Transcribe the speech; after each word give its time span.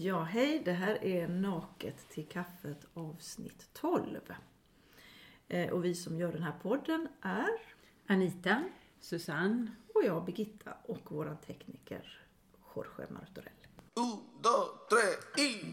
Ja, 0.00 0.22
hej, 0.22 0.62
det 0.64 0.72
här 0.72 1.04
är 1.04 1.28
Naket 1.28 2.08
till 2.08 2.26
kaffet 2.26 2.86
avsnitt 2.94 3.68
12. 3.72 4.20
Eh, 5.48 5.70
och 5.70 5.84
vi 5.84 5.94
som 5.94 6.18
gör 6.18 6.32
den 6.32 6.42
här 6.42 6.52
podden 6.62 7.08
är 7.20 7.48
Anita, 8.06 8.64
Susanne 9.00 9.70
och 9.94 10.04
jag 10.04 10.24
Birgitta 10.24 10.70
och 10.86 11.12
våran 11.12 11.36
tekniker 11.36 12.20
Jorge 12.74 13.06
Martorell. 13.10 13.52
Un, 13.94 14.18
dos, 14.42 14.68
tres 14.90 15.46
y... 15.46 15.64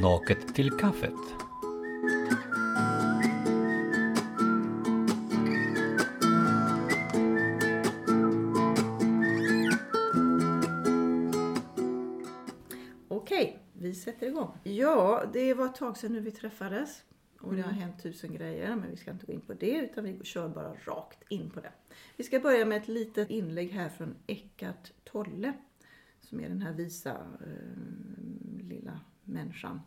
Naket 0.00 0.54
till 0.54 0.70
kaffet. 0.70 1.51
Vi 13.92 13.96
sätter 13.98 14.26
igång. 14.26 14.58
Ja, 14.62 15.24
det 15.32 15.54
var 15.54 15.66
ett 15.66 15.74
tag 15.74 15.96
sedan 15.96 16.12
nu 16.12 16.20
vi 16.20 16.30
träffades. 16.30 17.04
Och 17.40 17.54
det 17.54 17.62
har 17.62 17.70
Mm. 17.70 17.82
hänt 17.82 18.02
tusen 18.02 18.34
grejer, 18.34 18.76
men 18.76 18.90
vi 18.90 18.96
ska 18.96 19.10
inte 19.10 19.26
gå 19.26 19.32
in 19.32 19.40
på 19.40 19.54
det 19.54 19.76
utan 19.76 20.04
vi 20.04 20.20
kör 20.24 20.48
bara 20.48 20.74
rakt 20.74 21.18
in 21.28 21.50
på 21.50 21.60
det. 21.60 21.72
Vi 22.16 22.24
ska 22.24 22.40
börja 22.40 22.64
med 22.66 22.78
ett 22.82 22.88
litet 22.88 23.30
inlägg 23.30 23.70
här 23.70 23.88
från 23.88 24.14
Eckart 24.26 24.92
Tolle. 25.04 25.52
Som 26.20 26.40
är 26.40 26.48
den 26.48 26.62
här 26.62 26.72
visa 26.72 27.10
eh, 27.40 28.62
lilla 28.68 29.00
människan 29.24 29.80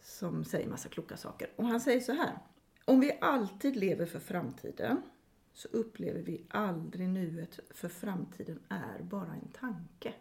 som 0.00 0.44
säger 0.44 0.68
massa 0.68 0.88
kloka 0.88 1.16
saker. 1.16 1.48
Och 1.56 1.64
han 1.66 1.80
säger 1.80 2.00
så 2.00 2.12
här. 2.12 2.38
Om 2.84 3.00
vi 3.00 3.18
alltid 3.20 3.76
lever 3.76 4.06
för 4.06 4.18
framtiden 4.20 5.02
så 5.52 5.68
upplever 5.68 6.22
vi 6.22 6.44
aldrig 6.48 7.08
nuet 7.08 7.60
för 7.70 7.88
framtiden 7.88 8.58
är 8.68 9.02
bara 9.02 9.34
en 9.34 9.48
tanke. 9.52 10.14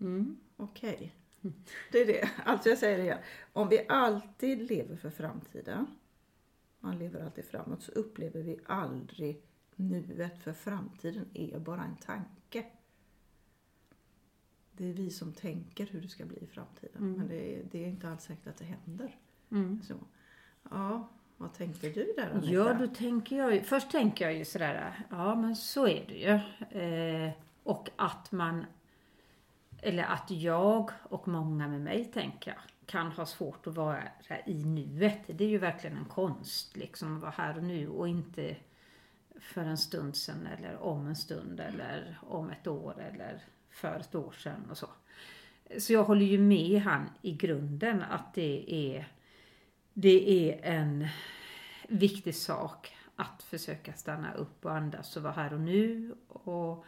Mm. 0.00 0.36
Okej. 0.56 1.14
Det 1.92 1.98
är 1.98 2.06
det. 2.06 2.30
Alltså 2.44 2.68
jag 2.68 2.78
säger 2.78 2.98
det 2.98 3.04
igen. 3.04 3.18
Om 3.52 3.68
vi 3.68 3.86
alltid 3.88 4.70
lever 4.70 4.96
för 4.96 5.10
framtiden, 5.10 5.86
man 6.80 6.98
lever 6.98 7.24
alltid 7.24 7.44
framåt, 7.44 7.82
så 7.82 7.92
upplever 7.92 8.42
vi 8.42 8.58
aldrig 8.66 9.42
nuet 9.76 10.42
för 10.42 10.52
framtiden 10.52 11.24
är 11.34 11.58
bara 11.58 11.84
en 11.84 11.96
tanke. 11.96 12.64
Det 14.72 14.90
är 14.90 14.92
vi 14.92 15.10
som 15.10 15.32
tänker 15.32 15.86
hur 15.86 16.00
det 16.00 16.08
ska 16.08 16.24
bli 16.24 16.38
i 16.38 16.46
framtiden. 16.46 17.02
Mm. 17.02 17.12
Men 17.12 17.28
det 17.28 17.56
är, 17.56 17.64
det 17.70 17.84
är 17.84 17.88
inte 17.88 18.08
alls 18.08 18.22
säkert 18.24 18.46
att 18.46 18.56
det 18.56 18.64
händer. 18.64 19.16
Mm. 19.50 19.82
Så. 19.82 19.94
Ja, 20.70 21.08
vad 21.36 21.52
tänker 21.54 21.90
du 21.90 22.12
där 22.16 22.30
Anita? 22.30 22.52
Ja, 22.52 22.74
då 22.74 22.86
tänker 22.86 23.36
jag 23.36 23.54
ju, 23.54 23.62
först 23.62 23.90
tänker 23.90 24.24
jag 24.24 24.34
ju 24.34 24.44
sådär, 24.44 25.06
ja 25.10 25.34
men 25.34 25.56
så 25.56 25.86
är 25.86 26.04
det 26.08 26.14
ju. 26.14 26.40
Eh, 26.80 27.32
och 27.62 27.90
att 27.96 28.32
man, 28.32 28.64
eller 29.82 30.04
att 30.04 30.30
jag 30.30 30.90
och 31.02 31.28
många 31.28 31.68
med 31.68 31.80
mig 31.80 32.04
tänker 32.04 32.50
jag, 32.50 32.60
kan 32.86 33.12
ha 33.12 33.26
svårt 33.26 33.66
att 33.66 33.74
vara 33.74 34.02
i 34.46 34.64
nuet. 34.64 35.20
Det 35.26 35.44
är 35.44 35.48
ju 35.48 35.58
verkligen 35.58 35.96
en 35.96 36.04
konst 36.04 36.76
liksom 36.76 37.16
att 37.16 37.22
vara 37.22 37.34
här 37.36 37.56
och 37.56 37.62
nu 37.62 37.88
och 37.88 38.08
inte 38.08 38.56
för 39.40 39.60
en 39.60 39.78
stund 39.78 40.16
sedan 40.16 40.46
eller 40.46 40.82
om 40.82 41.06
en 41.06 41.16
stund 41.16 41.60
eller 41.60 42.18
om 42.22 42.50
ett 42.50 42.66
år 42.66 43.00
eller 43.00 43.44
för 43.70 44.00
ett 44.00 44.14
år 44.14 44.32
sedan 44.32 44.70
och 44.70 44.78
så. 44.78 44.88
Så 45.78 45.92
jag 45.92 46.04
håller 46.04 46.26
ju 46.26 46.38
med 46.38 46.82
han 46.82 47.10
i 47.22 47.32
grunden 47.32 48.02
att 48.02 48.34
det 48.34 48.64
är, 48.68 49.08
det 49.94 50.50
är 50.50 50.74
en 50.74 51.08
viktig 51.88 52.34
sak 52.34 52.96
att 53.16 53.42
försöka 53.42 53.92
stanna 53.92 54.34
upp 54.34 54.64
och 54.64 54.76
andas 54.76 55.16
och 55.16 55.22
vara 55.22 55.32
här 55.32 55.52
och 55.52 55.60
nu. 55.60 56.14
Och, 56.28 56.84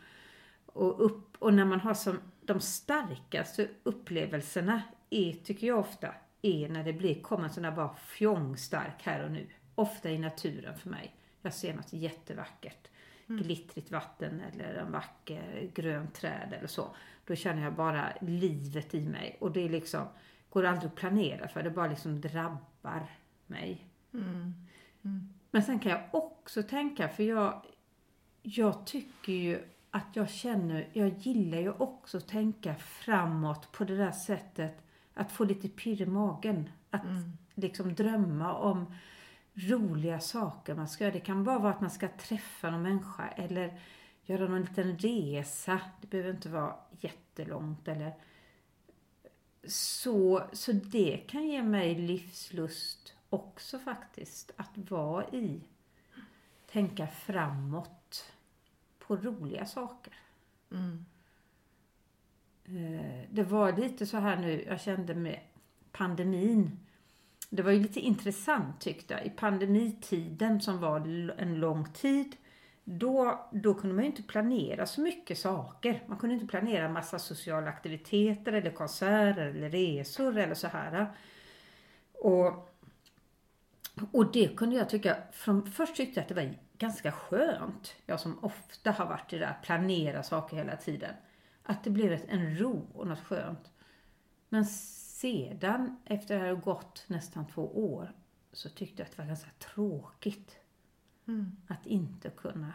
och, 0.67 1.05
upp, 1.05 1.37
och 1.39 1.55
när 1.55 1.65
man 1.65 1.81
har 1.81 1.95
som 1.95 2.19
de 2.47 2.61
starkaste 2.61 3.69
upplevelserna 3.83 4.83
är, 5.11 5.33
tycker 5.33 5.67
jag 5.67 5.79
ofta, 5.79 6.15
är 6.43 6.69
när 6.69 6.85
det 6.85 6.93
blir, 6.93 7.23
kommer 7.23 7.45
en 7.45 7.51
sån 7.51 7.63
där 7.63 7.71
bara 7.71 7.95
fjångstark 7.95 9.03
här 9.03 9.25
och 9.25 9.31
nu. 9.31 9.47
Ofta 9.75 10.11
i 10.11 10.19
naturen 10.19 10.79
för 10.79 10.91
mig. 10.91 11.15
Jag 11.43 11.55
ser 11.55 11.75
något 11.75 11.93
jättevackert. 11.93 12.89
Glittrigt 13.27 13.91
vatten 13.91 14.41
eller 14.41 14.75
en 14.75 14.93
vacker 14.93 15.71
grön 15.75 16.11
träd 16.11 16.55
eller 16.59 16.69
så. 16.69 16.97
Då 17.27 17.35
känner 17.35 17.63
jag 17.63 17.75
bara 17.75 18.13
livet 18.21 18.95
i 18.95 19.09
mig. 19.09 19.37
Och 19.41 19.53
det 19.53 19.61
är 19.61 19.69
liksom, 19.69 20.07
går 20.51 20.65
aldrig 20.65 20.89
att 20.89 20.95
planera 20.95 21.49
för 21.49 21.63
det 21.63 21.71
bara 21.71 21.87
liksom 21.87 22.21
drabbar 22.21 23.07
mig. 23.47 23.87
Mm. 24.15 24.55
Men 25.51 25.63
sen 25.63 25.79
kan 25.79 25.93
jag 25.93 26.03
också 26.11 26.63
tänka, 26.63 27.09
för 27.09 27.23
jag, 27.23 27.67
jag 28.43 28.87
tycker 28.87 29.33
ju 29.33 29.65
att 29.95 30.17
jag 30.17 30.31
känner, 30.31 30.89
jag 30.93 31.09
gillar 31.09 31.59
ju 31.59 31.73
också 31.73 32.17
att 32.17 32.29
tänka 32.29 32.75
framåt 32.75 33.73
på 33.73 33.85
det 33.85 33.97
där 33.97 34.13
sättet. 34.13 34.83
Att 35.15 35.33
få 35.33 35.45
lite 35.45 35.69
pirr 35.69 36.03
i 36.03 36.07
magen. 36.07 36.71
Att 36.91 37.03
liksom 37.55 37.95
drömma 37.95 38.55
om 38.55 38.95
roliga 39.55 40.21
saker 40.21 40.75
man 40.75 40.89
ska 40.89 41.05
göra. 41.05 41.15
Det 41.15 41.21
kan 41.21 41.45
bara 41.45 41.59
vara 41.59 41.73
att 41.73 41.81
man 41.81 41.91
ska 41.91 42.09
träffa 42.09 42.71
någon 42.71 42.83
människa 42.83 43.29
eller 43.29 43.81
göra 44.25 44.49
någon 44.49 44.63
liten 44.63 44.99
resa. 44.99 45.81
Det 46.01 46.07
behöver 46.07 46.31
inte 46.31 46.49
vara 46.49 46.77
jättelångt 47.01 47.89
eller 47.89 48.13
så, 49.65 50.43
så 50.53 50.73
det 50.73 51.17
kan 51.29 51.47
ge 51.47 51.63
mig 51.63 51.95
livslust 51.95 53.15
också 53.31 53.79
faktiskt. 53.79 54.53
Att 54.57 54.91
vara 54.91 55.29
i, 55.29 55.61
tänka 56.67 57.07
framåt 57.07 58.02
på 59.17 59.29
roliga 59.29 59.67
saker. 59.67 60.13
Mm. 60.71 61.05
Eh, 62.65 63.29
Det 63.31 63.43
var 63.43 63.73
lite 63.73 64.07
så 64.07 64.17
här 64.17 64.37
nu, 64.37 64.65
jag 64.69 64.81
kände 64.81 65.15
med 65.15 65.41
pandemin. 65.93 66.79
Det 67.51 67.63
var 67.63 67.71
ju 67.73 67.81
lite 67.83 68.01
intressant 68.01 68.81
tyckte 68.81 69.15
jag. 69.15 69.27
I 69.27 69.31
pandemitiden 69.31 70.61
som 70.61 70.81
var 70.81 71.01
en 71.39 71.61
lång 71.61 71.93
tid. 71.93 72.37
Då, 72.85 73.49
då 73.53 73.75
kunde 73.75 73.97
man 73.97 74.05
ju 74.05 74.11
inte 74.11 74.23
planera 74.23 74.87
så 74.87 75.01
mycket 75.01 75.39
saker. 75.39 76.03
Man 76.07 76.19
kunde 76.19 76.35
inte 76.35 76.47
planera 76.47 76.89
massa 76.89 77.19
sociala 77.19 77.69
aktiviteter 77.69 78.53
eller 78.53 78.71
konserter 78.71 79.47
eller 79.47 79.71
resor 79.71 80.39
eller 80.39 80.55
så 80.55 80.67
här. 80.67 81.07
Och, 82.13 82.69
och 84.13 84.33
det 84.33 84.57
kunde 84.57 84.77
jag 84.77 84.89
tycka, 84.91 85.17
från, 85.33 85.73
först 85.73 85.97
tyckte 85.97 86.21
jag 86.21 86.23
att 86.23 86.29
det 86.29 86.35
var 86.35 86.55
ganska 86.83 87.13
skönt. 87.13 87.95
Jag 88.07 88.21
som 88.21 88.45
ofta 88.45 88.91
har 88.91 89.07
varit 89.07 89.33
i 89.33 89.39
det 89.39 89.45
där, 89.45 89.59
planera 89.63 90.23
saker 90.23 90.57
hela 90.57 90.77
tiden. 90.77 91.15
Att 91.63 91.85
det 91.85 91.91
blev 91.91 92.21
en 92.29 92.59
ro 92.59 92.87
och 92.95 93.07
något 93.07 93.21
skönt. 93.21 93.73
Men 94.49 94.65
sedan, 94.67 95.97
efter 96.05 96.35
det 96.35 96.41
här 96.41 96.55
gått 96.55 97.05
nästan 97.07 97.47
två 97.47 97.95
år, 97.95 98.13
så 98.53 98.69
tyckte 98.69 99.03
jag 99.03 99.07
att 99.07 99.17
det 99.17 99.23
var 99.23 99.29
ganska 99.29 99.51
tråkigt. 99.51 100.57
Mm. 101.27 101.57
Att 101.69 101.87
inte 101.87 102.31
kunna 102.31 102.73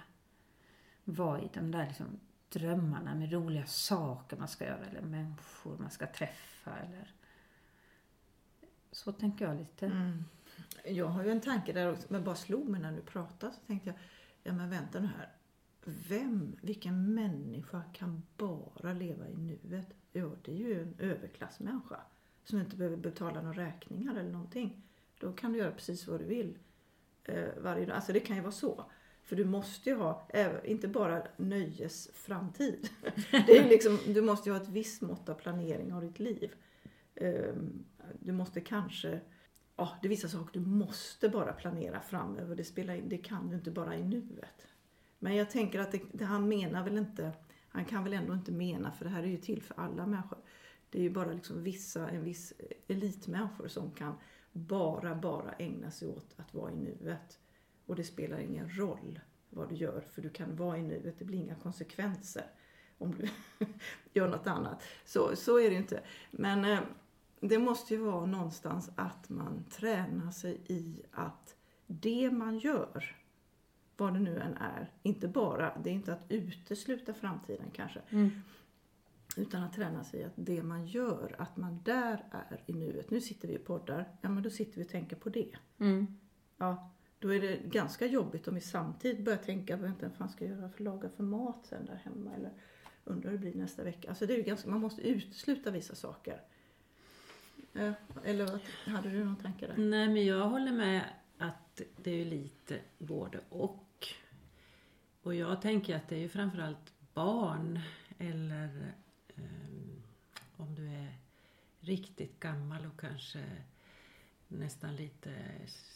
vara 1.03 1.41
i 1.41 1.49
de 1.53 1.71
där 1.71 1.87
liksom 1.87 2.19
drömmarna 2.49 3.15
med 3.15 3.31
roliga 3.31 3.65
saker 3.65 4.37
man 4.37 4.47
ska 4.47 4.65
göra 4.65 4.85
eller 4.85 5.01
människor 5.01 5.77
man 5.77 5.91
ska 5.91 6.07
träffa 6.07 6.71
eller 6.77 7.11
så 8.91 9.11
tänker 9.11 9.45
jag 9.45 9.57
lite. 9.57 9.85
Mm. 9.85 10.23
Jag 10.85 11.05
har 11.05 11.23
ju 11.23 11.31
en 11.31 11.41
tanke 11.41 11.73
där 11.73 11.91
också, 11.91 12.07
men 12.09 12.23
bara 12.23 12.35
slog 12.35 12.69
mig 12.69 12.81
när 12.81 12.91
du 12.91 13.01
pratade 13.01 13.53
så 13.53 13.59
tänkte 13.67 13.89
jag, 13.89 13.97
ja 14.43 14.53
men 14.53 14.69
vänta 14.69 14.99
nu 14.99 15.07
här. 15.07 15.33
Vem, 16.09 16.55
vilken 16.61 17.13
människa 17.13 17.83
kan 17.93 18.23
bara 18.37 18.93
leva 18.93 19.27
i 19.27 19.35
nuet? 19.35 19.87
Jo, 20.13 20.35
det 20.43 20.51
är 20.51 20.55
ju 20.55 20.81
en 20.81 20.95
överklassmänniska 20.99 21.99
som 22.43 22.59
inte 22.59 22.75
behöver 22.75 22.97
betala 22.97 23.41
några 23.41 23.65
räkningar 23.65 24.15
eller 24.15 24.31
någonting. 24.31 24.83
Då 25.19 25.33
kan 25.33 25.53
du 25.53 25.59
göra 25.59 25.71
precis 25.71 26.07
vad 26.07 26.19
du 26.19 26.25
vill 26.25 26.57
eh, 27.23 27.49
varje 27.57 27.85
dag. 27.85 27.95
Alltså 27.95 28.13
det 28.13 28.19
kan 28.19 28.35
ju 28.35 28.41
vara 28.41 28.51
så. 28.51 28.85
För 29.23 29.35
du 29.35 29.45
måste 29.45 29.89
ju 29.89 29.95
ha, 29.95 30.27
eh, 30.29 30.51
inte 30.63 30.87
bara 30.87 31.27
nöjesframtid. 31.37 32.89
Det 33.31 33.57
är 33.57 33.69
liksom, 33.69 33.99
du 34.07 34.21
måste 34.21 34.49
ju 34.49 34.55
ha 34.55 34.61
ett 34.61 34.69
visst 34.69 35.01
mått 35.01 35.29
av 35.29 35.33
planering 35.33 35.93
av 35.93 36.01
ditt 36.01 36.19
liv. 36.19 36.53
Ehm, 37.15 37.85
du 38.19 38.31
måste 38.31 38.61
kanske 38.61 39.21
ja, 39.77 39.97
det 40.01 40.07
är 40.07 40.09
vissa 40.09 40.27
saker 40.27 40.59
du 40.59 40.65
måste 40.65 41.29
bara 41.29 41.53
planera 41.53 42.01
framöver. 42.01 42.55
Det, 42.55 42.63
spelar 42.63 42.93
in, 42.93 43.09
det 43.09 43.17
kan 43.17 43.49
du 43.49 43.55
inte 43.55 43.71
bara 43.71 43.95
i 43.95 44.03
nuet. 44.03 44.67
Men 45.19 45.35
jag 45.35 45.49
tänker 45.49 45.79
att 45.79 45.91
det, 45.91 46.01
det, 46.11 46.25
han 46.25 46.47
menar 46.47 46.83
väl 46.83 46.97
inte, 46.97 47.31
han 47.69 47.85
kan 47.85 48.03
väl 48.03 48.13
ändå 48.13 48.33
inte 48.33 48.51
mena, 48.51 48.91
för 48.91 49.05
det 49.05 49.11
här 49.11 49.23
är 49.23 49.27
ju 49.27 49.37
till 49.37 49.61
för 49.61 49.79
alla 49.79 50.05
människor. 50.05 50.39
Det 50.89 50.99
är 50.99 51.03
ju 51.03 51.09
bara 51.09 51.31
liksom 51.31 51.63
vissa, 51.63 52.09
en 52.09 52.23
viss 52.23 52.53
elitmänniskor 52.87 53.67
som 53.67 53.91
kan 53.91 54.13
bara, 54.51 55.15
bara 55.15 55.53
ägna 55.53 55.91
sig 55.91 56.07
åt 56.07 56.35
att 56.37 56.53
vara 56.53 56.71
i 56.71 56.75
nuet. 56.75 57.39
Och 57.85 57.95
det 57.95 58.03
spelar 58.03 58.39
ingen 58.39 58.77
roll 58.77 59.19
vad 59.49 59.69
du 59.69 59.75
gör, 59.75 60.01
för 60.01 60.21
du 60.21 60.29
kan 60.29 60.55
vara 60.55 60.77
i 60.77 60.83
nuet, 60.83 61.19
det 61.19 61.25
blir 61.25 61.39
inga 61.39 61.55
konsekvenser 61.55 62.45
om 62.97 63.15
du 63.15 63.29
gör 64.13 64.27
något 64.27 64.47
annat. 64.47 64.83
Så, 65.05 65.35
så 65.35 65.59
är 65.59 65.63
det 65.63 65.75
ju 65.75 65.77
inte. 65.77 66.01
Men 66.31 66.65
eh, 66.65 66.79
det 67.39 67.59
måste 67.59 67.93
ju 67.93 67.99
vara 67.99 68.25
någonstans 68.25 68.89
att 68.95 69.29
man 69.29 69.63
tränar 69.69 70.31
sig 70.31 70.61
i 70.67 71.01
att 71.11 71.55
det 71.87 72.31
man 72.31 72.59
gör, 72.59 73.15
vad 73.97 74.13
det 74.13 74.19
nu 74.19 74.39
än 74.39 74.53
är, 74.53 74.91
inte 75.03 75.27
bara, 75.27 75.77
det 75.83 75.89
är 75.89 75.93
inte 75.93 76.13
att 76.13 76.25
utesluta 76.29 77.13
framtiden 77.13 77.71
kanske, 77.73 78.01
Mm. 78.09 78.31
Utan 79.37 79.63
att 79.63 79.73
träna 79.73 80.03
sig 80.03 80.19
i 80.19 80.23
att 80.23 80.33
det 80.35 80.63
man 80.63 80.87
gör, 80.87 81.35
att 81.37 81.57
man 81.57 81.79
där 81.83 82.25
är 82.31 82.61
i 82.65 82.73
nuet. 82.73 83.09
Nu 83.09 83.21
sitter 83.21 83.47
vi 83.47 83.57
och 83.57 83.65
poddar, 83.65 84.17
ja 84.21 84.29
men 84.29 84.43
då 84.43 84.49
sitter 84.49 84.77
vi 84.77 84.83
och 84.83 84.89
tänker 84.89 85.15
på 85.15 85.29
det. 85.29 85.55
Mm. 85.77 86.07
Ja, 86.57 86.91
då 87.19 87.33
är 87.33 87.41
det 87.41 87.57
ganska 87.57 88.05
jobbigt 88.05 88.47
om 88.47 88.55
vi 88.55 88.61
samtidigt 88.61 89.25
börjar 89.25 89.37
tänka, 89.39 89.77
vänta, 89.77 90.07
vad 90.07 90.15
fan 90.15 90.29
ska 90.29 90.45
jag 90.45 90.57
göra 90.57 90.69
för 90.69 90.83
laga 90.83 91.09
för 91.09 91.23
mat 91.23 91.65
sen 91.65 91.85
där 91.85 91.95
hemma? 91.95 92.33
Eller 92.35 92.51
undrar 93.03 93.31
hur 93.31 93.37
det 93.37 93.41
blir 93.41 93.55
nästa 93.55 93.83
vecka. 93.83 94.09
Alltså 94.09 94.25
det 94.25 94.33
är 94.33 94.43
ganska, 94.43 94.69
man 94.69 94.81
måste 94.81 95.01
utesluta 95.01 95.71
vissa 95.71 95.95
saker. 95.95 96.41
Eller 98.23 98.45
vad, 98.45 98.59
hade 98.95 99.09
du 99.09 99.25
någon 99.25 99.35
tanke 99.35 99.67
där? 99.67 99.77
Nej, 99.77 100.07
men 100.07 100.25
jag 100.25 100.49
håller 100.49 100.71
med 100.71 101.03
att 101.37 101.81
det 101.97 102.11
är 102.11 102.25
lite 102.25 102.79
både 102.97 103.39
och. 103.49 104.07
Och 105.21 105.35
jag 105.35 105.61
tänker 105.61 105.95
att 105.95 106.09
det 106.09 106.15
är 106.15 106.19
ju 106.19 106.29
framförallt 106.29 106.93
barn 107.13 107.79
eller 108.17 108.93
ehm, 109.35 110.03
om 110.57 110.75
du 110.75 110.87
är 110.87 111.15
riktigt 111.79 112.39
gammal 112.39 112.85
och 112.85 112.99
kanske 112.99 113.43
nästan 114.47 114.95
lite 114.95 115.31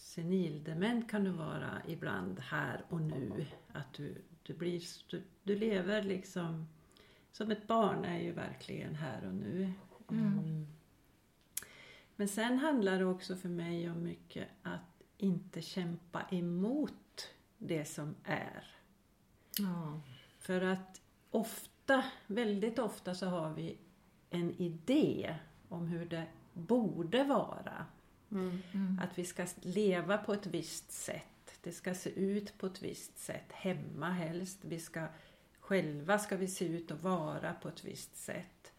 senildement 0.02 1.10
kan 1.12 1.24
du 1.24 1.32
vara 1.32 1.82
ibland 1.88 2.40
här 2.40 2.86
och 2.90 3.02
nu. 3.02 3.46
Att 3.72 3.94
du, 3.94 4.22
du, 4.44 4.54
blir, 4.54 4.84
du, 5.10 5.24
du 5.44 5.56
lever 5.56 6.04
liksom 6.04 6.68
som 7.32 7.52
ett 7.52 7.68
barn 7.68 8.06
är 8.06 8.20
ju 8.20 8.32
verkligen 8.32 8.96
här 8.96 9.28
och 9.28 9.34
nu. 9.34 9.74
Ehm, 10.12 10.68
men 12.22 12.28
sen 12.28 12.60
handlar 12.60 13.00
det 13.00 13.06
också 13.06 13.36
för 13.36 13.50
mig 13.50 13.90
om 13.90 14.04
mycket 14.04 14.48
att 14.64 15.04
inte 15.18 15.62
kämpa 15.62 16.22
emot 16.32 17.30
det 17.58 17.86
som 17.86 18.16
är. 18.24 18.76
Ja. 19.58 20.02
För 20.40 20.62
att 20.62 21.02
ofta, 21.32 22.04
väldigt 22.28 22.80
ofta 22.80 23.16
så 23.16 23.26
har 23.26 23.54
vi 23.54 23.78
en 24.30 24.52
idé 24.62 25.36
om 25.70 25.88
hur 25.88 26.06
det 26.06 26.26
borde 26.54 27.24
vara. 27.24 27.86
Att 29.02 29.18
vi 29.18 29.26
ska 29.26 29.48
leva 29.62 30.18
på 30.18 30.34
ett 30.34 30.46
visst 30.46 30.92
sätt. 30.92 31.60
Det 31.62 31.72
ska 31.72 31.94
se 31.94 32.10
ut 32.10 32.58
på 32.58 32.66
ett 32.66 32.82
visst 32.82 33.20
sätt. 33.20 33.52
Hemma 33.52 34.10
helst. 34.10 34.60
Vi 34.62 34.80
ska, 34.80 35.08
själva 35.60 36.20
ska 36.20 36.38
vi 36.38 36.48
se 36.48 36.66
ut 36.66 36.92
och 36.92 37.00
vara 37.00 37.54
på 37.54 37.68
ett 37.68 37.86
visst 37.86 38.18
sätt. 38.18 38.74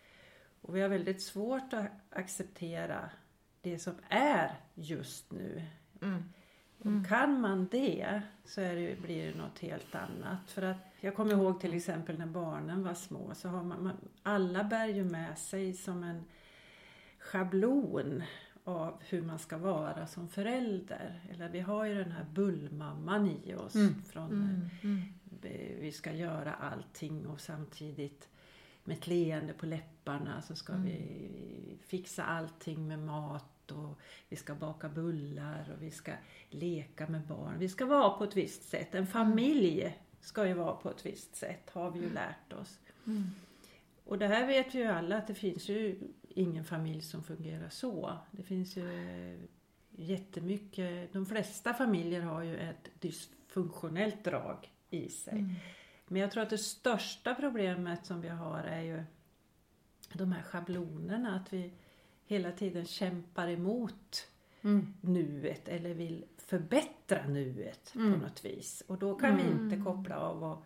Och 0.60 0.76
vi 0.76 0.80
har 0.80 0.88
väldigt 0.88 1.22
svårt 1.22 1.72
att 1.72 1.86
acceptera 2.10 3.10
det 3.62 3.78
som 3.78 3.94
är 4.08 4.60
just 4.74 5.32
nu. 5.32 5.62
Och 6.78 7.06
kan 7.08 7.40
man 7.40 7.68
det 7.70 8.22
så 8.44 8.60
det, 8.60 9.02
blir 9.02 9.32
det 9.32 9.38
något 9.38 9.58
helt 9.58 9.94
annat. 9.94 10.50
För 10.50 10.62
att 10.62 10.76
jag 11.00 11.16
kommer 11.16 11.32
ihåg 11.32 11.60
till 11.60 11.74
exempel 11.74 12.18
när 12.18 12.26
barnen 12.26 12.84
var 12.84 12.94
små 12.94 13.34
så 13.34 13.48
har 13.48 13.62
man, 13.62 13.84
man 13.84 13.96
alla 14.22 14.64
bär 14.64 14.86
ju 14.86 15.04
med 15.04 15.38
sig 15.38 15.72
som 15.74 16.02
en 16.02 16.24
schablon 17.18 18.22
av 18.64 19.02
hur 19.08 19.22
man 19.22 19.38
ska 19.38 19.58
vara 19.58 20.06
som 20.06 20.28
förälder. 20.28 21.20
Eller 21.30 21.48
vi 21.48 21.60
har 21.60 21.84
ju 21.84 21.94
den 21.94 22.12
här 22.12 22.24
bullmamman 22.24 23.28
i 23.44 23.54
oss. 23.54 23.72
från 24.12 24.70
eh, 25.42 25.76
Vi 25.80 25.92
ska 25.92 26.12
göra 26.12 26.54
allting 26.54 27.26
och 27.26 27.40
samtidigt 27.40 28.28
med 28.84 28.96
ett 28.96 29.06
leende 29.06 29.52
på 29.52 29.66
läpparna 29.66 30.42
så 30.42 30.54
ska 30.54 30.72
vi 30.72 31.78
fixa 31.86 32.24
allting 32.24 32.88
med 32.88 32.98
mat 32.98 33.51
och 33.70 33.98
vi 34.28 34.36
ska 34.36 34.54
baka 34.54 34.88
bullar 34.88 35.72
och 35.76 35.82
vi 35.82 35.90
ska 35.90 36.12
leka 36.50 37.06
med 37.08 37.20
barn. 37.26 37.58
Vi 37.58 37.68
ska 37.68 37.86
vara 37.86 38.10
på 38.10 38.24
ett 38.24 38.36
visst 38.36 38.64
sätt. 38.64 38.94
En 38.94 39.06
familj 39.06 39.98
ska 40.20 40.46
ju 40.46 40.54
vara 40.54 40.76
på 40.76 40.90
ett 40.90 41.06
visst 41.06 41.36
sätt, 41.36 41.70
har 41.70 41.90
vi 41.90 42.00
ju 42.00 42.10
lärt 42.10 42.52
oss. 42.52 42.78
Och 44.04 44.18
det 44.18 44.26
här 44.26 44.46
vet 44.46 44.74
ju 44.74 44.84
alla 44.84 45.16
att 45.16 45.26
det 45.26 45.34
finns 45.34 45.68
ju 45.68 45.98
ingen 46.28 46.64
familj 46.64 47.02
som 47.02 47.22
fungerar 47.24 47.68
så. 47.68 48.18
Det 48.30 48.42
finns 48.42 48.76
ju 48.76 49.48
jättemycket, 49.90 51.12
de 51.12 51.26
flesta 51.26 51.74
familjer 51.74 52.20
har 52.20 52.42
ju 52.42 52.56
ett 52.56 52.90
dysfunktionellt 53.00 54.24
drag 54.24 54.72
i 54.90 55.08
sig. 55.08 55.44
Men 56.06 56.20
jag 56.20 56.30
tror 56.30 56.42
att 56.42 56.50
det 56.50 56.58
största 56.58 57.34
problemet 57.34 58.06
som 58.06 58.20
vi 58.20 58.28
har 58.28 58.58
är 58.58 58.80
ju 58.80 59.02
de 60.12 60.32
här 60.32 60.42
schablonerna, 60.42 61.36
att 61.36 61.52
vi 61.52 61.72
hela 62.32 62.52
tiden 62.52 62.84
kämpar 62.84 63.48
emot 63.48 64.26
nuet 65.00 65.68
eller 65.68 65.94
vill 65.94 66.24
förbättra 66.38 67.26
nuet 67.26 67.92
på 67.92 67.98
något 67.98 68.44
vis. 68.44 68.82
Och 68.86 68.98
då 68.98 69.14
kan 69.14 69.36
vi 69.36 69.42
inte 69.42 69.76
koppla 69.84 70.16
av 70.20 70.44
och 70.44 70.64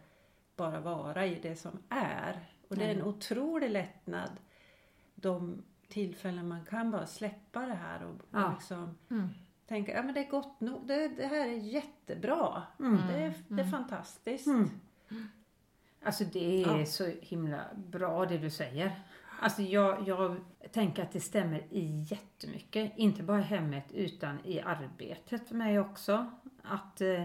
bara 0.56 0.80
vara 0.80 1.26
i 1.26 1.38
det 1.42 1.56
som 1.56 1.78
är. 1.88 2.40
Och 2.68 2.76
det 2.76 2.84
är 2.84 2.94
en 2.94 3.02
otrolig 3.02 3.70
lättnad 3.70 4.30
de 5.14 5.62
tillfällen 5.88 6.48
man 6.48 6.64
kan 6.64 6.90
bara 6.90 7.06
släppa 7.06 7.60
det 7.66 7.74
här 7.74 8.04
och, 8.04 8.10
och 8.14 8.20
Ja. 8.30 8.54
liksom 8.58 8.94
tänka, 9.66 9.92
ja 9.92 10.02
men 10.02 10.14
det 10.14 10.20
är 10.20 10.30
gott 10.30 10.60
nog, 10.60 10.86
det, 10.86 11.08
det 11.08 11.26
här 11.26 11.46
är 11.48 11.52
jättebra. 11.54 12.62
Det, 12.78 13.14
är, 13.22 13.34
det 13.48 13.62
är 13.62 13.70
fantastiskt. 13.70 14.46
Alltså 16.02 16.24
det 16.24 16.62
är 16.64 16.84
så 16.84 17.06
himla 17.20 17.64
bra 17.76 18.26
det 18.26 18.38
du 18.38 18.50
säger. 18.50 19.00
Alltså 19.40 19.62
jag, 19.62 20.08
jag 20.08 20.36
tänker 20.72 21.02
att 21.02 21.12
det 21.12 21.20
stämmer 21.20 21.62
i 21.70 22.04
jättemycket. 22.10 22.92
Inte 22.96 23.22
bara 23.22 23.38
i 23.38 23.42
hemmet 23.42 23.84
utan 23.92 24.38
i 24.44 24.60
arbetet 24.60 25.48
för 25.48 25.54
mig 25.54 25.78
också. 25.78 26.30
Att 26.62 27.00
eh, 27.00 27.24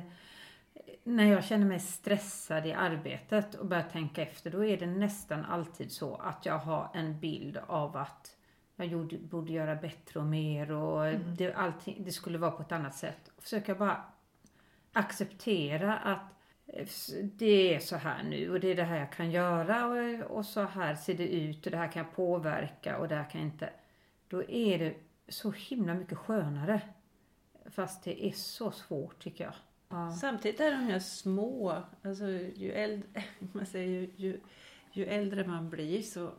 när 1.04 1.24
jag 1.24 1.44
känner 1.44 1.66
mig 1.66 1.80
stressad 1.80 2.66
i 2.66 2.74
arbetet 2.74 3.56
och 3.56 3.66
börjar 3.66 3.84
tänka 3.84 4.22
efter 4.22 4.52
då 4.52 4.66
är 4.66 4.78
det 4.78 4.86
nästan 4.86 5.46
alltid 5.46 5.92
så 5.92 6.16
att 6.16 6.46
jag 6.46 6.58
har 6.58 6.92
en 6.94 7.19
bild 7.19 7.58
av 7.68 7.98
att 7.98 8.38
jag 8.75 8.88
gjorde, 8.88 9.18
borde 9.18 9.54
göra 9.54 9.75
bättre 9.75 10.19
och 10.19 10.25
mer 10.25 10.72
och 10.72 11.19
det, 11.19 11.54
allting, 11.54 12.04
det 12.04 12.12
skulle 12.12 12.38
vara 12.38 12.52
på 12.52 12.62
ett 12.62 12.72
annat 12.72 12.96
sätt. 12.96 13.31
Försöka 13.38 13.75
bara 13.75 14.04
acceptera 14.94 15.98
att 15.98 16.41
det 17.24 17.76
är 17.76 17.80
så 17.80 17.96
här 17.96 18.24
nu 18.24 18.52
och 18.52 18.60
det 18.60 18.68
är 18.68 18.76
det 18.76 18.84
här 18.84 19.00
jag 19.00 19.12
kan 19.12 19.32
göra 19.32 19.86
och, 19.86 20.38
och 20.38 20.46
så 20.46 20.62
här 20.62 20.96
ser 20.96 21.14
det 21.14 21.28
ut 21.28 21.66
och 21.66 21.72
det 21.72 21.78
här 21.78 21.92
kan 21.92 22.04
jag 22.04 22.16
påverka 22.16 22.98
och 22.98 23.08
det 23.08 23.16
här 23.16 23.30
kan 23.30 23.42
jag 23.42 23.48
inte. 23.50 23.70
Då 24.28 24.44
är 24.44 24.80
det 24.80 24.96
så 25.28 25.52
himla 25.52 25.94
mycket 25.94 26.18
skönare. 26.18 26.82
Fast 27.66 28.04
det 28.04 28.26
är 28.26 28.32
så 28.32 28.72
svårt 28.72 29.24
tycker 29.24 29.44
jag. 29.44 29.54
Ja. 29.90 30.12
Samtidigt 30.12 30.60
är 30.60 30.72
de 30.72 30.78
här 30.78 31.00
små, 31.00 31.84
alltså 32.02 32.26
ju 32.56 32.72
äldre, 32.72 33.24
man 33.40 33.66
säger, 33.66 33.88
ju, 33.88 34.12
ju, 34.16 34.40
ju 34.92 35.06
äldre 35.06 35.48
man 35.48 35.70
blir 35.70 36.02
så, 36.02 36.28
i 36.28 36.32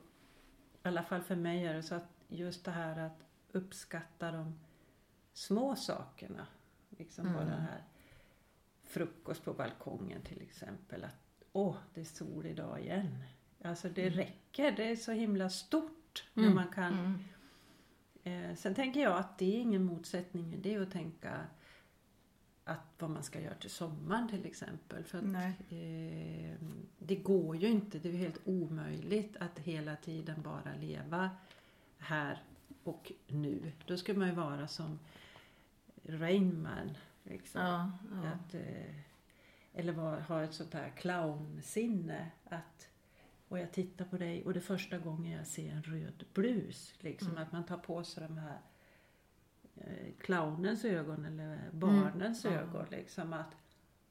alla 0.88 1.02
fall 1.02 1.22
för 1.22 1.36
mig 1.36 1.66
är 1.66 1.74
det 1.74 1.82
så 1.82 1.94
att 1.94 2.08
just 2.28 2.64
det 2.64 2.70
här 2.70 2.98
att 2.98 3.24
uppskatta 3.52 4.32
de 4.32 4.58
små 5.32 5.76
sakerna. 5.76 6.46
Liksom 6.88 7.32
bara 7.32 7.44
den 7.44 7.60
här 7.60 7.82
frukost 8.92 9.44
på 9.44 9.52
balkongen 9.52 10.22
till 10.22 10.42
exempel. 10.42 11.04
Att 11.04 11.44
åh, 11.52 11.76
det 11.94 12.00
är 12.00 12.04
sol 12.04 12.46
idag 12.46 12.80
igen. 12.80 13.24
Alltså 13.64 13.88
det 13.88 14.10
räcker, 14.10 14.72
det 14.72 14.90
är 14.90 14.96
så 14.96 15.12
himla 15.12 15.50
stort 15.50 16.24
när 16.34 16.54
man 16.54 16.68
kan 16.68 17.24
Eh, 18.22 18.54
sen 18.54 18.74
tänker 18.74 19.00
jag 19.00 19.18
att 19.18 19.38
det 19.38 19.56
är 19.56 19.60
ingen 19.60 19.84
motsättning 19.84 20.54
i 20.54 20.56
det 20.56 20.76
att 20.76 20.90
tänka 20.90 21.46
att 22.64 22.94
vad 22.98 23.10
man 23.10 23.22
ska 23.22 23.40
göra 23.40 23.54
till 23.54 23.70
sommaren 23.70 24.28
till 24.28 24.46
exempel. 24.46 25.04
För 25.04 25.18
att 25.18 25.24
eh, 25.24 26.68
det 26.98 27.16
går 27.16 27.56
ju 27.56 27.68
inte, 27.68 27.98
det 27.98 28.08
är 28.08 28.12
helt 28.12 28.40
omöjligt 28.44 29.36
att 29.36 29.58
hela 29.58 29.96
tiden 29.96 30.42
bara 30.42 30.74
leva 30.80 31.30
här 31.98 32.42
och 32.84 33.12
nu. 33.26 33.72
Då 33.86 33.96
skulle 33.96 34.18
man 34.18 34.28
ju 34.28 34.34
vara 34.34 34.68
som 34.68 34.98
Rainman. 36.02 36.96
Liksom. 37.22 37.60
Ja, 37.60 37.90
ja. 38.22 38.28
Att, 38.28 38.54
eh, 38.54 38.94
eller 39.74 39.92
var, 39.92 40.20
ha 40.20 40.42
ett 40.42 40.54
sånt 40.54 40.74
här 40.74 40.92
clownsinne. 40.96 42.30
Att, 42.44 42.88
och 43.48 43.58
jag 43.58 43.72
tittar 43.72 44.04
på 44.04 44.18
dig 44.18 44.44
och 44.44 44.52
det 44.52 44.58
är 44.58 44.62
första 44.62 44.98
gången 44.98 45.32
jag 45.32 45.46
ser 45.46 45.72
en 45.72 45.82
röd 45.82 46.24
blus. 46.34 46.94
Liksom, 46.98 47.38
Att 47.38 47.52
man 47.52 47.64
tar 47.64 47.78
på 47.78 48.04
sig 48.04 48.28
de 48.28 48.38
här 48.38 48.58
eh, 49.76 50.12
clownens 50.20 50.84
ögon 50.84 51.24
eller 51.24 51.58
barnens 51.72 52.44
ögon. 52.44 52.86
Liksom, 52.90 53.32
att 53.32 53.56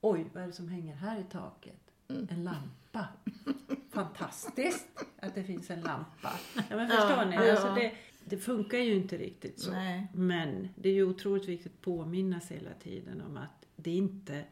oj, 0.01 0.30
vad 0.34 0.44
är 0.44 0.48
det 0.48 0.53
som 0.53 0.70
hänger 0.70 0.96
här 0.96 1.20
i 1.20 1.24
taket? 1.24 1.91
En 2.08 2.44
lampa. 2.44 3.08
Fantastiskt 3.91 5.06
att 5.20 5.36
det 5.36 5.44
finns 5.44 5.70
en 5.70 5.82
lampa. 5.82 6.32
Ja, 6.56 6.75
men 6.75 6.89
förstår 6.89 7.25
ni? 7.25 7.36
ja. 7.36 7.51
Alltså 7.51 7.74
det, 7.74 7.94
det 8.32 8.38
funkar 8.38 8.78
ju 8.78 8.96
inte 8.96 9.18
riktigt 9.18 9.60
så. 9.60 9.72
Nej. 9.72 10.08
Men 10.14 10.70
det 10.76 10.90
är 10.90 10.94
ju 10.94 11.04
otroligt 11.04 11.48
viktigt 11.48 11.72
att 11.74 11.82
påminna 11.82 12.40
sig 12.40 12.58
hela 12.58 12.74
tiden 12.74 13.22
om 13.22 13.38
att 13.38 13.66
det 13.76 13.92
inte... 13.92 14.44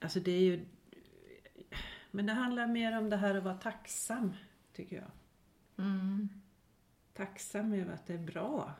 Alltså 0.00 0.20
det 0.20 0.32
är 0.32 0.40
ju... 0.40 0.64
Men 2.10 2.26
det 2.26 2.32
handlar 2.32 2.66
mer 2.66 2.98
om 2.98 3.10
det 3.10 3.16
här 3.16 3.34
att 3.34 3.44
vara 3.44 3.54
tacksam, 3.54 4.32
tycker 4.72 4.96
jag. 4.96 5.10
Mm. 5.86 6.28
Tacksam 7.14 7.72
över 7.72 7.94
att 7.94 8.06
det 8.06 8.14
är 8.14 8.18
bra. 8.18 8.72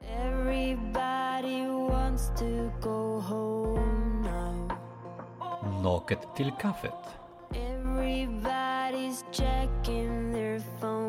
Everybody 0.00 1.66
wants 1.66 2.28
to 2.38 2.70
go 2.82 3.20
home 3.20 4.22
now. 4.22 4.72
Naket 5.82 6.36
till 6.36 6.50
kaffet. 6.60 7.18
Everybody 7.54 8.62
Everybody's 8.92 9.24
checking 9.32 10.32
their 10.32 10.60
phones 10.80 11.01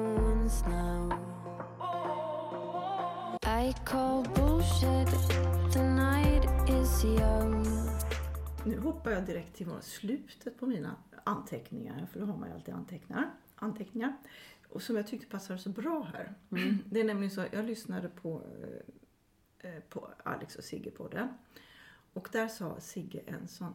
Nu 8.65 8.79
hoppar 8.79 9.11
jag 9.11 9.25
direkt 9.25 9.55
till 9.55 9.71
slutet 9.81 10.59
på 10.59 10.65
mina 10.65 10.95
anteckningar, 11.23 12.05
för 12.05 12.19
då 12.19 12.25
har 12.25 12.37
man 12.37 12.49
ju 12.49 12.55
alltid 12.55 12.73
anteckningar. 12.73 13.31
anteckningar. 13.55 14.17
Och 14.69 14.81
som 14.81 14.95
jag 14.95 15.07
tyckte 15.07 15.27
passade 15.27 15.59
så 15.59 15.69
bra 15.69 16.07
här. 16.13 16.33
Det 16.85 16.99
är 16.99 17.03
nämligen 17.03 17.31
så, 17.31 17.45
jag 17.51 17.65
lyssnade 17.65 18.09
på, 18.09 18.41
eh, 19.61 19.69
eh, 19.69 19.79
på 19.89 20.09
Alex 20.23 20.55
och 20.55 20.63
Sigge 20.63 20.91
på 20.91 21.07
det. 21.07 21.27
Och 22.13 22.29
där 22.31 22.47
sa 22.47 22.79
Sigge 22.79 23.21
en 23.25 23.47
sån 23.47 23.73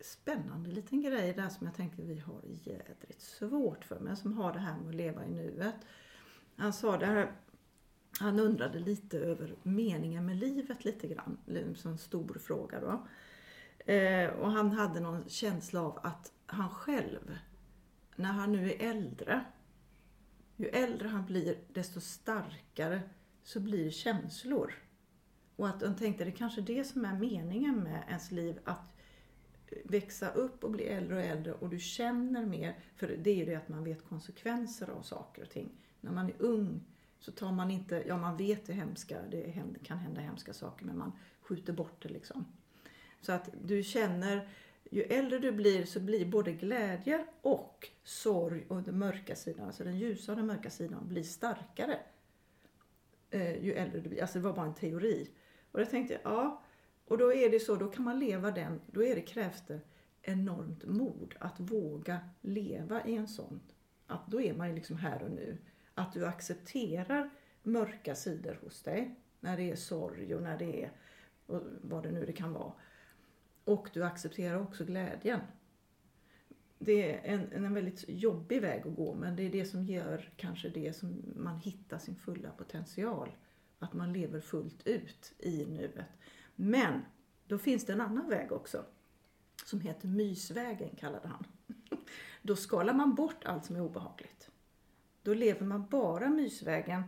spännande 0.00 0.70
liten 0.70 1.02
grej 1.02 1.32
där 1.32 1.48
som 1.48 1.66
jag 1.66 1.76
tänker 1.76 2.02
vi 2.02 2.18
har 2.18 2.40
jädrigt 2.44 3.20
svårt 3.20 3.84
för, 3.84 4.00
men 4.00 4.16
som 4.16 4.32
har 4.32 4.52
det 4.52 4.58
här 4.58 4.76
med 4.76 4.88
att 4.88 4.94
leva 4.94 5.24
i 5.24 5.30
nuet. 5.30 5.76
Han 6.56 6.72
sa 6.72 6.98
det 6.98 7.06
här, 7.06 7.32
han 8.20 8.40
undrade 8.40 8.78
lite 8.78 9.18
över 9.18 9.54
meningen 9.62 10.26
med 10.26 10.36
livet 10.36 10.84
lite 10.84 11.08
grann, 11.08 11.38
som 11.76 11.90
en 11.90 11.98
stor 11.98 12.38
fråga 12.38 12.80
då. 12.80 13.06
Eh, 13.92 14.30
och 14.30 14.50
han 14.50 14.72
hade 14.72 15.00
någon 15.00 15.28
känsla 15.28 15.82
av 15.82 15.98
att 16.02 16.32
han 16.46 16.70
själv, 16.70 17.38
när 18.16 18.32
han 18.32 18.52
nu 18.52 18.72
är 18.72 18.90
äldre, 18.90 19.44
ju 20.56 20.66
äldre 20.66 21.08
han 21.08 21.26
blir 21.26 21.58
desto 21.72 22.00
starkare 22.00 23.00
så 23.42 23.60
blir 23.60 23.90
känslor. 23.90 24.74
Och 25.56 25.68
att 25.68 25.82
han 25.82 25.96
tänkte 25.96 26.24
det 26.24 26.30
är 26.30 26.36
kanske 26.36 26.60
det 26.60 26.84
som 26.84 27.04
är 27.04 27.18
meningen 27.18 27.82
med 27.82 28.04
ens 28.08 28.30
liv, 28.30 28.58
att 28.64 28.94
växa 29.84 30.30
upp 30.30 30.64
och 30.64 30.70
bli 30.70 30.84
äldre 30.84 31.16
och 31.16 31.22
äldre 31.22 31.52
och 31.52 31.68
du 31.68 31.78
känner 31.78 32.46
mer, 32.46 32.78
för 32.96 33.08
det 33.08 33.30
är 33.30 33.34
ju 33.34 33.44
det 33.44 33.54
att 33.54 33.68
man 33.68 33.84
vet 33.84 34.08
konsekvenser 34.08 34.90
av 34.90 35.02
saker 35.02 35.42
och 35.42 35.50
ting. 35.50 35.72
När 36.00 36.12
man 36.12 36.26
är 36.26 36.34
ung 36.38 36.80
så 37.24 37.32
tar 37.32 37.52
man 37.52 37.70
inte, 37.70 38.04
ja 38.06 38.16
man 38.16 38.36
vet 38.36 38.66
det 38.66 38.72
hemska, 38.72 39.18
det 39.30 39.54
kan 39.82 39.98
hända 39.98 40.20
hemska 40.20 40.52
saker 40.52 40.86
men 40.86 40.98
man 40.98 41.12
skjuter 41.40 41.72
bort 41.72 42.02
det 42.02 42.08
liksom. 42.08 42.44
Så 43.20 43.32
att 43.32 43.50
du 43.62 43.82
känner, 43.82 44.48
ju 44.90 45.02
äldre 45.02 45.38
du 45.38 45.52
blir 45.52 45.84
så 45.84 46.00
blir 46.00 46.26
både 46.26 46.52
glädje 46.52 47.26
och 47.42 47.88
sorg 48.02 48.64
och 48.68 48.82
den 48.82 48.98
mörka 48.98 49.36
sidan, 49.36 49.66
alltså 49.66 49.84
den 49.84 49.98
ljusa 49.98 50.32
och 50.32 50.36
den 50.36 50.46
mörka 50.46 50.70
sidan 50.70 51.08
blir 51.08 51.22
starkare. 51.22 51.98
Eh, 53.30 53.64
ju 53.64 53.72
äldre 53.72 54.00
du 54.00 54.08
blir, 54.08 54.22
alltså 54.22 54.38
det 54.38 54.44
var 54.44 54.52
bara 54.52 54.66
en 54.66 54.74
teori. 54.74 55.30
Och 55.72 55.80
då 55.80 55.86
tänkte, 55.86 56.14
jag, 56.14 56.32
ja, 56.32 56.62
och 57.04 57.18
då 57.18 57.32
är 57.32 57.50
det 57.50 57.60
så, 57.60 57.76
då 57.76 57.88
kan 57.88 58.04
man 58.04 58.18
leva 58.18 58.50
den, 58.50 58.80
då 58.86 59.04
är 59.04 59.14
det, 59.14 59.22
krävs 59.22 59.66
det 59.66 59.80
enormt 60.22 60.84
mod 60.84 61.34
att 61.38 61.60
våga 61.60 62.20
leva 62.40 63.04
i 63.04 63.16
en 63.16 63.28
sån, 63.28 63.60
att 64.06 64.26
då 64.26 64.40
är 64.40 64.54
man 64.54 64.68
ju 64.68 64.74
liksom 64.74 64.96
här 64.96 65.22
och 65.22 65.30
nu. 65.30 65.58
Att 65.94 66.12
du 66.12 66.26
accepterar 66.26 67.30
mörka 67.62 68.14
sidor 68.14 68.58
hos 68.62 68.82
dig, 68.82 69.14
när 69.40 69.56
det 69.56 69.70
är 69.70 69.76
sorg 69.76 70.34
och 70.34 70.42
när 70.42 70.58
det 70.58 70.84
är, 70.84 70.92
och 71.46 71.62
vad 71.82 72.02
det 72.02 72.10
nu 72.10 72.26
det 72.26 72.32
kan 72.32 72.52
vara. 72.52 72.72
Och 73.64 73.90
du 73.92 74.04
accepterar 74.04 74.56
också 74.56 74.84
glädjen. 74.84 75.40
Det 76.78 77.12
är 77.12 77.34
en, 77.34 77.64
en 77.64 77.74
väldigt 77.74 78.04
jobbig 78.08 78.60
väg 78.60 78.86
att 78.86 78.96
gå 78.96 79.14
men 79.14 79.36
det 79.36 79.42
är 79.42 79.50
det 79.50 79.64
som 79.64 79.84
gör 79.84 80.32
kanske 80.36 80.68
det 80.68 80.92
som 80.92 81.22
man 81.36 81.58
hittar 81.58 81.98
sin 81.98 82.16
fulla 82.16 82.50
potential. 82.50 83.36
Att 83.78 83.92
man 83.92 84.12
lever 84.12 84.40
fullt 84.40 84.86
ut 84.86 85.32
i 85.38 85.64
nuet. 85.64 86.06
Men 86.56 87.02
då 87.46 87.58
finns 87.58 87.86
det 87.86 87.92
en 87.92 88.00
annan 88.00 88.28
väg 88.28 88.52
också. 88.52 88.84
Som 89.64 89.80
heter 89.80 90.08
mysvägen 90.08 90.96
kallade 90.96 91.28
han. 91.28 91.46
Då 92.42 92.56
skalar 92.56 92.94
man 92.94 93.14
bort 93.14 93.44
allt 93.44 93.64
som 93.64 93.76
är 93.76 93.80
obehagligt. 93.80 94.50
Då 95.24 95.34
lever 95.34 95.66
man 95.66 95.86
bara 95.90 96.28
mysvägen. 96.28 97.02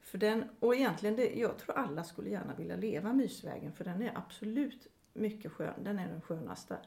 För 0.00 0.18
den, 0.18 0.44
och 0.60 0.74
egentligen, 0.74 1.16
det, 1.16 1.34
jag 1.34 1.58
tror 1.58 1.78
alla 1.78 2.04
skulle 2.04 2.30
gärna 2.30 2.54
vilja 2.54 2.76
leva 2.76 3.12
mysvägen 3.12 3.72
för 3.72 3.84
den 3.84 4.02
är 4.02 4.18
absolut 4.18 4.86
mycket 5.12 5.52
skön. 5.52 5.84
Den 5.84 5.98
är 5.98 6.08
den 6.08 6.20
skönaste. 6.20 6.78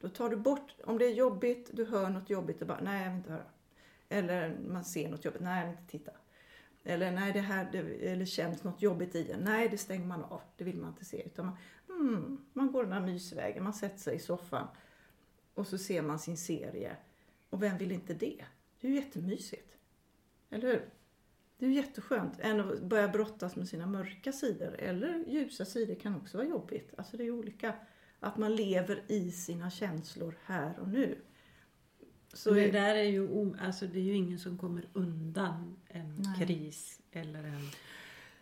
Då 0.00 0.08
tar 0.08 0.28
du 0.28 0.36
bort, 0.36 0.74
om 0.84 0.98
det 0.98 1.04
är 1.04 1.14
jobbigt, 1.14 1.70
du 1.72 1.84
hör 1.84 2.10
något 2.10 2.30
jobbigt 2.30 2.60
och 2.60 2.68
bara, 2.68 2.80
nej 2.80 3.02
jag 3.02 3.10
vill 3.10 3.18
inte 3.18 3.32
höra. 3.32 3.46
Eller 4.08 4.58
man 4.68 4.84
ser 4.84 5.08
något 5.08 5.24
jobbigt, 5.24 5.42
nej 5.42 5.60
jag 5.60 5.66
vill 5.66 5.78
inte 5.78 5.90
titta. 5.90 6.12
Eller 6.84 7.10
nej 7.10 7.32
det 7.32 7.40
här, 7.40 7.68
det, 7.72 7.78
eller 8.12 8.24
känns 8.24 8.64
något 8.64 8.82
jobbigt 8.82 9.14
i 9.14 9.30
en, 9.32 9.40
nej 9.40 9.68
det 9.68 9.78
stänger 9.78 10.06
man 10.06 10.24
av, 10.24 10.40
det 10.56 10.64
vill 10.64 10.76
man 10.76 10.90
inte 10.90 11.04
se. 11.04 11.22
Utan 11.26 11.46
man, 11.46 11.56
mm, 11.88 12.44
man 12.52 12.72
går 12.72 12.84
den 12.84 12.92
här 12.92 13.00
mysvägen, 13.00 13.64
man 13.64 13.72
sätter 13.72 13.98
sig 13.98 14.16
i 14.16 14.18
soffan 14.18 14.66
och 15.54 15.66
så 15.66 15.78
ser 15.78 16.02
man 16.02 16.18
sin 16.18 16.36
serie. 16.36 16.96
Och 17.50 17.62
vem 17.62 17.78
vill 17.78 17.92
inte 17.92 18.14
det? 18.14 18.44
Det 18.80 18.86
är 18.86 18.90
ju 18.90 18.96
jättemysigt. 18.96 19.77
Eller 20.50 20.66
hur? 20.68 20.88
Det 21.58 21.64
är 21.66 21.70
ju 21.70 21.76
jätteskönt 21.76 22.40
än 22.40 22.60
att 22.60 22.82
börja 22.82 23.08
brottas 23.08 23.56
med 23.56 23.68
sina 23.68 23.86
mörka 23.86 24.32
sidor. 24.32 24.74
Eller 24.78 25.24
ljusa 25.28 25.64
sidor 25.64 25.94
kan 25.94 26.16
också 26.16 26.36
vara 26.38 26.48
jobbigt. 26.48 26.94
Alltså 26.98 27.16
det 27.16 27.24
är 27.24 27.30
olika. 27.30 27.74
Att 28.20 28.36
man 28.36 28.56
lever 28.56 29.02
i 29.08 29.30
sina 29.32 29.70
känslor 29.70 30.34
här 30.44 30.78
och 30.80 30.88
nu. 30.88 31.18
Så 32.32 32.50
det 32.50 32.64
är- 32.68 32.72
där 32.72 32.94
är 32.96 33.02
ju, 33.02 33.54
alltså 33.60 33.86
det 33.86 33.98
är 33.98 34.02
ju 34.02 34.14
ingen 34.14 34.38
som 34.38 34.58
kommer 34.58 34.88
undan 34.92 35.76
en 35.86 36.14
Nej. 36.14 36.46
kris 36.46 37.00
eller 37.12 37.44
en 37.44 37.68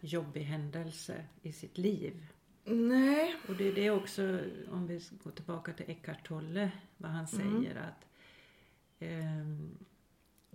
jobbig 0.00 0.40
händelse 0.40 1.24
i 1.42 1.52
sitt 1.52 1.78
liv. 1.78 2.26
Nej. 2.64 3.34
Och 3.48 3.54
det 3.56 3.68
är 3.68 3.74
det 3.74 3.90
också, 3.90 4.40
om 4.70 4.86
vi 4.86 5.00
går 5.24 5.30
tillbaka 5.30 5.72
till 5.72 5.90
Eckart 5.90 6.26
Tolle, 6.28 6.70
vad 6.96 7.10
han 7.10 7.26
säger 7.28 7.76
att 7.76 8.06
ehm, 8.98 9.78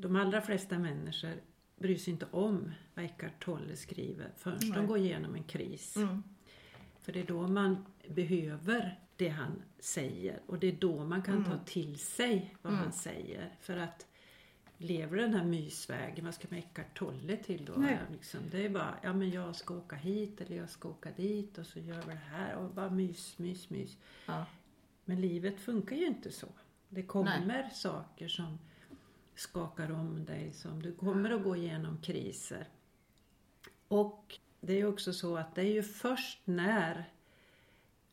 de 0.02 0.16
allra 0.16 0.42
flesta 0.42 0.80
människor 0.80 1.34
bryr 1.76 1.98
sig 1.98 2.14
inte 2.14 2.26
om 2.32 2.72
vad 2.94 3.06
Eckart 3.06 3.44
Tolle 3.44 3.76
skriver 3.76 4.32
förrän 4.38 4.60
Nej. 4.62 4.72
de 4.72 4.88
går 4.88 4.98
igenom 4.98 5.36
en 5.36 5.44
kris. 5.44 5.98
Mm. 5.98 6.24
För 7.00 7.12
det 7.12 7.20
är 7.20 7.28
då 7.28 7.48
man 7.48 7.86
behöver 8.08 9.00
det 9.16 9.30
han 9.30 9.62
säger 9.80 10.40
och 10.46 10.60
det 10.60 10.68
är 10.68 10.76
då 10.76 11.04
man 11.04 11.22
kan 11.22 11.46
ta 11.46 11.58
till 11.58 12.00
sig 12.00 12.56
vad 12.62 12.74
han 12.74 12.92
säger. 12.92 13.56
För 13.62 13.78
att 13.78 14.08
lever 14.78 15.18
den 15.18 15.34
här 15.34 15.44
mysvägen, 15.44 16.26
vad 16.26 16.34
ska 16.34 16.48
man 16.50 16.60
Eckart 16.60 16.98
Tolle 16.98 17.38
till 17.38 17.66
då? 17.66 17.74
Nej. 17.78 17.98
Liksom, 18.12 18.40
det 18.52 18.66
är 18.66 18.70
bara, 18.70 18.96
ja 19.04 19.14
men 19.14 19.32
jag 19.32 19.56
ska 19.56 19.78
åka 19.78 19.96
hit 19.96 20.42
eller 20.42 20.58
jag 20.58 20.70
ska 20.70 20.90
åka 20.90 21.12
dit 21.12 21.58
och 21.58 21.66
så 21.66 21.80
gör 21.80 22.02
vi 22.02 22.12
det 22.12 22.38
här 22.38 22.56
och 22.56 22.70
bara 22.70 22.90
mys, 22.90 23.38
mys, 23.38 23.70
mys. 23.70 23.98
Ja. 24.26 24.46
Men 25.06 25.22
livet 25.22 25.60
funkar 25.60 25.96
ju 25.96 26.06
inte 26.06 26.32
så. 26.32 26.48
Det 26.90 27.04
kommer 27.04 27.70
saker 27.70 28.28
som 28.28 28.58
skakar 29.36 29.92
om 29.92 30.26
dig, 30.26 30.54
som 30.54 30.82
du 30.82 30.94
kommer 30.94 31.32
att 31.32 31.44
gå 31.44 31.56
igenom 31.56 31.98
kriser. 32.02 32.68
Och 33.88 34.40
det 34.62 34.74
är 34.74 34.78
ju 34.78 34.86
också 34.86 35.14
så 35.14 35.38
att 35.38 35.56
det 35.56 35.62
är 35.62 35.74
ju 35.74 35.84
först 35.84 36.42
när 36.46 37.10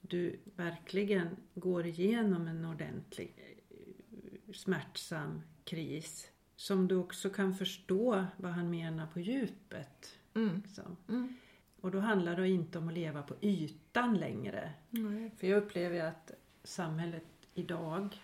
du 0.01 0.39
verkligen 0.57 1.37
går 1.55 1.87
igenom 1.87 2.49
en 2.49 2.65
ordentlig 2.65 3.35
eh, 3.37 4.53
smärtsam 4.55 5.43
kris 5.65 6.31
som 6.57 6.89
du 6.89 6.97
också 6.97 7.31
kan 7.31 7.55
förstå 7.55 8.25
vad 8.37 8.53
han 8.53 8.71
menar 8.71 9.07
på 9.07 9.21
djupet. 9.21 10.19
Mm. 10.35 10.63
Liksom. 10.67 10.97
Mm. 11.09 11.37
Och 11.81 11.91
då 11.91 12.01
handlar 12.01 12.37
det 12.37 12.49
inte 12.49 12.79
om 12.79 12.89
att 12.89 12.95
leva 12.95 13.23
på 13.23 13.35
ytan 13.41 14.17
längre. 14.17 14.73
Nej. 14.91 15.31
För 15.37 15.47
jag 15.47 15.63
upplever 15.63 16.05
att 16.05 16.31
samhället 16.65 17.25
idag, 17.55 18.23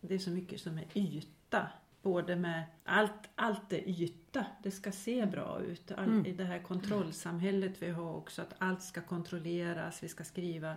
det 0.00 0.14
är 0.14 0.18
så 0.18 0.30
mycket 0.30 0.60
som 0.60 0.78
är 0.78 0.86
yta. 0.94 1.68
Både 2.02 2.36
med 2.36 2.64
allt, 2.84 3.28
allt 3.34 3.72
är 3.72 3.88
yta. 3.88 4.46
Det 4.62 4.70
ska 4.70 4.92
se 4.92 5.26
bra 5.26 5.60
ut. 5.60 5.92
All, 5.92 6.26
I 6.26 6.32
det 6.32 6.44
här 6.44 6.58
kontrollsamhället 6.58 7.82
vi 7.82 7.90
har 7.90 8.16
också, 8.16 8.42
att 8.42 8.54
allt 8.58 8.82
ska 8.82 9.00
kontrolleras. 9.00 10.02
Vi 10.02 10.08
ska 10.08 10.24
skriva 10.24 10.76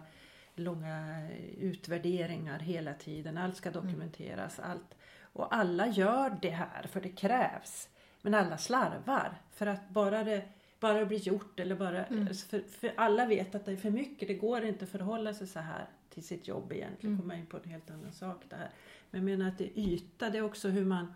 långa 0.56 1.28
utvärderingar 1.58 2.60
hela 2.60 2.94
tiden. 2.94 3.38
Allt 3.38 3.58
ska 3.58 3.72
dokumenteras. 3.72 4.60
Allt. 4.60 4.96
Och 5.34 5.56
alla 5.56 5.88
gör 5.88 6.38
det 6.42 6.50
här, 6.50 6.88
för 6.88 7.02
det 7.02 7.10
krävs. 7.10 7.90
Men 8.22 8.34
alla 8.34 8.58
slarvar. 8.58 9.42
För 9.52 9.68
att 9.68 9.90
bara 9.90 10.24
det, 10.24 10.44
bara 10.80 11.00
det 11.00 11.06
blir 11.06 11.20
gjort 11.20 11.60
eller 11.60 11.76
bara... 11.76 12.06
alltså 12.06 12.48
För, 12.48 12.62
för 12.80 12.94
alla 12.98 13.26
vet 13.26 13.56
att 13.56 13.66
det 13.66 13.72
är 13.72 13.78
för 13.78 13.92
mycket. 13.92 14.28
Det 14.28 14.34
går 14.34 14.64
inte 14.64 14.86
att 14.86 14.92
förhålla 14.92 15.34
sig 15.34 15.48
så 15.48 15.60
här 15.60 15.86
till 16.14 16.24
sitt 16.24 16.48
jobb 16.48 16.72
egentligen. 16.72 17.18
Kommer 17.18 17.36
in 17.36 17.46
på 17.46 17.58
en 17.58 17.70
helt 17.70 17.92
annan 17.92 18.12
sak 18.12 18.44
det 18.50 18.56
här. 18.56 18.70
Men 19.12 19.22
jag 19.22 19.26
menar 19.26 19.48
att 19.52 19.58
det 19.58 19.64
är 19.64 19.80
yta. 19.80 20.30
Det 20.30 20.38
är 20.38 20.42
också 20.42 20.70
hur 20.70 20.86
man 20.86 21.14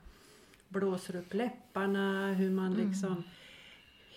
blåser 0.68 1.16
upp 1.16 1.34
läpparna. 1.34 2.34
Hur 2.34 2.52
man 2.52 2.74
liksom... 2.74 3.24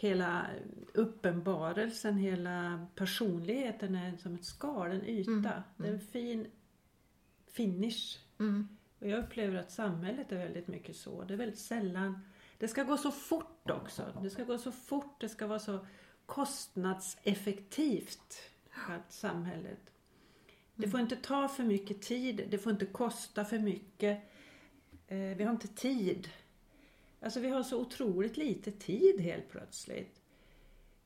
Hela 0.00 0.46
uppenbarelsen, 0.94 2.16
hela 2.16 2.86
personligheten 2.94 3.94
är 3.94 4.16
som 4.16 4.34
ett 4.34 4.44
skal, 4.44 4.90
en 4.90 5.06
yta. 5.06 5.62
Det 5.76 5.88
är 5.88 5.92
en 5.92 6.00
fin 6.00 6.46
finish. 7.46 8.18
Mm. 8.38 8.68
Och 8.98 9.08
jag 9.08 9.24
upplever 9.24 9.58
att 9.58 9.70
samhället 9.70 10.32
är 10.32 10.36
väldigt 10.36 10.68
mycket 10.68 10.96
så. 10.96 11.24
Det 11.24 11.34
är 11.34 11.38
väldigt 11.38 11.58
sällan... 11.58 12.20
Det 12.58 12.68
ska 12.68 12.82
gå 12.82 12.96
så 12.96 13.10
fort 13.10 13.70
också. 13.70 14.02
Det 14.22 14.30
ska 14.30 14.44
gå 14.44 14.58
så 14.58 14.72
fort. 14.72 15.20
Det 15.20 15.28
ska 15.28 15.46
vara 15.46 15.58
så 15.58 15.86
kostnadseffektivt. 16.26 18.34
Att 18.88 19.12
samhället. 19.12 19.90
Det 20.80 20.88
får 20.88 21.00
inte 21.00 21.16
ta 21.16 21.48
för 21.48 21.64
mycket 21.64 22.02
tid. 22.02 22.46
Det 22.50 22.58
får 22.58 22.72
inte 22.72 22.86
kosta 22.86 23.44
för 23.44 23.58
mycket. 23.58 24.18
Eh, 25.06 25.18
vi 25.18 25.44
har 25.44 25.50
inte 25.50 25.68
tid. 25.68 26.28
Alltså 27.20 27.40
vi 27.40 27.48
har 27.48 27.62
så 27.62 27.80
otroligt 27.80 28.36
lite 28.36 28.70
tid 28.72 29.20
helt 29.20 29.48
plötsligt. 29.50 30.20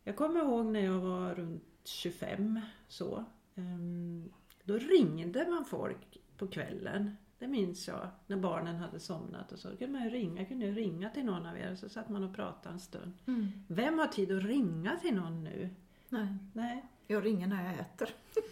Jag 0.05 0.17
kommer 0.17 0.41
ihåg 0.41 0.67
när 0.67 0.81
jag 0.81 0.99
var 1.01 1.35
runt 1.35 1.65
25 1.85 2.61
så. 2.89 3.25
ehm, 3.55 4.33
Då 4.65 4.79
ringde 4.79 5.47
man 5.51 5.65
folk 5.65 6.19
på 6.37 6.47
kvällen. 6.47 7.17
Det 7.39 7.49
minns 7.49 7.89
jag. 7.89 8.09
När 8.27 8.37
barnen 8.37 8.77
hade 8.77 9.01
somnat 9.01 9.53
och 9.53 9.59
så. 9.59 9.77
Kunde 9.77 9.99
man 9.99 10.11
ringa, 10.11 10.45
kunde 10.45 10.67
jag 10.67 10.77
ringa 10.77 11.11
till 11.11 11.25
någon 11.25 11.47
av 11.47 11.59
er. 11.59 11.75
Så 11.75 11.89
satt 11.89 12.09
man 12.09 12.25
och 12.25 12.35
pratade 12.35 12.73
en 12.75 12.81
stund. 12.81 13.13
Vem 13.69 13.99
har 13.99 14.07
tid 14.07 14.33
att 14.33 14.43
ringa 14.45 14.97
till 14.97 15.15
någon 15.15 15.45
nu? 15.45 15.71
Nej, 16.09 16.27
Nej. 16.53 16.85
Jag 17.07 17.25
ringer 17.27 17.47
när 17.47 17.65
jag 17.65 17.75
äter. 17.81 18.09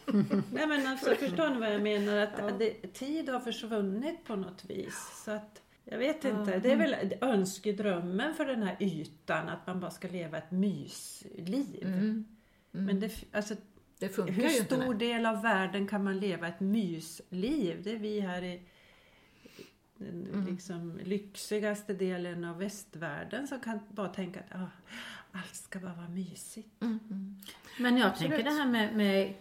Nej 0.53 0.67
men 0.67 0.87
alltså 0.87 1.15
förstår 1.15 1.51
ni 1.51 1.61
vad 1.61 1.75
jag 1.75 1.83
menar? 1.83 2.17
Att 2.17 2.59
det, 2.59 2.93
tid 2.95 3.29
har 3.29 3.41
försvunnit 3.41 4.25
på 4.25 4.37
något 4.37 4.65
vis. 4.65 5.23
Så 5.25 5.31
att, 5.31 5.63
jag 5.85 5.99
vet 5.99 6.25
inte. 6.25 6.59
Det 6.59 6.73
är 6.73 6.77
väl 6.77 7.15
önskedrömmen 7.21 8.35
för 8.35 8.45
den 8.45 8.63
här 8.63 8.77
ytan 8.81 9.49
att 9.49 9.67
man 9.67 9.81
bara 9.81 9.91
ska 9.91 10.09
leva 10.09 10.39
ett 10.39 10.51
mysliv. 10.51 12.25
Men 12.71 13.01
det, 13.01 13.13
alltså, 13.33 13.55
Det 13.99 14.09
funkar 14.09 14.35
hur 14.35 14.43
ju 14.49 14.59
inte. 14.59 14.77
stor 14.77 14.95
del 14.95 15.27
av 15.27 15.43
världen 15.43 15.89
kan 15.89 16.05
man 16.05 16.19
leva 16.19 16.49
ett 16.49 16.61
mysliv? 16.61 17.83
Det 17.83 17.93
är 17.93 17.99
vi 17.99 18.21
här 18.21 18.43
i 18.43 18.63
den 19.97 20.27
Mm. 20.27 20.47
liksom, 20.47 21.01
lyxigaste 21.05 21.95
delen 21.95 22.45
av 22.45 22.59
västvärlden 22.59 23.49
som 23.49 23.61
kan 23.61 23.81
bara 23.89 24.09
tänka 24.09 24.41
att 24.41 24.61
ah, 24.61 24.67
allt 25.33 25.55
ska 25.55 25.79
bara 25.79 25.95
vara 25.95 26.09
mysigt. 26.09 26.83
Mm. 26.83 27.37
Men 27.79 27.97
jag 27.97 28.09
Absolut. 28.11 28.31
tänker 28.31 28.51
det 28.51 28.57
här 28.57 28.67
med, 28.67 28.97
med 28.97 29.35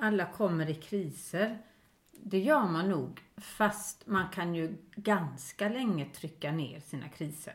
alla 0.00 0.26
kommer 0.26 0.70
i 0.70 0.74
kriser. 0.74 1.58
Det 2.12 2.38
gör 2.38 2.68
man 2.68 2.88
nog 2.88 3.20
fast 3.36 4.06
man 4.06 4.28
kan 4.28 4.54
ju 4.54 4.76
ganska 4.96 5.68
länge 5.68 6.04
trycka 6.04 6.52
ner 6.52 6.80
sina 6.80 7.08
kriser. 7.08 7.54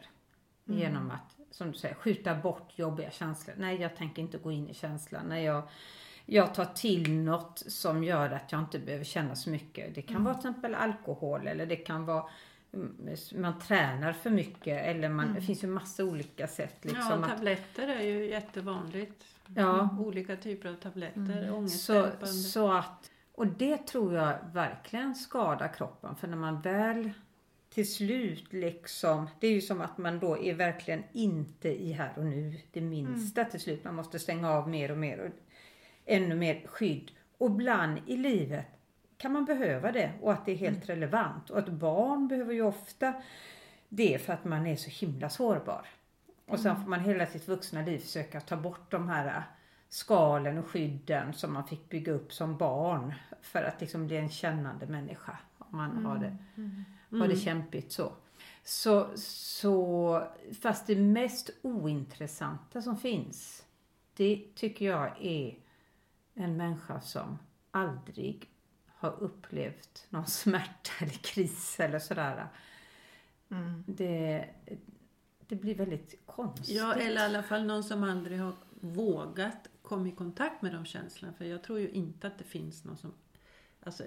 Genom 0.66 1.12
att, 1.12 1.38
som 1.52 1.72
du 1.72 1.78
säger, 1.78 1.96
skjuta 1.96 2.36
bort 2.36 2.72
jobbiga 2.76 3.12
känslor. 3.12 3.56
Nej, 3.58 3.82
jag 3.82 3.96
tänker 3.96 4.22
inte 4.22 4.38
gå 4.38 4.52
in 4.52 4.70
i 4.70 4.74
känslan. 4.74 5.26
Nej, 5.30 5.44
jag, 5.44 5.64
jag 6.26 6.54
tar 6.54 6.66
till 6.66 7.12
något 7.12 7.64
som 7.68 8.04
gör 8.04 8.30
att 8.30 8.52
jag 8.52 8.62
inte 8.62 8.80
behöver 8.80 9.06
känna 9.06 9.36
så 9.36 9.50
mycket. 9.50 9.96
Det 9.96 10.02
kan 10.02 10.24
vara 10.24 10.36
till 10.36 10.50
exempel 10.50 10.76
alkohol 10.76 11.48
eller 11.48 11.66
det 11.66 11.76
kan 11.76 12.06
vara 12.06 12.20
mm, 12.22 12.32
man 13.36 13.60
tränar 13.60 14.14
för 14.14 14.30
mycket 14.30 14.86
eller 14.86 15.10
man, 15.10 15.34
det 15.34 15.42
finns 15.42 15.64
ju 15.64 15.68
massa 15.68 16.04
olika 16.04 16.48
sätt. 16.48 16.78
Liksom, 16.82 17.02
ja, 17.10 17.14
att, 17.14 17.30
tabletter 17.30 17.88
är 17.88 18.02
ju 18.02 18.30
jättevanligt. 18.30 19.26
Ja. 19.56 19.98
Olika 20.00 20.36
typer 20.36 20.70
av 20.70 20.76
tabletter, 20.76 21.48
Så, 21.48 21.54
ångestdämpande. 21.56 22.28
så 22.28 22.72
att, 22.72 23.12
och 23.32 23.48
det 23.48 23.78
tror 23.88 24.14
jag 24.14 24.38
verkligen 24.54 25.16
skadar 25.16 25.74
kroppen. 25.74 26.16
För 26.16 26.28
när 26.28 26.38
man 26.38 26.62
väl 26.62 27.10
till 27.70 27.94
slut 27.94 28.54
liksom, 28.54 29.30
det 29.40 29.48
är 29.48 29.52
ju 29.52 29.62
som 29.62 29.82
att 29.82 29.98
man 29.98 30.20
då 30.20 30.38
är 30.38 30.54
verkligen 30.54 31.04
inte 31.12 31.70
i 31.70 31.92
här 31.92 32.14
och 32.18 32.26
nu. 32.26 32.60
Det 32.72 32.82
minsta 32.82 33.46
till 33.46 33.60
slut. 33.60 33.84
Man 33.84 33.96
måste 33.96 34.20
stänga 34.20 34.52
av 34.52 34.70
mer 34.70 34.92
och 34.92 34.98
mer. 34.98 35.20
Och 35.20 35.30
ännu 36.06 36.36
mer 36.36 36.68
skydd. 36.68 37.12
Och 37.38 37.50
ibland 37.52 38.00
i 38.08 38.18
livet 38.18 38.66
kan 39.24 39.34
man 39.34 39.46
behöva 39.46 39.92
det 39.92 40.14
och 40.22 40.34
att 40.34 40.46
det 40.46 40.52
är 40.52 40.56
helt 40.56 40.90
relevant. 40.90 41.50
Och 41.50 41.60
ett 41.60 41.70
barn 41.70 42.28
behöver 42.28 42.54
ju 42.54 42.62
ofta 42.62 43.14
det 43.90 44.22
för 44.22 44.34
att 44.34 44.46
man 44.46 44.68
är 44.68 44.76
så 44.76 44.90
himla 44.90 45.30
sårbar. 45.30 45.88
Och 46.46 46.60
sen 46.60 46.82
får 46.82 46.90
man 46.90 47.00
hela 47.00 47.26
sitt 47.26 47.48
vuxna 47.48 47.82
liv 47.82 48.00
försöka 48.00 48.42
ta 48.42 48.56
bort 48.56 48.92
de 48.92 49.10
här 49.10 49.26
äh, 49.28 49.44
skalen 49.90 50.58
och 50.58 50.68
skydden 50.68 51.34
som 51.34 51.54
man 51.54 51.68
fick 51.68 51.90
bygga 51.90 52.12
upp 52.12 52.34
som 52.34 52.58
barn 52.58 53.14
för 53.42 53.64
att 53.64 53.82
liksom 53.82 54.08
bli 54.08 54.18
en 54.18 54.30
kännande 54.30 54.86
människa. 54.86 55.38
Om 55.58 55.78
man 55.78 56.06
har, 56.06 56.18
det, 56.18 56.38
har 57.18 57.28
det 57.28 57.36
kämpigt 57.36 57.92
så. 57.92 58.12
Så, 58.64 59.08
så. 59.18 60.28
Fast 60.62 60.88
det 60.88 60.96
mest 60.96 61.50
ointressanta 61.62 62.82
som 62.82 62.98
finns, 62.98 63.66
det 64.14 64.46
tycker 64.56 64.86
jag 64.86 65.26
är 65.26 65.58
en 66.34 66.58
människa 66.58 67.02
som 67.02 67.38
aldrig 67.72 68.53
har 69.04 69.24
upplevt 69.24 70.08
någon 70.10 70.28
smärta 70.28 70.92
eller 71.00 71.14
kris 71.14 71.80
eller 71.80 72.00
sådär. 72.00 72.48
Det, 73.86 74.50
det 75.48 75.56
blir 75.56 75.76
väldigt 75.76 76.26
konstigt. 76.26 76.76
Ja, 76.76 76.94
eller 76.94 77.22
i 77.22 77.26
alla 77.26 77.44
fall 77.44 77.66
någon 77.66 77.84
som 77.84 78.04
aldrig 78.04 78.40
har 78.40 78.54
vågat 78.80 79.70
komma 79.82 80.08
i 80.08 80.12
kontakt 80.12 80.62
med 80.62 80.74
de 80.74 80.86
känslorna. 80.86 81.34
För 81.34 81.46
jag 81.46 81.64
tror 81.64 81.80
ju 81.80 81.90
inte 81.90 82.28
att 82.28 82.38
det 82.38 82.44
finns 82.44 82.84
någon 82.84 82.98
som, 82.98 83.14
alltså 83.84 84.04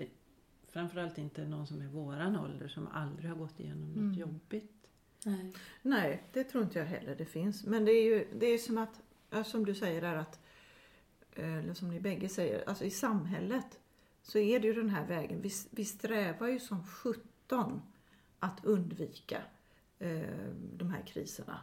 framförallt 0.69 1.19
inte 1.19 1.45
någon 1.45 1.67
som 1.67 1.81
är 1.81 1.87
våran 1.87 2.37
ålder 2.37 2.69
som 2.69 2.89
aldrig 2.89 3.31
har 3.31 3.37
gått 3.37 3.61
igenom 3.61 3.93
något 3.93 4.19
jobbigt. 4.19 4.91
Nej. 5.25 5.53
Nej, 5.83 6.23
det 6.33 6.45
tror 6.45 6.65
inte 6.65 6.79
jag 6.79 6.87
heller 6.87 7.17
det 7.17 7.25
finns. 7.25 7.65
Men 7.65 7.85
det 7.85 7.93
är 7.93 8.05
ju 8.05 8.27
det 8.39 8.47
är 8.47 8.59
som 8.59 8.79
att, 8.79 9.01
som 9.47 9.65
du 9.65 9.75
säger 9.75 10.01
där 10.01 10.17
att, 10.17 10.41
eller 11.35 11.75
som 11.75 11.91
ni 11.91 12.01
bägge 12.01 12.29
säger, 12.29 12.69
alltså 12.69 12.85
i 12.85 12.91
samhället 12.91 13.79
så 14.27 14.39
är 14.39 14.61
det 14.61 14.67
ju 14.67 14.75
den 14.75 14.91
här 14.91 15.07
vägen. 15.07 15.43
Vi, 15.43 15.51
vi 15.71 15.85
strävar 15.85 16.49
ju 16.49 16.59
som 16.61 16.85
17 16.87 17.83
att 18.39 18.65
undvika 18.65 19.43
eh, 19.99 20.21
de 20.77 20.91
här 20.91 21.03
kriserna. 21.07 21.61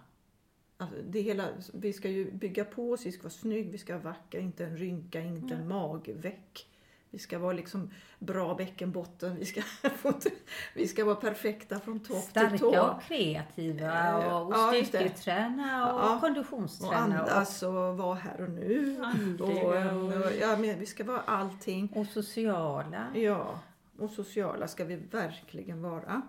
Alltså 0.78 0.98
det 1.10 1.22
hela, 1.22 1.50
vi 1.74 1.94
ska 1.94 2.10
ju 2.10 2.32
bygga 2.32 2.66
på 2.66 2.92
oss, 2.92 3.06
vi 3.06 3.12
ska 3.12 3.24
vara 3.24 3.30
snygg, 3.30 3.72
vi 3.72 3.78
ska 3.78 3.94
vara 3.94 4.04
vacker, 4.04 4.40
inte 4.40 4.66
en 4.66 4.78
rynka, 4.78 5.22
inte 5.22 5.56
en 5.56 5.68
magveck. 5.68 6.70
Vi 7.14 7.20
ska 7.20 7.40
vara 7.40 7.54
liksom 7.54 7.90
bra 8.20 8.56
bäckenbotten, 8.56 9.36
vi 9.40 9.46
ska, 9.46 9.62
vi 10.74 10.88
ska 10.88 11.06
vara 11.06 11.16
perfekta 11.16 11.80
från 11.80 12.00
topp 12.00 12.34
till 12.34 12.60
tå. 12.60 12.72
Starka 12.72 12.84
och 12.92 13.02
kreativa 13.04 14.16
och, 14.36 14.46
och 14.48 14.74
det. 14.74 14.86
styrketräna 14.86 15.94
och 15.94 16.00
Ja. 16.02 16.16
Och 16.16 16.22
konditionsträna. 16.22 16.94
Och, 17.24 17.32
andas 17.32 17.64
och 17.64 17.74
vara 17.98 18.16
här 18.16 18.42
och 18.42 18.50
nu. 18.50 19.02
Och, 19.40 19.76
eh, 19.76 19.98
och- 19.98 20.14
och, 20.26 20.32
ja, 20.42 20.58
men 20.58 20.80
vi 20.80 20.86
ska 20.86 21.04
vara 21.04 21.20
allting. 21.22 21.94
och 21.96 22.06
sociala. 22.06 23.08
Ja, 23.16 23.60
och 24.00 24.10
sociala 24.10 24.68
ska 24.68 24.86
vi 24.86 24.96
verkligen 24.96 25.82
vara. 25.82 26.22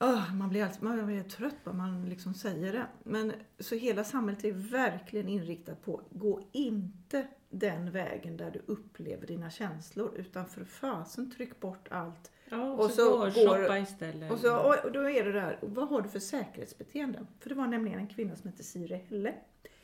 Åh, 0.00 0.34
man 0.34 0.48
blir 0.48 0.64
alltid 0.64 0.82
man 0.82 1.06
blir 1.06 1.22
trött 1.22 1.64
bara 1.64 1.74
man 1.74 2.08
liksom 2.08 2.34
säger 2.34 2.72
det. 2.72 2.86
Men 3.02 3.32
så 3.58 3.74
hela 3.74 4.04
samhället 4.04 4.44
är 4.44 4.52
verkligen 4.52 5.28
inriktat 5.28 5.82
på, 5.82 6.02
gå 6.10 6.48
inte 6.52 7.26
den 7.50 7.90
vägen 7.90 8.36
där 8.36 8.50
du 8.50 8.62
upplever 8.66 9.26
dina 9.26 9.50
känslor. 9.50 10.12
Utan 10.16 10.46
för 10.46 10.64
fasen 10.64 11.30
tryck 11.30 11.60
bort 11.60 11.88
allt. 11.90 12.30
Ja, 12.48 12.72
och, 12.72 12.84
Och 12.84 12.90
så, 12.90 12.96
så 12.96 13.18
går- 13.18 13.62
shoppa 13.62 13.78
istället. 13.78 14.32
Och, 14.32 14.38
så, 14.38 14.56
och, 14.58 14.84
och 14.84 14.92
då 14.92 15.10
är 15.10 15.24
det 15.24 15.32
där, 15.32 15.58
vad 15.62 15.88
har 15.88 16.02
du 16.02 16.08
för 16.08 16.18
säkerhetsbeteenden? 16.18 17.26
För 17.40 17.48
det 17.48 17.54
var 17.54 17.66
nämligen 17.66 17.98
en 17.98 18.08
kvinna 18.08 18.36
som 18.36 18.50
hette 18.50 18.62
Siri 18.64 18.94
Helle, 19.08 19.34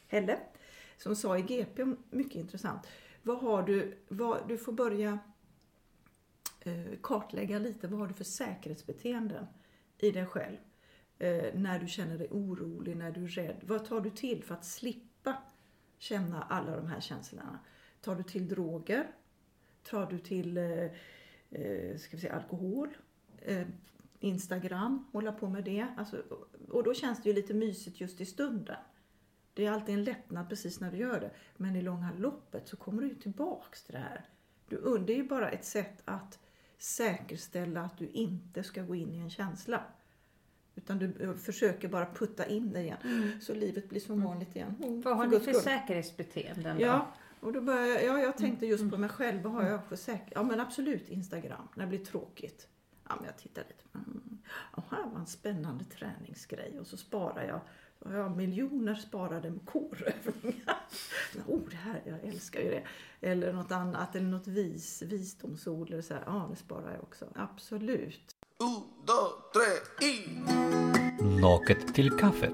Helle 0.07 0.38
som 0.96 1.16
sa 1.16 1.38
i 1.38 1.42
GP, 1.42 1.85
mycket 2.11 2.35
intressant. 2.35 2.87
Vad 3.22 3.38
har 3.38 3.62
du, 3.62 3.98
vad, 4.09 4.48
du 4.48 4.59
får 4.59 4.72
börja 4.72 5.18
eh, 6.61 6.98
kartlägga 7.03 7.59
lite, 7.59 7.88
vad 7.88 8.01
har 8.01 8.07
du 8.07 8.14
för 8.14 8.25
säkerhetsbeteenden 8.25 9.46
i 10.02 10.10
dig 10.10 10.26
själv? 10.26 10.56
Eh, 11.18 11.54
när 11.54 11.78
du 11.78 11.88
känner 11.88 12.18
dig 12.18 12.28
orolig, 12.30 12.96
när 12.96 13.10
du 13.10 13.24
är 13.24 13.28
rädd. 13.28 13.56
Vad 13.62 13.84
tar 13.84 14.00
du 14.00 14.10
till 14.10 14.44
för 14.44 14.54
att 14.54 14.64
slippa 14.64 15.42
känna 15.98 16.42
alla 16.42 16.76
de 16.76 16.86
här 16.86 17.00
känslorna? 17.00 17.58
Tar 18.00 18.14
du 18.16 18.22
till 18.22 18.48
droger? 18.48 19.06
Tar 19.82 20.06
du 20.06 20.18
till 20.18 20.58
eh, 20.58 20.84
eh 21.50 21.96
ska 21.96 22.16
vi 22.16 22.20
säga, 22.20 22.34
alkohol? 22.34 22.96
Eh, 23.38 23.66
Instagram, 24.20 25.06
hålla 25.12 25.32
på 25.32 25.48
med 25.48 25.64
det. 25.64 25.86
Alltså, 25.96 26.22
och 26.68 26.84
då 26.84 26.94
känns 26.94 27.22
det 27.22 27.28
ju 27.28 27.34
lite 27.34 27.54
mysigt 27.54 28.00
just 28.00 28.20
i 28.20 28.26
stunden. 28.26 28.76
Det 29.54 29.66
är 29.66 29.70
alltid 29.70 29.94
en 29.94 30.04
lättnad 30.04 30.48
precis 30.48 30.80
när 30.80 30.90
du 30.90 30.98
gör 30.98 31.20
det. 31.20 31.30
Men 31.56 31.76
i 31.76 31.82
långa 31.82 32.12
loppet 32.18 32.68
så 32.68 32.76
kommer 32.76 33.02
du 33.02 33.08
ju 33.08 33.14
tillbaks 33.14 33.84
till 33.84 33.92
det 33.92 33.98
här. 33.98 34.28
Du, 34.68 34.98
det 35.06 35.12
är 35.12 35.16
ju 35.16 35.28
bara 35.28 35.50
ett 35.50 35.64
sätt 35.64 36.02
att 36.04 36.38
säkerställa 36.83 37.81
att 37.83 37.99
du 37.99 38.09
inte 38.09 38.62
ska 38.62 38.83
gå 38.83 38.95
in 38.95 39.14
i 39.14 39.18
en 39.18 39.31
känsla. 39.31 39.83
Utan 40.75 40.99
du 40.99 41.14
eh, 41.21 41.35
försöker 41.35 41.88
bara 41.88 42.07
putta 42.14 42.47
in 42.47 42.73
dig 42.73 42.85
igen. 42.85 43.33
Så 43.40 43.55
livet 43.55 43.88
blir 43.88 44.01
som 44.01 44.23
vanligt 44.25 44.57
igen. 44.57 44.75
Oh, 44.81 45.03
Vad 45.03 45.16
har 45.16 45.25
för 45.25 45.31
ni 45.31 45.37
guds 45.37 45.45
för 45.45 45.53
skull. 45.53 45.62
säkerhetsbeteenden 45.62 46.77
då? 46.77 46.83
Ja, 46.83 47.12
och 47.40 47.53
då 47.53 47.61
börjar 47.61 47.87
jag, 47.87 48.05
ja, 48.05 48.18
jag 48.18 48.37
tänkte 48.37 48.66
just 48.66 48.90
på 48.90 48.97
mig 48.97 49.09
själv. 49.09 49.42
Vad 49.42 49.53
har 49.53 49.62
jag 49.62 49.85
för 49.85 49.97
säker... 49.97 50.33
Ja 50.35 50.42
men 50.42 50.61
absolut 50.61 51.09
Instagram, 51.09 51.68
när 51.75 51.85
det 51.85 51.88
blir 51.88 52.05
tråkigt. 52.05 52.68
Ja 53.09 53.14
men 53.16 53.25
jag 53.27 53.37
tittar 53.37 53.62
lite. 53.62 53.85
Mm. 53.95 54.38
Ja, 54.77 54.83
här 54.90 55.07
var 55.07 55.21
en 55.21 55.27
spännande 55.27 55.85
träningsgrej. 55.85 56.81
Och 56.81 56.87
så 56.87 56.97
sparar 56.97 57.45
jag. 57.45 57.61
Jag 58.04 58.36
miljoner 58.36 58.94
sparade 58.94 59.50
med 59.50 59.66
korövningar. 59.66 60.76
Oh, 61.46 61.60
det 61.70 61.76
här, 61.76 62.02
jag 62.06 62.24
älskar 62.24 62.60
ju 62.60 62.70
det. 62.70 62.82
Eller 63.20 63.52
något 63.52 63.72
annat, 63.72 64.16
eller 64.16 64.26
något 64.26 64.46
vis, 64.46 65.02
visdomsord. 65.02 65.90
Eller 65.90 66.02
så 66.02 66.14
här. 66.14 66.22
Ja, 66.26 66.48
det 66.50 66.56
sparar 66.56 66.92
jag 66.92 67.02
också. 67.02 67.26
Absolut. 67.34 68.36
Un, 68.58 68.82
dos, 69.06 69.32
tres 69.52 70.08
y... 70.10 70.28
Naket 71.40 71.94
till 71.94 72.10
kaffet. 72.10 72.52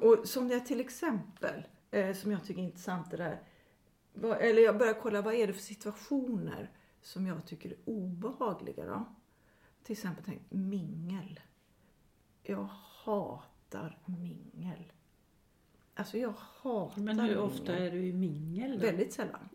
Och 0.00 0.28
som 0.28 0.50
jag 0.50 0.66
till 0.66 0.80
exempel, 0.80 1.66
eh, 1.90 2.14
som 2.14 2.32
jag 2.32 2.44
tycker 2.44 2.60
är 2.60 2.64
intressant 2.64 3.10
det 3.10 3.16
där. 3.16 3.40
Eller 4.40 4.62
jag 4.62 4.78
börjar 4.78 4.94
kolla 4.94 5.22
vad 5.22 5.34
är 5.34 5.46
det 5.46 5.52
för 5.52 5.60
situationer 5.60 6.70
som 7.02 7.26
jag 7.26 7.46
tycker 7.46 7.70
är 7.70 7.76
obehagliga 7.84 8.84
då. 8.86 9.04
Till 9.82 9.92
exempel 9.92 10.24
tänk 10.26 10.42
mingel. 10.48 11.40
Jag 12.42 12.68
hatar 13.04 13.98
mingel. 14.04 14.92
Alltså 15.94 16.18
jag 16.18 16.34
hatar 16.62 17.00
Men 17.00 17.18
hur 17.20 17.26
mingel. 17.26 17.38
ofta 17.38 17.76
är 17.76 17.90
du 17.90 18.06
i 18.06 18.12
mingel 18.12 18.78
då? 18.78 18.86
Väldigt 18.86 19.12
sällan. 19.12 19.48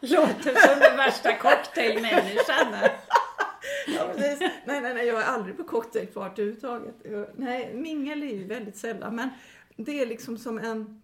Låter 0.00 0.68
som 0.68 0.80
den 0.80 0.96
värsta 0.96 1.36
cocktailmänniskan. 1.38 2.74
Ja, 3.86 4.12
precis. 4.16 4.40
nej, 4.40 4.80
nej, 4.80 4.94
nej, 4.94 5.06
jag 5.06 5.22
är 5.22 5.26
aldrig 5.26 5.56
på 5.56 5.64
cocktailparty 5.64 6.42
överhuvudtaget. 6.42 6.94
Nej, 7.36 7.74
mingel 7.74 8.22
är 8.22 8.34
ju 8.34 8.44
väldigt 8.44 8.76
sällan. 8.76 9.16
Men 9.16 9.28
det 9.76 10.00
är 10.02 10.06
liksom 10.06 10.38
som 10.38 10.58
en 10.58 11.02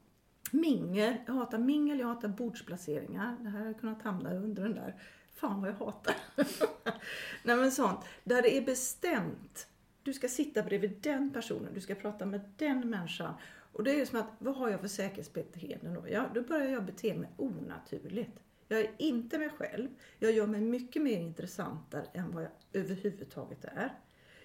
mingel. 0.52 1.14
Jag 1.26 1.34
hatar 1.34 1.58
mingel, 1.58 1.98
jag 1.98 2.06
hatar 2.06 2.28
bordsplaceringar. 2.28 3.36
Det 3.40 3.48
här 3.48 3.58
hade 3.58 3.74
kunnat 3.74 4.02
hamna 4.02 4.34
under 4.34 4.62
den 4.62 4.74
där. 4.74 4.94
Fan 5.34 5.60
vad 5.60 5.70
jag 5.70 5.74
hatar. 5.74 6.14
nej 7.44 7.56
men 7.56 7.72
sånt. 7.72 8.00
Där 8.24 8.42
det 8.42 8.56
är 8.56 8.62
bestämt. 8.62 9.66
Du 10.02 10.12
ska 10.12 10.28
sitta 10.28 10.62
bredvid 10.62 10.98
den 11.02 11.32
personen, 11.32 11.74
du 11.74 11.80
ska 11.80 11.94
prata 11.94 12.26
med 12.26 12.40
den 12.56 12.90
människan. 12.90 13.34
Och 13.72 13.84
det 13.84 13.90
är 13.90 13.98
ju 13.98 14.06
som 14.06 14.20
att, 14.20 14.26
vad 14.38 14.54
har 14.54 14.68
jag 14.68 14.80
för 14.80 14.88
säkerhetsbeteende 14.88 15.94
då? 15.94 16.08
Ja, 16.08 16.30
då 16.34 16.42
börjar 16.42 16.66
jag 16.66 16.84
bete 16.84 17.14
mig 17.14 17.28
onaturligt. 17.36 18.40
Jag 18.68 18.80
är 18.80 18.90
inte 18.98 19.38
mig 19.38 19.50
själv. 19.50 19.88
Jag 20.18 20.32
gör 20.32 20.46
mig 20.46 20.60
mycket 20.60 21.02
mer 21.02 21.20
intressantare 21.20 22.06
än 22.12 22.32
vad 22.32 22.42
jag 22.42 22.50
överhuvudtaget 22.72 23.64
är. 23.64 23.92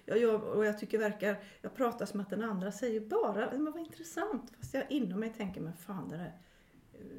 Jag 0.06 0.18
gör, 0.18 0.40
och 0.40 0.64
jag 0.64 0.78
tycker 0.78 0.98
verkar, 0.98 1.42
jag 1.62 1.74
pratar 1.74 2.06
som 2.06 2.20
att 2.20 2.30
den 2.30 2.42
andra 2.42 2.72
säger 2.72 3.00
bara, 3.00 3.50
men 3.52 3.64
vad 3.64 3.78
intressant. 3.78 4.52
Fast 4.58 4.74
jag 4.74 4.90
inom 4.90 5.20
mig 5.20 5.32
tänker, 5.36 5.60
men 5.60 5.76
fan 5.76 6.08
det 6.08 6.16
där, 6.16 6.32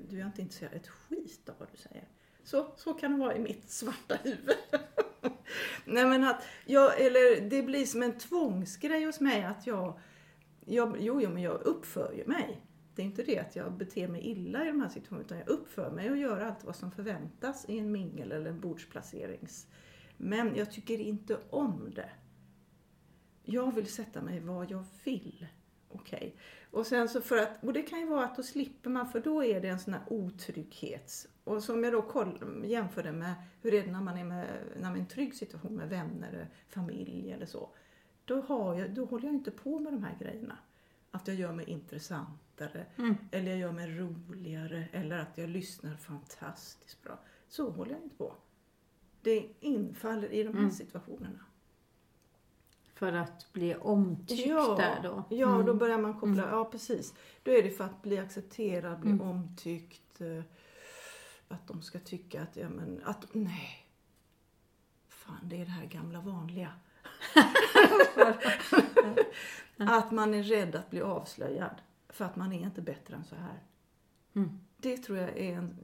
du 0.09 0.21
är 0.21 0.25
inte 0.25 0.41
intresserad 0.41 0.73
ett 0.73 0.87
skit 0.87 1.49
av 1.49 1.55
vad 1.57 1.67
du 1.71 1.77
säger. 1.77 2.07
Så, 2.43 2.73
så 2.75 2.93
kan 2.93 3.11
det 3.11 3.17
vara 3.17 3.35
i 3.35 3.39
mitt 3.39 3.69
svarta 3.69 4.15
huvud. 4.23 4.55
Nej 5.85 6.05
men 6.05 6.23
att 6.23 6.43
jag, 6.65 7.01
eller 7.01 7.49
det 7.49 7.63
blir 7.63 7.85
som 7.85 8.03
en 8.03 8.17
tvångsgrej 8.17 9.05
hos 9.05 9.19
mig 9.19 9.43
att 9.43 9.67
jag, 9.67 9.99
jag 10.65 10.97
jo, 10.99 11.21
jo 11.21 11.29
men 11.29 11.43
jag 11.43 11.61
uppför 11.61 12.13
ju 12.13 12.25
mig. 12.25 12.61
Det 12.95 13.01
är 13.01 13.05
inte 13.05 13.23
det 13.23 13.39
att 13.39 13.55
jag 13.55 13.73
beter 13.73 14.07
mig 14.07 14.21
illa 14.21 14.63
i 14.63 14.67
de 14.67 14.81
här 14.81 14.89
situationerna 14.89 15.25
utan 15.25 15.37
jag 15.37 15.49
uppför 15.49 15.91
mig 15.91 16.11
och 16.11 16.17
gör 16.17 16.39
allt 16.41 16.63
vad 16.63 16.75
som 16.75 16.91
förväntas 16.91 17.65
i 17.69 17.79
en 17.79 17.91
mingel 17.91 18.31
eller 18.31 18.49
en 18.49 18.59
bordsplacerings. 18.59 19.67
Men 20.17 20.55
jag 20.55 20.71
tycker 20.71 20.99
inte 20.99 21.37
om 21.49 21.91
det. 21.95 22.09
Jag 23.49 23.75
vill 23.75 23.87
sätta 23.87 24.21
mig 24.21 24.39
var 24.39 24.67
jag 24.69 24.83
vill. 25.03 25.47
Okej. 25.89 26.35
Och 26.71 26.87
sen 26.87 27.09
så 27.09 27.21
för 27.21 27.37
att, 27.37 27.63
och 27.63 27.73
det 27.73 27.81
kan 27.81 27.99
ju 27.99 28.05
vara 28.05 28.25
att 28.25 28.35
då 28.35 28.43
slipper 28.43 28.89
man 28.89 29.07
för 29.07 29.19
då 29.19 29.43
är 29.43 29.61
det 29.61 29.67
en 29.67 29.79
sån 29.79 29.93
här 29.93 30.03
otrygghets. 30.07 31.27
Och 31.43 31.63
som 31.63 31.83
jag 31.83 31.93
då 31.93 32.01
koll, 32.01 32.63
jämför 32.65 33.03
det 33.03 33.11
med 33.11 33.33
hur 33.61 33.73
är 33.73 33.85
det 33.85 33.91
när 33.91 34.01
man 34.01 34.17
är 34.17 34.23
med, 34.23 34.47
när 34.75 34.81
man 34.81 34.91
är 34.91 34.97
i 34.97 34.99
en 34.99 35.07
trygg 35.07 35.35
situation 35.35 35.75
med 35.75 35.89
vänner, 35.89 36.49
familj 36.69 37.31
eller 37.31 37.45
så. 37.45 37.69
Då, 38.25 38.41
har 38.41 38.75
jag, 38.75 38.93
då 38.93 39.05
håller 39.05 39.25
jag 39.25 39.35
inte 39.35 39.51
på 39.51 39.79
med 39.79 39.93
de 39.93 40.03
här 40.03 40.17
grejerna. 40.19 40.57
Att 41.11 41.27
jag 41.27 41.37
gör 41.37 41.53
mig 41.53 41.65
intressantare, 41.69 42.85
eller 43.31 43.51
jag 43.51 43.59
gör 43.59 43.71
mig 43.71 43.97
roligare, 43.97 44.87
eller 44.91 45.19
att 45.19 45.37
jag 45.37 45.49
lyssnar 45.49 45.95
fantastiskt 45.95 47.03
bra. 47.03 47.19
Så 47.47 47.69
håller 47.69 47.91
jag 47.91 48.01
inte 48.03 48.15
på. 48.15 48.33
Det 49.21 49.49
infaller 49.59 50.31
i 50.31 50.43
de 50.43 50.57
här 50.57 50.69
situationerna. 50.69 51.46
För 52.97 53.13
att 53.13 53.53
bli 53.53 53.75
omtyckt 53.75 54.47
Ja, 54.47 54.75
där 54.75 54.99
då? 55.03 55.23
ja 55.35 55.63
då 55.65 55.73
börjar 55.73 55.97
man 55.97 56.13
koppla, 56.19 56.49
ja 56.51 56.65
precis. 56.65 57.13
Då 57.43 57.51
är 57.51 57.63
det 57.63 57.69
för 57.69 57.83
att 57.83 58.01
bli 58.01 58.17
accepterad, 58.19 58.99
bli 58.99 59.11
omtyckt. 59.11 60.21
eh, 60.21 60.43
Att 61.47 61.67
de 61.67 61.81
ska 61.81 61.99
tycka 61.99 62.41
att, 62.41 62.55
ja 62.55 62.69
men, 62.69 63.01
att, 63.05 63.25
nej. 63.33 63.85
Fan, 65.09 65.39
det 65.43 65.61
är 65.61 65.65
det 65.65 65.71
här 65.71 65.85
gamla 65.85 66.21
vanliga. 66.21 66.71
att 69.77 70.11
man 70.11 70.33
är 70.33 70.43
rädd 70.43 70.75
att 70.75 70.89
bli 70.89 71.01
avslöjad. 71.01 71.75
För 72.09 72.25
att 72.25 72.35
man 72.35 72.53
är 72.53 72.59
inte 72.63 72.81
bättre 72.81 73.15
än 73.15 73.25
så 73.25 73.35
här. 73.35 73.59
Det 74.77 74.97
tror 74.97 75.17
jag 75.17 75.37
är 75.37 75.53
en, 75.53 75.77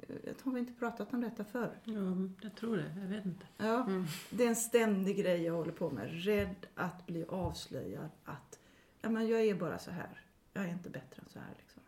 har 0.44 0.52
vi 0.52 0.60
inte 0.60 0.74
pratat 0.74 1.14
om 1.14 1.22
detta 1.22 1.44
förr? 1.44 1.72
Ja, 1.84 1.94
jag 2.42 2.56
tror 2.56 2.78
det. 2.78 2.94
Jag 3.02 3.08
vet 3.08 3.26
inte. 3.26 3.46
Ja, 3.58 3.88
det 4.30 4.44
är 4.44 4.48
en 4.48 4.56
ständig 4.56 5.18
grej 5.18 5.44
jag 5.44 5.54
håller 5.54 5.72
på 5.72 5.90
med. 5.90 6.26
Rädd 6.26 6.66
att 6.76 7.06
bli 7.06 7.26
avslöjad. 7.30 8.10
Att 8.24 8.60
ja, 9.02 9.10
men 9.10 9.28
jag 9.28 9.42
är 9.42 9.56
bara 9.56 9.80
så 9.80 9.92
här. 9.92 10.22
Jag 10.54 10.64
är 10.64 10.70
inte 10.70 10.90
bättre 10.90 11.22
än 11.22 11.30
så 11.30 11.40
här. 11.40 11.54
Liksom. 11.58 11.82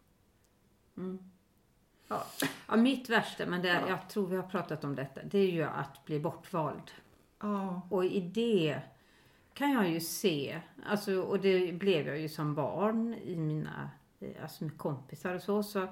Ja. 2.07 2.25
Ja, 2.67 2.75
mitt 2.75 3.09
värsta, 3.09 3.45
men 3.45 3.61
det, 3.61 3.83
jag 3.87 4.09
tror 4.09 4.27
vi 4.27 4.35
har 4.35 4.43
pratat 4.43 4.83
om 4.83 4.95
detta, 4.95 5.23
det 5.23 5.39
är 5.39 5.51
ju 5.51 5.63
att 5.63 6.05
bli 6.05 6.19
bortvald. 6.19 6.91
Ja. 7.39 7.81
Och 7.89 8.05
i 8.05 8.19
det 8.19 8.81
kan 9.53 9.71
jag 9.71 9.89
ju 9.89 9.99
se, 9.99 10.61
alltså, 10.85 11.21
och 11.21 11.39
det 11.39 11.73
blev 11.73 12.07
jag 12.07 12.19
ju 12.19 12.29
som 12.29 12.55
barn 12.55 13.13
i 13.13 13.35
mina 13.35 13.89
alltså 14.41 14.63
med 14.63 14.77
kompisar 14.77 15.35
och 15.35 15.41
så, 15.41 15.63
så 15.63 15.87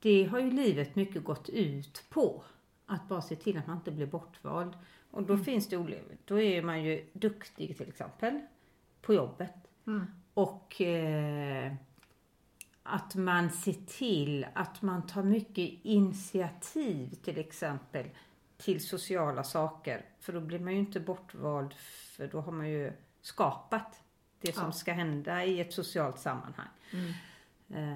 det 0.00 0.24
har 0.24 0.38
ju 0.40 0.50
livet 0.50 0.96
mycket 0.96 1.24
gått 1.24 1.48
ut 1.48 2.04
på. 2.08 2.42
Att 2.86 3.08
bara 3.08 3.22
se 3.22 3.36
till 3.36 3.58
att 3.58 3.66
man 3.66 3.76
inte 3.76 3.90
blir 3.90 4.06
bortvald. 4.06 4.72
Och 5.10 5.22
då 5.22 5.38
finns 5.38 5.68
det 5.68 5.76
olika, 5.76 6.02
då 6.24 6.40
är 6.40 6.62
man 6.62 6.82
ju 6.84 7.06
duktig 7.12 7.76
till 7.76 7.88
exempel 7.88 8.40
på 9.02 9.14
jobbet. 9.14 9.54
Och 10.34 10.80
eh, 10.80 11.72
att 12.82 13.14
man 13.14 13.50
ser 13.50 13.72
till 13.86 14.46
att 14.54 14.82
man 14.82 15.06
tar 15.06 15.22
mycket 15.22 15.70
initiativ 15.82 17.14
till 17.14 17.38
exempel 17.38 18.06
till 18.56 18.86
sociala 18.88 19.44
saker. 19.44 20.04
För 20.20 20.32
då 20.32 20.40
blir 20.40 20.58
man 20.58 20.72
ju 20.72 20.78
inte 20.78 21.00
bortvald 21.00 21.74
för 22.16 22.26
då 22.26 22.40
har 22.40 22.52
man 22.52 22.68
ju 22.68 22.92
skapat 23.22 24.02
det 24.40 24.52
som 24.54 24.64
Ja. 24.64 24.72
ska 24.72 24.92
hända 24.92 25.44
i 25.44 25.60
ett 25.60 25.72
socialt 25.72 26.18
sammanhang. 26.18 26.68
Eh, 27.68 27.94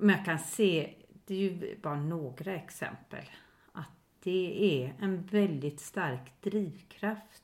Men 0.00 0.16
jag 0.16 0.24
kan 0.24 0.38
se, 0.38 0.94
det 1.28 1.34
är 1.34 1.38
ju 1.38 1.76
bara 1.82 2.00
några 2.00 2.54
exempel, 2.54 3.24
att 3.72 3.88
det 4.22 4.82
är 4.84 4.94
en 5.00 5.22
väldigt 5.22 5.80
stark 5.80 6.32
drivkraft. 6.40 7.42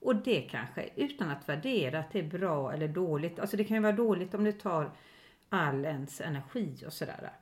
Och 0.00 0.16
det 0.16 0.40
kanske, 0.42 0.88
utan 0.96 1.30
att 1.30 1.48
värdera 1.48 1.98
att 1.98 2.10
det 2.12 2.18
är 2.18 2.28
bra 2.38 2.72
eller 2.72 2.88
dåligt, 2.88 3.38
alltså 3.38 3.56
det 3.56 3.64
kan 3.64 3.76
ju 3.76 3.82
vara 3.82 3.92
dåligt 3.92 4.34
om 4.34 4.44
det 4.44 4.52
tar 4.52 4.90
all 5.48 5.84
ens 5.84 6.20
energi 6.20 6.82
och 6.86 6.92
sådär. 6.92 7.32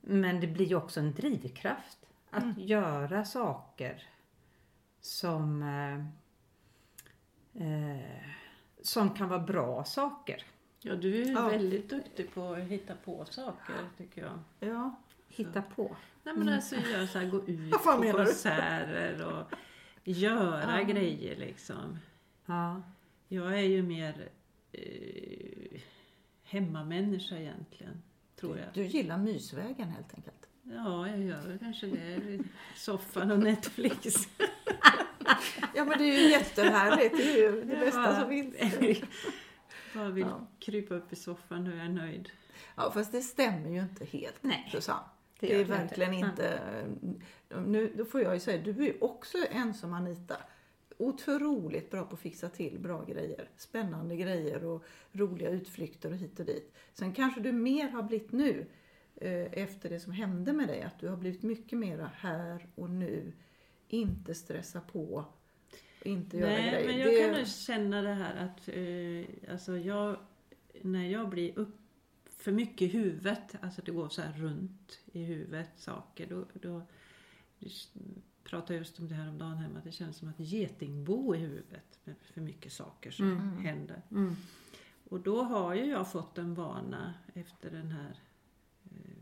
Men 0.00 0.40
det 0.40 0.46
blir 0.46 0.66
ju 0.66 0.74
också 0.74 1.00
en 1.00 1.12
drivkraft 1.14 1.98
att 2.30 2.58
göra 2.58 3.24
saker 3.24 4.02
som 5.00 5.62
eh, 5.62 5.94
eh, 7.66 8.00
som 8.82 9.10
kan 9.14 9.28
vara 9.28 9.40
bra 9.40 9.84
saker. 9.84 10.42
Ja, 10.80 10.94
du 10.96 11.22
är 11.22 11.26
ju 11.26 11.32
Ja. 11.32 11.48
väldigt 11.48 11.90
duktig 11.90 12.34
på 12.34 12.52
att 12.52 12.58
hitta 12.58 12.94
på 13.04 13.24
saker 13.24 13.74
tycker 13.98 14.22
jag. 14.22 14.38
ja. 14.70 14.96
Hitta 15.36 15.62
på. 15.62 15.96
Nej 16.22 16.34
men 16.36 16.48
alltså 16.48 16.74
göra 16.76 17.06
så 17.06 17.18
här, 17.18 17.26
gå 17.26 17.36
ut 17.48 17.72
Vad 17.72 17.80
fan 17.82 17.96
på 17.96 18.00
menar 18.04 18.18
du? 18.18 18.24
konserter 18.24 19.24
och 19.26 19.56
göra 20.04 20.78
Ja. 20.80 20.84
grejer 20.84 21.36
liksom. 21.36 21.98
Ja. 22.46 22.82
Jag 23.28 23.58
är 23.58 23.62
ju 23.66 23.82
mer 23.82 24.28
eh, 24.72 25.80
hemmamänniska 26.44 27.36
egentligen, 27.36 28.02
tror 28.40 28.58
jag. 28.58 28.66
Du 28.74 28.82
gillar 28.84 29.18
mysvägen 29.18 29.88
helt 29.88 30.14
enkelt. 30.14 30.46
Ja, 30.62 31.08
jag 31.08 31.18
gör 31.22 31.40
väl 31.42 31.58
kanske 31.58 31.86
det. 31.86 32.38
Soffan 32.76 33.30
och 33.30 33.38
Netflix. 33.38 34.14
Ja 35.74 35.84
men 35.84 35.98
det 35.98 36.04
är 36.04 36.22
ju 36.22 36.30
jättehärligt. 36.30 37.16
Det 37.16 37.22
är 37.32 37.36
ju 37.52 37.60
det 37.64 37.76
bästa 37.76 38.20
som 38.20 38.28
finns. 38.28 38.54
Bara 39.94 40.08
vill 40.08 40.26
Ja. 40.26 40.46
krypa 40.58 40.94
upp 40.94 41.12
i 41.12 41.16
soffan, 41.16 41.64
då 41.64 41.70
är 41.70 41.76
jag 41.76 41.90
nöjd. 41.90 42.30
Ja 42.76 42.90
fast 42.90 43.12
det 43.12 43.20
stämmer 43.20 43.70
ju 43.70 43.80
inte 43.80 44.04
helt 44.04 44.36
Nej, 44.42 44.68
Susanne. 44.72 45.00
Det 45.40 45.46
Det, 45.46 45.60
är 45.60 45.64
verkligen 45.64 46.12
inte. 46.14 46.28
inte... 46.28 47.60
Nu, 47.66 47.92
då 47.96 48.04
får 48.04 48.20
jag 48.20 48.34
ju 48.34 48.40
säga, 48.40 48.62
du 48.62 48.70
är 48.70 48.86
ju 48.86 48.98
också 49.00 49.38
en 49.50 49.74
som 49.74 49.94
Anita. 49.94 50.36
Otroligt 50.98 51.90
bra 51.90 52.04
på 52.04 52.14
att 52.14 52.20
fixa 52.20 52.48
till 52.48 52.78
bra 52.78 53.04
grejer. 53.04 53.50
Spännande 53.56 54.16
grejer 54.16 54.64
och 54.64 54.84
roliga 55.12 55.50
utflykter 55.50 56.10
och 56.10 56.16
hit 56.16 56.40
och 56.40 56.46
dit. 56.46 56.74
Sen 56.92 57.12
kanske 57.12 57.40
du 57.40 57.52
mer 57.52 57.88
har 57.88 58.02
blivit 58.02 58.32
nu 58.32 58.66
eh, 59.16 59.62
efter 59.62 59.88
det 59.90 60.00
som 60.00 60.12
hände 60.12 60.52
med 60.52 60.68
dig. 60.68 60.82
Att 60.82 60.98
du 61.00 61.08
har 61.08 61.16
blivit 61.16 61.42
mycket 61.42 61.78
mera 61.78 62.10
här 62.14 62.66
och 62.74 62.90
nu. 62.90 63.32
Inte 63.88 64.34
stressa 64.34 64.80
på. 64.80 65.24
Inte 66.02 66.36
göra 66.36 66.50
Nej, 66.50 66.70
grejer. 66.70 66.86
men 66.86 66.98
jag 66.98 67.10
det, 67.10 67.20
kan 67.20 67.32
nog 67.32 67.46
känna 67.46 68.02
det 68.02 68.14
här 68.14 68.36
att 68.36 68.68
eh, 68.68 69.52
alltså 69.52 69.76
jag, 69.76 70.16
när 70.82 71.08
jag 71.08 71.28
blir 71.28 71.58
upp 71.58 71.78
för 72.46 72.52
mycket 72.52 72.82
i 72.82 72.86
huvudet, 72.86 73.56
alltså 73.60 73.82
det 73.84 73.92
går 73.92 74.08
så 74.08 74.22
här 74.22 74.32
runt 74.32 74.98
i 75.12 75.24
huvudet 75.24 75.70
saker, 75.76 76.26
då, 76.26 76.44
då 76.60 76.82
pratade 78.44 78.78
just 78.78 78.98
om 78.98 79.08
det 79.08 79.14
här 79.14 79.28
om 79.28 79.38
dagen 79.38 79.56
hemma, 79.56 79.78
att 79.78 79.84
det 79.84 79.92
känns 79.92 80.16
som 80.16 80.28
att 80.28 80.40
getingbo 80.40 81.34
i 81.34 81.38
huvudet 81.38 81.98
med 82.04 82.14
för 82.20 82.40
mycket 82.40 82.72
saker 82.72 83.10
som 83.10 83.58
händer. 83.58 84.02
Mm. 84.10 84.36
Och 85.08 85.20
då 85.20 85.42
har 85.42 85.74
ju 85.74 85.84
jag 85.84 86.12
fått 86.12 86.38
en 86.38 86.54
vana 86.54 87.14
efter 87.34 87.70
den 87.70 87.90
här 87.90 88.16
eh, 88.84 89.16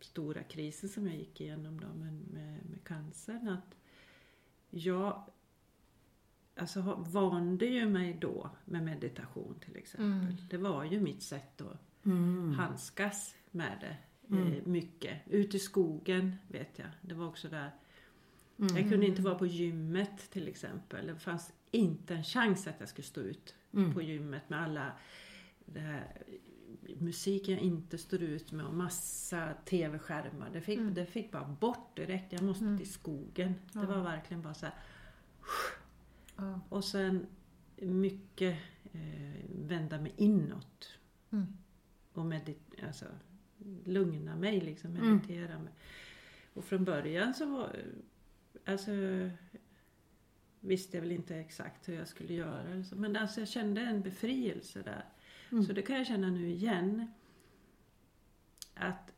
stora 0.00 0.42
krisen 0.42 0.88
som 0.88 1.06
jag 1.06 1.16
gick 1.16 1.40
igenom 1.40 1.80
då 1.80 1.86
med, 1.86 2.12
med, 2.12 2.66
med 2.70 2.84
cancern. 2.84 3.48
Att 3.48 3.76
jag 4.70 5.22
alltså, 6.56 7.04
vande 7.08 7.66
ju 7.66 7.88
mig 7.88 8.18
då 8.20 8.50
med 8.64 8.82
meditation 8.82 9.54
till 9.64 9.76
exempel. 9.76 10.36
Det 10.50 10.58
var 10.58 10.84
ju 10.84 11.00
mitt 11.00 11.22
sätt 11.22 11.60
att 11.60 11.93
handskas 12.56 13.34
med 13.50 13.78
det. 13.80 13.96
Eh, 14.36 14.66
mycket. 14.66 15.20
Ut 15.26 15.54
i 15.54 15.58
skogen 15.58 16.36
vet 16.48 16.78
jag. 16.78 16.88
Det 17.00 17.14
var 17.14 17.26
också 17.26 17.48
där. 17.48 17.70
Jag 18.56 18.88
kunde 18.88 19.06
inte 19.06 19.22
vara 19.22 19.34
på 19.34 19.46
gymmet 19.46 20.30
till 20.30 20.48
exempel. 20.48 21.06
Det 21.06 21.18
fanns 21.18 21.52
inte 21.70 22.14
en 22.14 22.24
chans 22.24 22.66
att 22.66 22.74
jag 22.78 22.88
skulle 22.88 23.06
stå 23.06 23.20
ut 23.20 23.54
på 23.94 24.02
gymmet 24.02 24.50
med 24.50 24.62
alla 24.62 24.92
det 25.66 25.80
här, 25.80 26.22
musiken 26.98 27.54
jag 27.54 27.62
inte 27.62 27.98
står 27.98 28.22
ut 28.22 28.52
med 28.52 28.66
och 28.66 28.74
massa 28.74 29.54
tv-skärmar. 29.64 30.50
Det 30.52 30.60
fick, 30.60 30.80
det 30.92 31.06
fick 31.06 31.32
bara 31.32 31.56
bort 31.60 31.96
direkt. 31.96 32.32
Jag 32.32 32.42
måste 32.42 32.76
till 32.78 32.92
skogen. 32.92 33.54
Det 33.72 33.86
var 33.86 34.02
verkligen 34.02 34.42
bara 34.42 34.54
så 34.54 34.66
här. 34.66 34.74
Och 36.68 36.84
sen 36.84 37.26
mycket 37.76 38.58
eh, 38.92 39.44
vända 39.48 40.00
mig 40.00 40.12
inåt. 40.16 40.98
Mm. 41.30 41.46
Och 42.14 42.24
medit- 42.24 42.84
alltså, 42.86 43.04
lugna 43.84 44.36
mig, 44.36 44.60
liksom, 44.60 44.92
meditera. 44.92 45.58
Mig. 45.58 45.72
Och 46.54 46.64
från 46.64 46.84
början 46.84 47.34
så 47.34 47.46
var, 47.46 47.76
alltså, 48.64 48.90
visste 50.60 50.96
jag 50.96 51.02
väl 51.02 51.12
inte 51.12 51.36
exakt 51.36 51.88
hur 51.88 51.94
jag 51.94 52.08
skulle 52.08 52.34
göra. 52.34 52.84
Men 52.92 53.16
alltså, 53.16 53.40
jag 53.40 53.48
kände 53.48 53.80
en 53.80 54.02
befrielse 54.02 54.82
där. 54.82 55.04
Så 55.66 55.72
det 55.72 55.82
kan 55.82 55.96
jag 55.96 56.06
känna 56.06 56.30
nu 56.30 56.48
igen. 56.50 57.06
Att 58.74 59.12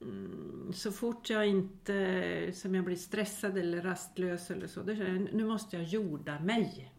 mm, 0.00 0.72
så 0.74 0.92
fort 0.92 1.30
jag 1.30 1.46
inte, 1.46 2.52
som 2.54 2.74
jag 2.74 2.84
blir 2.84 2.96
stressad 2.96 3.58
eller 3.58 3.82
rastlös 3.82 4.50
eller 4.50 4.66
så, 4.66 4.82
då 4.82 4.94
känner 4.96 5.20
jag 5.20 5.34
nu 5.34 5.44
måste 5.44 5.76
jag 5.76 5.84
jorda 5.84 6.40
mig. 6.40 6.92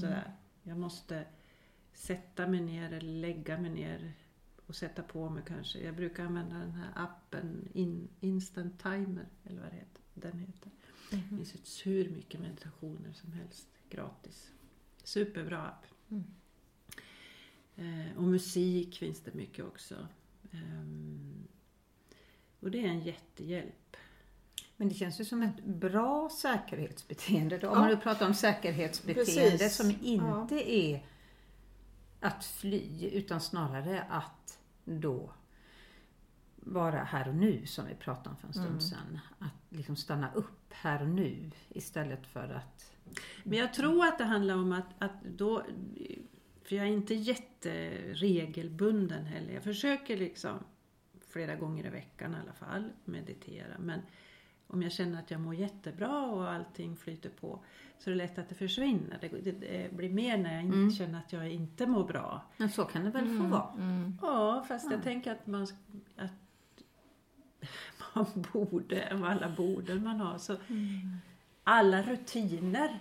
Sådär. 0.00 0.32
Jag 0.62 0.78
måste 0.78 1.24
sätta 1.96 2.46
mig 2.46 2.60
ner 2.60 2.86
eller 2.92 3.00
lägga 3.00 3.58
mig 3.58 3.70
ner 3.70 4.12
och 4.66 4.74
sätta 4.76 5.02
på 5.02 5.30
mig 5.30 5.42
kanske. 5.46 5.78
Jag 5.78 5.96
brukar 5.96 6.24
använda 6.24 6.58
den 6.58 6.72
här 6.72 6.92
appen 6.94 7.68
In, 7.74 8.08
Instant 8.20 8.82
Timer 8.82 9.26
eller 9.44 9.60
vad 9.60 9.70
det 9.70 9.76
heter. 9.76 10.02
den 10.14 10.38
heter. 10.38 10.70
Det 11.10 11.22
finns 11.28 11.86
hur 11.86 12.10
mycket 12.10 12.40
meditationer 12.40 13.12
som 13.12 13.32
helst 13.32 13.68
gratis. 13.90 14.50
Superbra 15.04 15.62
app. 15.62 15.86
Eh, 17.76 18.16
och 18.16 18.22
musik 18.22 18.98
finns 18.98 19.20
det 19.20 19.34
mycket 19.34 19.64
också. 19.64 20.06
Ehm, 20.52 21.44
och 22.60 22.70
det 22.70 22.78
är 22.84 22.88
en 22.88 23.00
jättehjälp. 23.00 23.96
Men 24.76 24.88
det 24.88 24.94
känns 24.94 25.20
ju 25.20 25.24
som 25.24 25.42
ett 25.42 25.64
bra 25.64 26.28
säkerhetsbeteende. 26.32 27.58
Då. 27.58 27.68
Om 27.68 27.74
Ja. 27.74 27.80
man 27.80 27.88
nu 27.90 27.96
pratar 27.96 28.26
om 28.26 28.34
säkerhetsbeteende 28.34 29.50
Precis. 29.58 29.76
som 29.76 29.94
inte 30.02 30.70
är 30.74 31.06
att 32.20 32.44
fly 32.44 33.10
utan 33.12 33.40
snarare 33.40 34.02
att 34.02 34.58
då 34.84 35.32
vara 36.56 37.04
här 37.04 37.28
och 37.28 37.34
nu 37.34 37.66
som 37.66 37.86
vi 37.86 37.94
pratade 37.94 38.28
om 38.28 38.36
för 38.36 38.46
en 38.46 38.52
stund 38.54 38.68
Mm. 38.68 38.80
sedan. 38.80 39.18
Att 39.38 39.52
liksom 39.68 39.96
stanna 39.96 40.32
upp 40.34 40.72
här 40.72 41.02
och 41.02 41.08
nu 41.08 41.50
istället 41.68 42.26
för 42.26 42.48
att... 42.48 42.92
Men 43.44 43.58
jag 43.58 43.74
tror 43.74 44.06
att 44.06 44.18
det 44.18 44.24
handlar 44.24 44.54
om 44.54 44.72
att, 44.72 44.86
att 44.98 45.24
då... 45.24 45.62
För 46.62 46.76
jag 46.76 46.86
är 46.86 46.90
inte 46.90 47.14
jätteregelbunden 47.14 49.26
heller. 49.26 49.52
Jag 49.52 49.62
försöker 49.62 50.16
liksom 50.16 50.58
flera 51.28 51.54
gånger 51.54 51.86
i 51.86 51.90
veckan 51.90 52.34
i 52.34 52.36
alla 52.42 52.52
fall 52.52 52.92
meditera. 53.04 53.78
Men 53.78 54.00
om 54.66 54.82
jag 54.82 54.92
känner 54.92 55.18
att 55.18 55.30
jag 55.30 55.40
mår 55.40 55.54
jättebra 55.54 56.26
och 56.26 56.50
allting 56.50 56.96
flyter 56.96 57.30
på 57.30 57.58
så 57.98 58.10
är 58.10 58.14
det 58.14 58.18
lätt 58.18 58.38
att 58.38 58.48
det 58.48 58.54
försvinner. 58.54 59.18
Det, 59.20 59.28
det, 59.28 59.52
det 59.52 59.92
blir 59.96 60.10
mer 60.10 60.38
när 60.38 60.54
jag 60.54 60.64
inte 60.64 60.96
känner 60.96 61.18
att 61.18 61.32
jag 61.32 61.50
inte 61.50 61.86
mår 61.86 62.04
bra. 62.04 62.42
Men 62.56 62.70
så 62.70 62.84
kan 62.84 63.04
det 63.04 63.10
väl 63.10 63.24
Mm. 63.24 63.38
få 63.42 63.48
vara? 63.48 63.72
Ja, 64.22 64.64
fast 64.68 64.90
jag 64.90 65.02
tänker 65.02 65.32
att 65.32 65.46
man, 65.46 65.66
att 66.16 66.32
man 68.14 68.26
borde, 68.52 69.08
alla 69.24 69.48
borden 69.56 70.04
man 70.04 70.20
har, 70.20 70.38
så 70.38 70.56
alla 71.64 72.02
rutiner. 72.02 72.98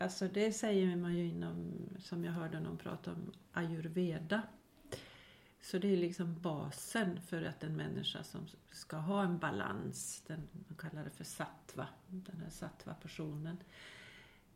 Alltså 0.00 0.28
det 0.28 0.52
säger 0.52 0.96
man 0.96 1.14
ju 1.14 1.24
inom, 1.26 1.72
som 1.98 2.24
jag 2.24 2.32
hörde 2.32 2.60
någon 2.60 2.76
prata 2.76 3.10
om, 3.12 3.32
ayurveda. 3.52 4.42
Så 5.64 5.78
det 5.78 5.92
är 5.92 5.96
liksom 5.96 6.40
basen 6.40 7.20
för 7.20 7.42
att 7.42 7.64
en 7.64 7.76
människa 7.76 8.24
som 8.24 8.46
ska 8.70 8.96
ha 8.96 9.22
en 9.22 9.38
balans, 9.38 10.22
den, 10.26 10.48
man 10.52 10.78
kallar 10.78 11.04
det 11.04 11.10
för 11.10 11.24
sattva, 11.24 11.86
den 12.06 12.40
här 12.40 12.50
sattva-personen, 12.50 13.56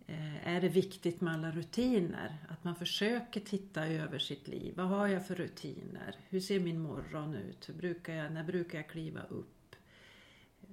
eh, 0.06 0.48
är 0.48 0.60
det 0.60 0.68
viktigt 0.68 1.20
med 1.20 1.34
alla 1.34 1.50
rutiner. 1.50 2.36
Att 2.48 2.64
man 2.64 2.76
försöker 2.76 3.40
titta 3.40 3.86
över 3.86 4.18
sitt 4.18 4.48
liv. 4.48 4.74
Vad 4.76 4.86
har 4.86 5.06
jag 5.06 5.26
för 5.26 5.34
rutiner? 5.34 6.16
Hur 6.28 6.40
ser 6.40 6.60
min 6.60 6.80
morgon 6.80 7.34
ut? 7.34 7.68
Brukar 7.68 8.14
jag, 8.14 8.32
när 8.32 8.44
brukar 8.44 8.78
jag 8.78 8.88
kliva 8.88 9.22
upp? 9.22 9.76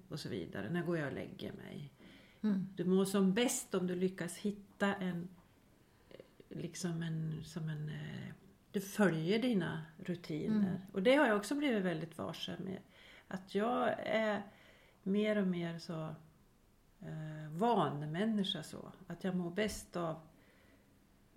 Och 0.09 0.19
så 0.19 0.29
vidare. 0.29 0.69
När 0.69 0.83
går 0.83 0.97
jag 0.97 1.07
och 1.07 1.13
lägger 1.13 1.53
mig? 1.53 1.91
Du 2.75 2.85
mår 2.85 3.05
som 3.05 3.33
bäst 3.33 3.75
om 3.75 3.87
du 3.87 3.95
lyckas 3.95 4.37
hitta 4.37 4.95
en, 4.95 5.27
liksom 6.49 7.01
en, 7.01 7.43
som 7.43 7.69
en, 7.69 7.89
eh, 7.89 8.33
du 8.75 8.81
följer 8.81 9.41
dina 9.41 9.81
rutiner. 9.97 10.81
Och 10.93 11.03
det 11.03 11.15
har 11.15 11.27
jag 11.27 11.37
också 11.37 11.55
blivit 11.55 11.83
väldigt 11.83 12.17
varse 12.17 12.55
med. 12.59 12.79
Att 13.27 13.55
jag 13.55 13.95
är 13.99 14.43
mer 15.03 15.37
och 15.37 15.47
mer 15.47 15.79
så 15.79 16.03
eh, 17.01 17.49
vanemänniska 17.49 18.63
så. 18.63 18.91
Att 19.07 19.23
jag 19.23 19.35
mår 19.35 19.51
bäst 19.51 19.95
av 19.95 20.15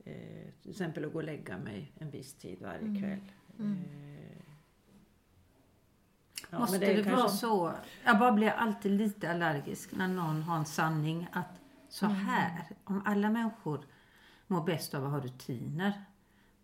eh, 0.05 0.53
till 0.62 0.70
exempel 0.70 1.05
att 1.05 1.12
gå 1.12 1.18
och 1.18 1.24
lägga 1.24 1.59
mig 1.59 1.92
en 1.98 2.11
viss 2.11 2.35
tid 2.35 2.59
varje 2.62 3.01
kväll. 3.01 3.33
Eh, 3.59 4.42
ja, 6.51 6.59
Måste 6.59 6.79
det, 6.79 6.92
är 6.92 7.16
vara 7.16 7.29
så? 7.29 7.72
Jag 8.05 8.18
bara 8.18 8.33
blir 8.33 8.51
alltid 8.51 8.92
lite 8.92 9.31
allergisk 9.31 9.92
när 9.96 10.09
någon 10.09 10.42
har 10.42 10.57
en 10.57 10.64
sanning 10.64 11.29
att 11.33 11.61
så 11.88 12.07
här, 12.07 12.64
om 12.85 13.03
alla 13.05 13.31
människor 13.31 13.85
mår 14.46 14.64
bäst 14.64 14.94
av 14.94 15.05
att 15.05 15.11
ha 15.11 15.20
rutiner. 15.20 16.05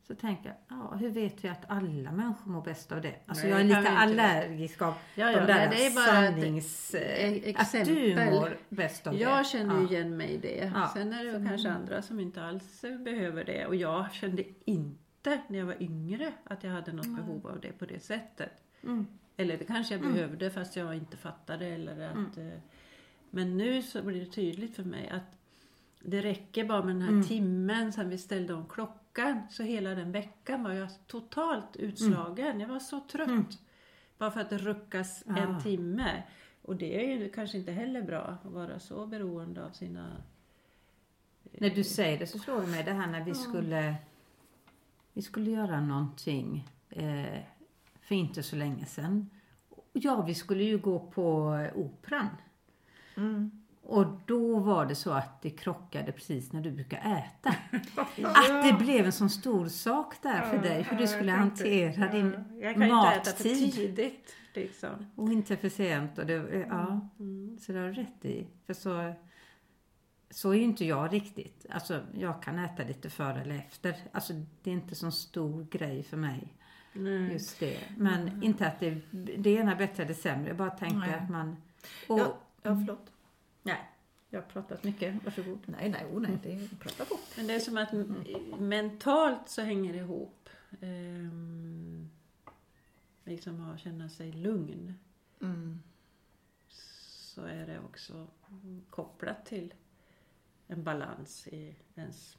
Så 0.07 0.15
tänker 0.15 0.49
jag, 0.49 0.79
ja, 0.79 0.97
hur 0.97 1.11
vet 1.11 1.45
vi 1.45 1.49
att 1.49 1.65
alla 1.71 2.13
människor 2.13 2.51
mår 2.51 2.63
bäst 2.63 2.93
av 2.93 3.01
det? 3.01 3.15
Alltså 3.27 3.43
Nej, 3.47 3.51
jag 3.53 3.61
är 3.61 3.65
lite 3.65 3.91
allergisk 3.91 4.83
av 4.83 4.95
Ja, 5.15 5.31
ja, 5.33 5.41
de 5.41 5.47
där 5.47 5.69
nej, 5.69 5.87
ett 5.87 5.95
sannings... 5.95 6.95
e- 6.95 7.55
att 7.57 7.73
du 7.85 8.15
mår 8.31 8.59
bäst 8.69 9.07
av 9.07 9.13
det. 9.13 9.19
Jag 9.21 9.47
känner 9.47 9.75
ju 9.75 9.83
Ja. 9.83 9.91
igen 9.91 10.17
mig 10.17 10.31
i 10.31 10.39
det. 10.39 10.73
Ja. 10.75 10.91
Sen 10.95 11.13
är 11.13 11.25
det 11.25 11.31
ju 11.39 11.49
kanske 11.49 11.71
andra 11.71 12.03
som 12.03 12.21
inte 12.21 12.45
alls 12.45 12.81
behöver 13.05 13.45
det. 13.45 13.67
Och 13.67 13.77
jag 13.77 14.13
kände 14.13 14.45
inte 14.65 15.41
när 15.49 15.59
jag 15.59 15.67
var 15.67 15.83
yngre 15.83 16.33
att 16.45 16.65
jag 16.65 16.71
hade 16.71 16.93
något 16.93 17.17
behov 17.17 17.47
av 17.47 17.61
det 17.61 17.73
på 17.73 17.85
det 17.85 18.01
sättet. 18.05 18.53
Mm. 18.83 19.07
Eller 19.37 19.59
det 19.59 19.65
kanske 19.65 19.95
jag 19.95 20.03
behövde 20.03 20.51
fast 20.51 20.77
jag 20.77 20.95
inte 20.95 21.17
fattade. 21.17 21.67
Eller 21.67 22.09
att, 22.09 22.37
eh, 22.39 22.47
Men 23.31 23.57
nu 23.57 23.83
så 23.83 24.03
blir 24.03 24.21
det 24.25 24.31
tydligt 24.33 24.77
för 24.77 24.85
mig 24.85 25.09
att 25.09 25.39
det 26.05 26.21
räcker 26.23 26.65
bara 26.65 26.85
med 26.85 26.95
den 26.95 27.03
här 27.03 27.09
Mm. 27.09 27.25
timmen 27.27 27.93
sen 27.93 28.09
vi 28.09 28.19
ställde 28.19 28.55
om 28.55 28.67
klockan. 28.69 29.41
Så 29.51 29.63
hela 29.63 29.95
den 29.95 30.13
veckan 30.13 30.63
var 30.63 30.73
jag 30.73 30.89
totalt 31.07 31.77
utslagen. 31.77 32.61
Jag 32.61 32.69
var 32.69 32.79
så 32.79 33.01
trött. 33.01 33.59
Bara 34.19 34.31
för 34.31 34.41
att 34.41 34.51
det 34.51 34.59
ruckas 34.59 35.23
en 35.27 35.37
Mm. 35.39 35.53
Ja. 35.53 35.61
timme. 35.61 36.23
Och 36.63 36.77
det 36.77 37.05
är 37.05 37.19
ju 37.19 37.29
kanske 37.29 37.59
inte 37.59 37.73
heller 37.73 38.03
bra 38.03 38.21
att 38.23 38.45
vara 38.53 38.79
så 38.81 39.07
beroende 39.07 39.65
av 39.65 39.71
sina... 39.71 40.07
När 41.59 41.71
du 41.71 41.85
säger 41.85 42.19
det 42.19 42.27
så 42.27 42.39
slår 42.39 42.61
det 42.61 42.67
mig 42.67 42.85
det 42.85 42.93
här 42.93 43.07
när 43.07 43.25
vi 43.25 43.35
skulle 43.35 43.95
vi 45.13 45.23
skulle 45.23 45.51
göra 45.51 45.81
någonting 45.81 46.69
eh, 46.91 47.39
för 48.01 48.15
inte 48.15 48.43
så 48.43 48.57
länge 48.57 48.87
sedan. 48.87 49.31
Ja, 49.93 50.23
vi 50.23 50.35
skulle 50.35 50.65
ju 50.65 50.79
gå 50.79 50.99
på 50.99 51.59
operan. 51.75 52.29
Och 53.87 54.07
då 54.27 54.59
var 54.59 54.87
det 54.87 54.95
så 54.95 55.11
att 55.11 55.43
det 55.43 55.51
krockade 55.51 56.13
precis 56.13 56.53
när 56.53 56.61
du 56.61 56.71
brukar 56.71 56.99
äta. 56.99 57.55
Att 58.23 58.63
det 58.63 58.85
blev 58.85 59.07
en 59.07 59.13
sån 59.13 59.31
stor 59.31 59.69
sak 59.69 60.15
där 60.23 60.41
för 60.51 60.59
dig, 60.59 60.83
hur 60.83 60.97
du 60.97 61.07
skulle 61.07 61.33
hantera 61.33 62.13
din 62.13 62.35
Jag 62.61 62.75
kan 62.75 62.89
ju 62.89 62.95
inte 62.95 63.09
äta 63.09 63.31
för 63.31 63.45
mattid. 63.49 63.75
tidigt. 63.75 64.37
Liksom. 64.55 64.91
Och 65.17 65.33
inte 65.33 65.57
för 65.57 65.69
sent. 65.69 66.19
Och 66.19 66.27
det, 66.27 66.67
ja, 66.71 67.09
så 67.61 67.73
det 67.73 67.79
har 67.79 67.87
du 67.87 67.93
rätt 67.93 68.25
i. 68.25 68.47
För 68.67 68.75
så, 68.75 69.15
så 70.31 70.51
är 70.51 70.55
ju 70.55 70.63
inte 70.63 70.85
jag 70.85 71.13
riktigt. 71.13 71.67
Alltså, 71.71 72.01
jag 72.15 72.43
kan 72.43 72.59
äta 72.59 72.83
lite 72.83 73.11
före 73.11 73.41
eller 73.41 73.55
efter. 73.55 73.97
Alltså, 74.13 74.33
det 74.63 74.71
är 74.71 74.75
inte 74.75 74.95
så 74.95 75.11
stor 75.11 75.67
grej 75.71 76.03
för 76.03 76.17
mig. 76.17 76.55
Nej. 76.93 77.33
Just 77.33 77.61
det. 77.61 77.79
Men 77.97 78.43
inte 78.43 78.67
att 78.67 78.81
det, 78.81 79.01
det 79.39 79.51
ena 79.51 79.73
är 79.73 79.77
bättre 79.77 80.03
eller 80.03 80.15
sämre. 80.15 80.49
Jag 80.49 80.57
bara 80.57 80.71
tänker 80.71 80.97
Nej. 80.99 81.15
att 81.15 81.31
man... 81.31 81.57
Och, 82.09 82.19
Ja, 82.19 82.39
ja, 82.63 82.77
förlåt. 82.77 83.11
Nej. 83.65 83.91
Jag 84.31 84.41
har 84.43 84.47
pratat 84.49 84.85
mycket, 84.85 85.25
varsågod. 85.25 85.59
Nej, 85.67 85.89
nej, 85.89 86.05
oh, 86.13 86.21
nej, 86.21 86.39
det 86.43 86.53
är, 86.53 86.69
prata 86.81 87.05
på. 87.05 87.15
Men 87.37 87.47
det 87.47 87.55
är 87.55 87.59
som 87.59 87.77
att 87.77 87.93
m- 87.93 88.25
mentalt 88.59 89.49
så 89.49 89.63
hänger 89.63 89.93
det 89.93 89.99
ihop. 89.99 90.49
Ehm, 90.81 92.11
liksom 93.25 93.71
att 93.71 93.81
känna 93.81 94.09
sig 94.09 94.33
lugn. 94.33 94.95
Mm. 95.41 95.83
Så 96.69 97.43
är 97.45 97.67
det 97.67 97.79
också 97.81 98.27
kopplat 98.91 99.47
till 99.47 99.75
en 100.67 100.85
balans 100.85 101.47
i 101.49 101.77
ens 101.95 102.39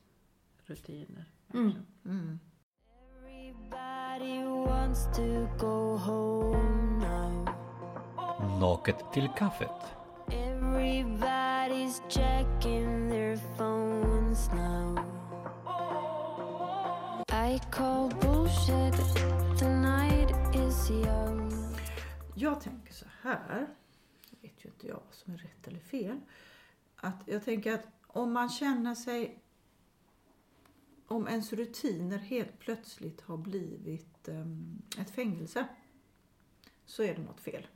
rutiner. 0.66 1.26
Mm. 1.54 1.68
också. 1.68 1.80
Mm. 2.06 2.40
Everybody 3.18 4.44
wants 4.44 5.06
to 5.16 5.48
go 5.60 5.98
home 5.98 7.00
now. 7.08 7.50
Naket 8.60 9.14
till 9.14 9.30
kaffet. 9.38 9.96
Everybody's 10.86 12.00
checking 12.08 13.10
their 13.10 13.38
phones 13.58 14.50
now. 14.54 14.96
I 17.32 17.60
call 17.72 18.10
bullshit. 18.10 18.94
The 19.58 19.70
night 19.70 20.32
is 20.56 20.92
young. 20.92 21.52
Jag 22.36 22.62
tänker 22.62 22.94
så 22.94 23.06
här, 23.22 23.68
jag 24.30 24.50
vet 24.50 24.66
ju 24.66 24.70
inte 24.70 24.88
jag 24.88 25.02
vad 25.06 25.16
som 25.16 25.34
är 25.34 25.38
rätt 25.38 25.68
eller 25.68 25.80
fel. 25.80 26.20
Att 26.96 27.24
jag 27.26 27.44
tänker 27.44 27.74
att 27.74 27.88
om 28.08 28.34
man 28.34 28.50
känner 28.50 28.96
sig, 28.96 29.40
om 31.08 31.28
ens 31.28 31.54
rutiner 31.54 32.18
helt 32.18 32.60
plötsligt 32.60 33.22
har 33.22 33.38
blivit 33.38 34.28
um, 34.28 34.82
ett 35.00 35.10
fängelse, 35.10 35.68
så 36.86 37.04
är 37.04 37.16
det 37.16 37.22
något 37.22 37.42
fel. 37.42 37.68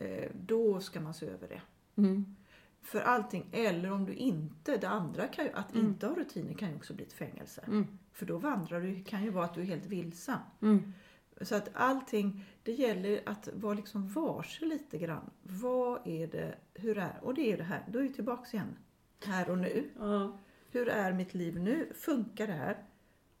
Eh, 0.00 0.30
då 0.34 0.80
ska 0.80 1.00
man 1.00 1.14
se 1.14 1.26
över 1.26 1.48
det. 1.48 1.60
Mm. 1.96 2.36
För 2.82 3.00
allting, 3.00 3.46
eller 3.52 3.90
om 3.90 4.04
du 4.04 4.14
inte, 4.14 4.76
det 4.76 4.88
andra 4.88 5.26
kan 5.28 5.44
ju, 5.44 5.50
att 5.52 5.74
Mm. 5.74 5.86
inte 5.86 6.06
ha 6.06 6.14
rutiner 6.14 6.54
kan 6.54 6.68
ju 6.70 6.76
också 6.76 6.94
bli 6.94 7.04
ett 7.04 7.12
fängelse. 7.12 7.64
Mm. 7.66 7.86
För 8.12 8.26
då 8.26 8.38
vandrar 8.38 8.80
du, 8.80 9.04
kan 9.04 9.22
ju 9.24 9.30
vara 9.30 9.44
att 9.44 9.54
du 9.54 9.60
är 9.60 9.64
helt 9.64 9.86
vilsen. 9.86 10.38
Mm. 10.62 10.92
Så 11.40 11.54
att 11.54 11.68
allting, 11.74 12.44
det 12.62 12.72
gäller 12.72 13.20
att 13.26 13.48
vara 13.54 13.74
liksom 13.74 14.08
varse 14.08 14.64
lite 14.64 14.98
grann. 14.98 15.30
Vad 15.42 16.06
är 16.06 16.26
det, 16.26 16.54
hur 16.74 16.98
är, 16.98 17.18
och 17.22 17.34
det 17.34 17.52
är 17.52 17.56
det 17.56 17.64
här, 17.64 17.84
då 17.88 17.98
är 17.98 18.02
vi 18.02 18.12
tillbaks 18.12 18.54
igen. 18.54 18.76
Här 19.24 19.50
och 19.50 19.58
nu. 19.58 19.90
Ja. 19.98 20.38
Hur 20.70 20.88
är 20.88 21.12
mitt 21.12 21.34
liv 21.34 21.60
nu? 21.60 21.92
Funkar 21.94 22.46
det 22.46 22.52
här? 22.52 22.76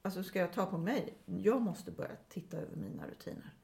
Alltså 0.02 0.22
ska 0.22 0.38
jag 0.38 0.52
ta 0.52 0.66
på 0.66 0.78
mig? 0.78 1.14
Jag 1.24 1.62
måste 1.62 1.90
börja 1.90 2.16
titta 2.28 2.56
över 2.56 2.76
mina 2.76 3.06
rutiner. 3.06 3.54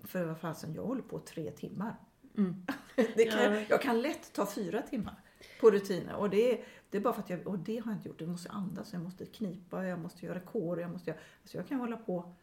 För 0.00 0.24
vad 0.24 0.38
fasen, 0.38 0.74
jag 0.74 0.82
håller 0.84 1.02
på 1.02 1.18
tre 1.18 1.50
timmar. 1.50 1.96
Mm. 2.38 2.66
Det 2.96 3.24
kan, 3.24 3.40
Ja. 3.54 3.60
Jag 3.68 3.82
kan 3.82 4.02
lätt 4.02 4.32
ta 4.32 4.46
fyra 4.46 4.82
timmar 4.82 5.14
på 5.60 5.70
rutiner. 5.70 6.14
Och 6.14 6.30
det, 6.30 6.52
är- 6.52 6.64
det 6.90 6.96
är 6.98 7.02
bara 7.02 7.14
för 7.14 7.22
att 7.22 7.30
jag, 7.30 7.46
och 7.46 7.58
det 7.58 7.78
har 7.78 7.92
jag 7.92 7.98
inte 7.98 8.08
gjort. 8.08 8.20
Jag 8.20 8.30
måste 8.30 8.50
andas, 8.50 8.92
jag 8.92 9.02
måste 9.02 9.26
knipa, 9.26 9.84
jag 9.86 9.98
måste 9.98 10.26
göra 10.26 10.40
kår, 10.40 10.80
jag 10.80 10.90
måste 10.90 11.10
göra, 11.10 11.20
alltså 11.42 11.56
jag 11.56 11.68
kan 11.68 11.80
hålla 11.80 11.96
på. 11.96 12.34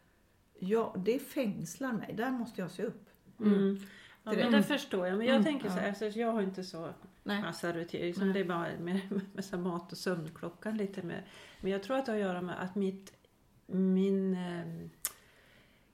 Ja, 0.58 0.94
det 0.98 1.18
fängslar 1.18 1.92
mig. 1.92 2.14
Där 2.16 2.30
måste 2.30 2.60
jag 2.60 2.70
se 2.70 2.82
upp. 2.82 3.08
Mm. 3.40 3.78
Ja, 4.24 4.30
Det 4.30 4.40
är 4.40 4.50
men 4.50 4.52
det. 4.52 4.62
förstår 4.62 5.06
jag. 5.06 5.18
Men 5.18 5.26
jag 5.26 5.34
Mm, 5.36 5.44
tänker 5.44 5.68
så 5.68 5.76
ja. 5.76 5.80
här, 5.80 5.88
alltså, 5.88 6.06
jag 6.06 6.32
har 6.32 6.42
inte 6.42 6.64
så 6.64 6.92
Nej. 7.22 7.42
massa 7.42 7.72
rutiner. 7.72 8.04
Liksom 8.06 8.24
Nej. 8.24 8.32
det 8.34 8.40
är 8.40 8.44
bara 8.44 8.68
med, 8.80 9.20
med 9.34 9.44
så 9.44 9.56
här 9.56 9.62
mat 9.62 9.92
och 9.92 9.98
sömnklockan 9.98 10.76
lite 10.76 11.02
mer. 11.02 11.26
Men 11.60 11.72
jag 11.72 11.82
tror 11.82 11.96
att 11.96 12.06
det 12.06 12.12
har 12.12 12.16
att 12.18 12.24
göra 12.24 12.42
med 12.42 12.62
att 12.62 12.74
mitt, 12.74 13.12
min, 13.66 14.34
eh, 14.34 14.88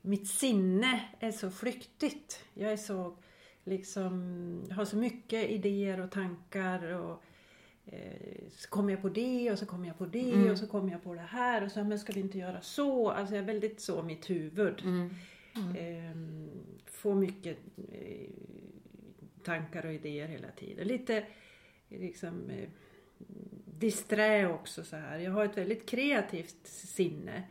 mitt 0.03 0.29
sinne 0.29 1.01
är 1.21 1.33
så 1.33 1.51
flyktigt. 1.51 2.45
Jag 2.55 2.73
är 2.73 2.77
så, 2.77 3.17
liksom, 3.64 4.64
har 4.71 4.85
så 4.85 4.97
mycket 4.97 5.51
idéer 5.51 6.01
och 6.01 6.11
tankar. 6.11 6.92
och 6.92 7.23
eh, 7.87 8.49
så 8.51 8.68
kommer 8.68 8.92
jag 8.92 9.03
på 9.03 9.09
det 9.09 9.53
och 9.53 9.59
så 9.59 9.66
kommer 9.66 9.87
jag 9.87 9.99
på 9.99 10.07
det 10.07 10.33
Mm. 10.33 10.51
och 10.51 10.59
så 10.59 10.66
kommer 10.66 10.92
jag 10.92 11.03
på 11.03 11.14
det 11.14 11.21
här 11.21 11.64
och 11.64 11.71
så 11.73 11.85
men 11.85 11.99
ska 11.99 12.12
vi 12.12 12.21
inte 12.21 12.38
göra 12.38 12.61
så? 12.61 13.11
Alltså 13.11 13.35
jag 13.35 13.42
är 13.42 13.47
väldigt 13.47 13.81
så 13.81 14.03
mitt 14.03 14.31
huvud. 14.31 14.83
Mm. 14.85 15.11
Ehm, 15.79 16.51
får 16.87 17.14
mycket 17.14 17.59
eh, 17.92 18.31
tankar 19.44 19.87
och 19.87 19.92
idéer 19.92 20.27
hela 20.29 20.51
tiden. 20.51 20.88
Lite 20.88 21.25
liksom 21.88 22.51
eh, 22.51 22.68
disträ 23.79 24.47
också 24.49 24.85
så 24.85 24.97
här. 24.97 25.18
Jag 25.18 25.33
har 25.33 25.44
ett 25.44 25.57
väldigt 25.57 25.88
kreativt 25.88 26.66
sinne. 26.66 27.42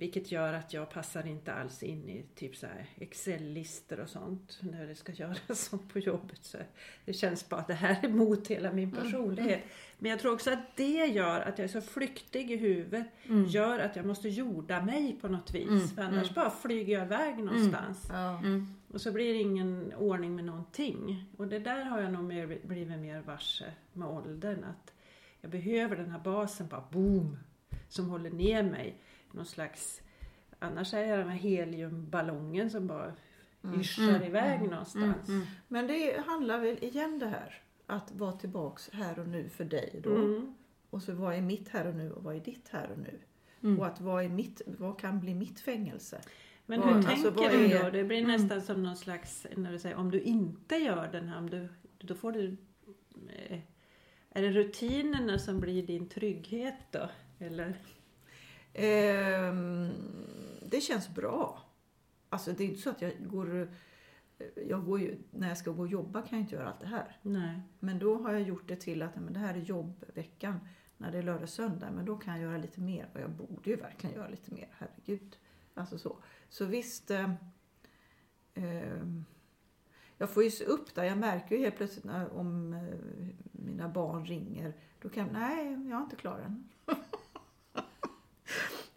Vilket 0.00 0.32
gör 0.32 0.52
att 0.52 0.72
jag 0.72 0.90
passar 0.90 1.26
inte 1.26 1.52
alls 1.52 1.82
in 1.82 2.08
i 2.08 2.24
typ 2.34 2.56
så 2.56 2.66
Excel-listor 2.96 4.00
och 4.00 4.08
sånt 4.08 4.58
när 4.60 4.86
det 4.86 4.94
ska 4.94 5.12
göras 5.22 5.60
sånt 5.60 5.92
på 5.92 5.98
jobbet. 5.98 6.38
Så 6.44 6.58
det 7.04 7.12
känns 7.12 7.48
bara 7.48 7.60
att 7.60 7.66
det 7.66 7.74
här 7.74 7.98
är 8.02 8.08
emot 8.08 8.48
hela 8.48 8.72
min 8.72 8.92
personlighet. 8.92 9.62
Men 9.98 10.10
jag 10.10 10.20
tror 10.20 10.32
också 10.32 10.50
att 10.52 10.76
det 10.76 11.06
gör 11.06 11.40
att 11.40 11.58
jag 11.58 11.64
är 11.64 11.68
så 11.68 11.80
flyktig 11.80 12.50
i 12.50 12.56
huvudet. 12.56 13.06
Gör 13.48 13.78
att 13.78 13.96
jag 13.96 14.06
måste 14.06 14.28
jorda 14.28 14.82
mig 14.82 15.18
på 15.20 15.28
något 15.28 15.54
vis. 15.54 15.68
Mm, 15.68 15.88
För 15.88 16.02
annars 16.02 16.34
bara 16.34 16.50
flyger 16.50 16.98
jag 16.98 17.06
iväg 17.06 17.38
någonstans. 17.38 18.06
Ja. 18.08 18.38
Mm. 18.38 18.66
Och 18.88 19.00
så 19.00 19.12
blir 19.12 19.32
det 19.34 19.40
ingen 19.40 19.92
ordning 19.94 20.36
med 20.36 20.44
någonting. 20.44 21.24
Och 21.36 21.48
det 21.48 21.58
där 21.58 21.84
har 21.84 22.00
jag 22.00 22.12
nog 22.12 22.24
mer, 22.24 22.58
blivit 22.62 22.98
mer 22.98 23.20
varse 23.20 23.72
med 23.92 24.08
åldern. 24.08 24.64
Att 24.64 24.92
jag 25.40 25.50
behöver 25.50 25.96
den 25.96 26.10
här 26.10 26.18
basen, 26.20 26.68
bara 26.68 26.84
boom, 26.90 27.36
som 27.88 28.10
håller 28.10 28.30
ner 28.30 28.62
mig. 28.62 28.96
Någon 29.32 29.46
slags, 29.46 30.00
annars 30.58 30.94
är 30.94 31.04
jag 31.04 31.18
den 31.18 31.28
här 31.28 31.38
heliumballongen 31.38 32.70
som 32.70 32.86
bara 32.86 33.12
yrsar 33.78 34.26
iväg 34.26 34.62
någonstans. 34.62 35.28
Mm. 35.28 35.46
Men 35.68 35.86
det 35.86 36.20
handlar 36.26 36.60
väl 36.60 36.84
igen 36.84 37.18
det 37.18 37.26
här. 37.26 37.62
Att 37.86 38.12
vara 38.12 38.32
tillbaks 38.32 38.90
här 38.92 39.18
och 39.18 39.28
nu 39.28 39.48
för 39.48 39.64
dig 39.64 40.00
då. 40.04 40.14
Mm. 40.14 40.54
Och 40.90 41.02
så 41.02 41.12
vad 41.12 41.34
är 41.34 41.40
mitt 41.40 41.68
här 41.68 41.86
och 41.86 41.94
nu 41.94 42.12
och 42.12 42.24
vad 42.24 42.36
är 42.36 42.40
ditt 42.40 42.68
här 42.68 42.90
och 42.90 42.98
nu? 42.98 43.18
Mm. 43.62 43.80
Och 43.80 43.86
att 43.86 44.00
vad, 44.00 44.24
är 44.24 44.28
mitt, 44.28 44.62
vad 44.66 44.98
kan 44.98 45.20
bli 45.20 45.34
mitt 45.34 45.60
fängelse? 45.60 46.20
Men 46.66 46.82
hur 46.82 46.96
alltså, 46.96 47.32
tänker 47.32 47.58
du 47.58 47.78
då? 47.78 47.90
Det 47.90 48.04
blir 48.04 48.26
nästan 48.26 48.62
som 48.62 48.82
någon 48.82 48.96
slags, 48.96 49.46
när 49.56 49.72
du 49.72 49.78
säger 49.78 49.96
om 49.96 50.10
du 50.10 50.20
inte 50.20 50.76
gör 50.76 51.08
den 51.12 51.28
här, 51.28 51.38
om 51.38 51.50
du, 51.50 51.68
då 51.98 52.14
får 52.14 52.32
du... 52.32 52.56
Eh, 53.28 53.58
är 54.30 54.42
det 54.42 54.50
rutinerna 54.50 55.38
som 55.38 55.60
blir 55.60 55.86
din 55.86 56.08
trygghet 56.08 56.74
då? 56.90 57.08
Eller? 57.38 57.74
Ehm, 58.72 59.90
det 60.62 60.80
känns 60.80 61.08
bra. 61.08 61.62
Alltså 62.28 62.52
det 62.52 62.64
är 62.64 62.68
inte 62.68 62.80
så 62.80 62.90
att 62.90 63.02
jag 63.02 63.12
går... 63.26 63.68
Jag 64.68 64.84
går 64.84 65.00
ju, 65.00 65.18
när 65.30 65.48
jag 65.48 65.58
ska 65.58 65.70
gå 65.70 65.82
och 65.82 65.88
jobba 65.88 66.22
kan 66.22 66.38
jag 66.38 66.44
inte 66.44 66.54
göra 66.54 66.68
allt 66.68 66.80
det 66.80 66.86
här. 66.86 67.16
Nej. 67.22 67.60
Men 67.78 67.98
då 67.98 68.18
har 68.22 68.32
jag 68.32 68.42
gjort 68.42 68.68
det 68.68 68.76
till 68.76 69.02
att 69.02 69.16
men 69.16 69.32
det 69.32 69.40
här 69.40 69.54
är 69.54 69.58
jobbveckan. 69.58 70.60
När 70.96 71.12
det 71.12 71.18
är 71.18 71.22
lördag 71.22 71.48
söndag. 71.48 71.90
Men 71.90 72.04
då 72.04 72.16
kan 72.16 72.34
jag 72.34 72.42
göra 72.42 72.58
lite 72.58 72.80
mer. 72.80 73.08
Och 73.14 73.20
jag 73.20 73.30
borde 73.30 73.70
ju 73.70 73.76
verkligen 73.76 74.16
göra 74.16 74.28
lite 74.28 74.54
mer. 74.54 74.68
Herregud. 74.72 75.36
Alltså 75.74 75.98
så. 75.98 76.16
Så 76.48 76.64
visst. 76.64 77.10
Eh, 77.10 77.30
eh, 78.54 79.04
jag 80.18 80.30
får 80.30 80.42
ju 80.42 80.50
se 80.50 80.64
upp 80.64 80.94
där. 80.94 81.04
Jag 81.04 81.18
märker 81.18 81.56
ju 81.56 81.62
helt 81.62 81.76
plötsligt 81.76 82.04
när, 82.04 82.32
om 82.32 82.72
eh, 82.72 82.94
mina 83.52 83.88
barn 83.88 84.26
ringer. 84.26 84.74
Då 85.02 85.08
kan 85.08 85.26
jag, 85.26 85.32
nej 85.32 85.72
jag 85.72 85.98
är 85.98 86.02
inte 86.02 86.16
klar 86.16 86.38
än. 86.38 86.68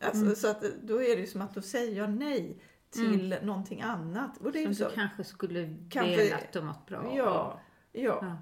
alltså, 0.04 0.36
Så 0.36 0.48
att 0.52 0.64
då 0.84 1.02
är 1.04 1.16
det 1.16 1.22
ju 1.22 1.28
som 1.28 1.42
att 1.42 1.54
då 1.54 1.62
säger 1.62 1.98
jag 1.98 2.10
nej 2.14 2.58
till 2.90 3.36
någonting 3.44 3.82
annat. 3.82 4.38
Och 4.38 4.52
det 4.52 4.60
är 4.60 4.66
Som 4.66 4.76
så. 4.76 4.90
du 4.90 4.96
kanske 4.96 5.24
skulle 5.24 5.76
Kanske- 5.90 6.18
velat 6.18 6.56
och 6.56 6.64
mått 6.66 6.86
bra. 6.88 7.14
Ja, 7.18 7.60
ja. 7.92 8.20
Ja. 8.22 8.38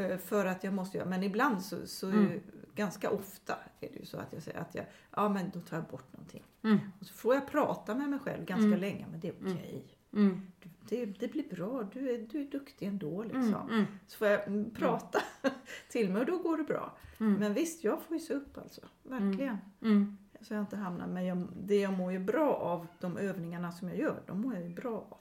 Eh, 0.00 0.18
För 0.18 0.46
att 0.46 0.64
jag 0.64 0.74
måste 0.74 0.98
göra, 0.98 1.08
men 1.08 1.22
ibland 1.22 1.62
så, 1.62 1.86
så 1.86 2.08
är 2.08 2.12
Mm. 2.12 2.40
ganska 2.74 3.10
ofta 3.10 3.54
är 3.80 3.88
det 3.92 3.98
ju 3.98 4.04
så 4.04 4.18
att 4.18 4.32
jag 4.32 4.42
säger 4.42 4.58
att 4.60 4.74
jag, 4.74 4.84
ja 5.16 5.28
men 5.28 5.50
då 5.54 5.60
tar 5.60 5.76
jag 5.76 5.86
bort 5.86 6.12
någonting. 6.12 6.42
Mm. 6.62 6.78
Och 7.00 7.06
så 7.06 7.12
får 7.14 7.34
jag 7.34 7.48
prata 7.48 7.94
med 7.94 8.08
mig 8.10 8.18
själv 8.18 8.44
ganska 8.44 8.66
Mm. 8.66 8.80
länge, 8.80 9.06
men 9.10 9.20
det 9.20 9.28
är 9.28 9.34
okej. 9.42 9.84
Mm. 10.12 10.40
Du- 10.62 10.70
Det, 10.88 11.06
det 11.06 11.28
blir 11.28 11.48
bra, 11.48 11.82
du 11.92 12.10
är, 12.14 12.18
du 12.18 12.40
är 12.40 12.44
duktig 12.44 12.86
ändå 12.86 13.22
liksom. 13.22 13.44
Mm. 13.54 13.70
Mm. 13.74 13.86
Så 14.06 14.18
får 14.18 14.26
jag 14.28 14.46
mm, 14.46 14.70
prata 14.74 15.18
till 15.88 16.10
mig 16.10 16.20
och 16.20 16.26
då 16.26 16.38
går 16.38 16.56
det 16.56 16.64
bra. 16.64 16.96
Mm. 17.20 17.34
Men 17.34 17.54
visst, 17.54 17.84
jag 17.84 18.02
får 18.02 18.16
ju 18.16 18.20
se 18.22 18.34
upp 18.34 18.58
alltså. 18.58 18.80
Verkligen. 19.02 19.58
Så 20.48 20.54
jag 20.54 20.60
inte 20.62 20.76
hamnar, 20.76 21.06
men 21.06 21.24
jag, 21.26 21.46
det 21.56 21.80
jag 21.80 21.92
mår 21.92 22.12
ju 22.12 22.18
bra 22.18 22.54
av, 22.54 22.86
de 23.00 23.16
övningarna 23.16 23.72
som 23.72 23.88
jag 23.88 23.98
gör, 23.98 24.22
de 24.26 24.40
mår 24.40 24.54
jag 24.54 24.62
ju 24.62 24.68
bra 24.68 24.94
av. 24.96 25.18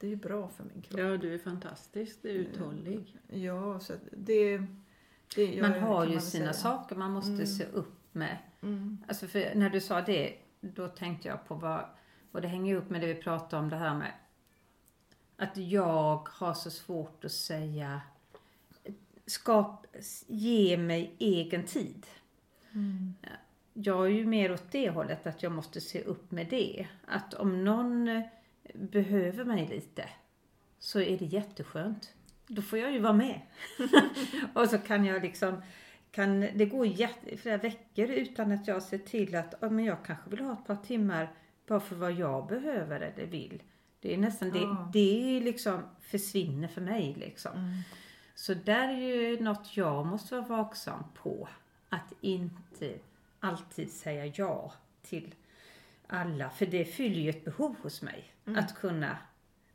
Det 0.00 0.06
är 0.06 0.10
ju 0.10 0.16
bra 0.16 0.48
för 0.48 0.64
min 0.64 0.82
kropp. 0.82 1.00
Ja, 1.00 1.16
du 1.16 1.34
är 1.34 1.38
fantastiskt 1.38 2.24
uthållig. 2.24 3.16
Ja, 3.28 3.80
så 3.80 3.92
det, 4.12 4.62
det 5.36 5.62
Man 5.62 5.72
har 5.80 6.04
ju 6.04 6.12
väl 6.12 6.20
sina 6.22 6.44
säga. 6.44 6.52
saker 6.52 6.96
man 6.96 7.10
måste 7.10 7.32
Mm. 7.32 7.46
se 7.46 7.64
upp 7.64 7.94
med. 8.12 8.38
Mm. 8.62 8.98
Alltså 9.08 9.26
för 9.26 9.54
när 9.54 9.70
du 9.70 9.80
sa 9.80 10.00
det, 10.00 10.36
då 10.60 10.88
tänkte 10.88 11.28
jag 11.28 11.46
på 11.48 11.54
vad, 11.54 11.84
och 12.32 12.40
det 12.42 12.48
hänger 12.48 12.74
upp 12.76 12.90
med 12.90 13.00
det 13.00 13.06
vi 13.06 13.22
pratade 13.22 13.62
om 13.62 13.68
det 13.70 13.76
här 13.76 13.94
med 13.94 14.12
att 15.36 15.56
jag 15.56 16.28
har 16.32 16.54
så 16.54 16.70
svårt 16.70 17.24
att 17.24 17.32
säga 17.32 18.00
skap, 19.26 19.86
ge 20.26 20.76
mig 20.76 21.14
egen 21.18 21.64
tid. 21.64 22.06
Mm. 22.72 23.14
Jag 23.78 24.06
är 24.06 24.10
ju 24.10 24.26
mer 24.26 24.52
åt 24.52 24.70
det 24.72 24.90
hållet 24.90 25.26
att 25.26 25.42
jag 25.42 25.52
måste 25.52 25.80
se 25.80 26.02
upp 26.02 26.30
med 26.30 26.46
det. 26.50 26.86
Att 27.06 27.34
om 27.34 27.64
någon 27.64 28.08
eh, 28.08 28.22
behöver 28.74 29.44
mig 29.44 29.66
lite 29.68 30.08
så 30.78 31.00
är 31.00 31.18
det 31.18 31.24
jätteskönt. 31.24 32.12
då 32.46 32.62
får 32.62 32.78
jag 32.78 32.92
ju 32.92 32.98
vara 32.98 33.12
med. 33.12 33.40
och 34.54 34.68
så 34.68 34.78
kan 34.78 35.04
jag 35.04 35.22
liksom, 35.22 35.62
kan 36.10 36.40
det 36.40 36.66
gå 36.66 36.84
jätte, 36.84 37.36
flera 37.36 37.56
veckor 37.56 38.10
utan 38.10 38.52
att 38.52 38.66
jag 38.66 38.82
ser 38.82 38.98
till 38.98 39.36
att 39.36 39.54
ja, 39.60 39.70
men 39.70 39.84
jag 39.84 40.04
kanske 40.04 40.30
vill 40.30 40.40
ha 40.40 40.52
ett 40.52 40.66
par 40.66 40.76
timmar 40.76 41.32
bara 41.66 41.80
för 41.80 41.96
vad 41.96 42.12
jag 42.12 42.46
behöver 42.46 43.00
eller 43.00 43.26
vill. 43.26 43.62
Det 44.00 44.14
är 44.14 44.18
nästan, 44.18 44.52
Ja. 44.54 44.90
det, 44.92 44.98
det 44.98 45.40
liksom 45.40 45.82
försvinner 46.00 46.68
för 46.68 46.80
mig 46.80 47.14
liksom. 47.18 47.82
Så 48.34 48.54
där 48.54 48.88
är 48.88 48.98
ju 48.98 49.40
något 49.40 49.76
jag 49.76 50.06
måste 50.06 50.34
vara 50.34 50.46
vaksam 50.48 51.04
på. 51.22 51.48
Att 51.88 52.12
inte 52.20 52.94
alltid 53.46 53.92
säga 53.92 54.26
ja 54.26 54.72
till 55.02 55.34
alla. 56.06 56.50
För 56.50 56.66
det 56.66 56.84
fyller 56.84 57.20
ju 57.20 57.30
ett 57.30 57.44
behov 57.44 57.76
hos 57.82 58.02
mig. 58.02 58.32
Att 58.44 58.74
kunna. 58.74 59.18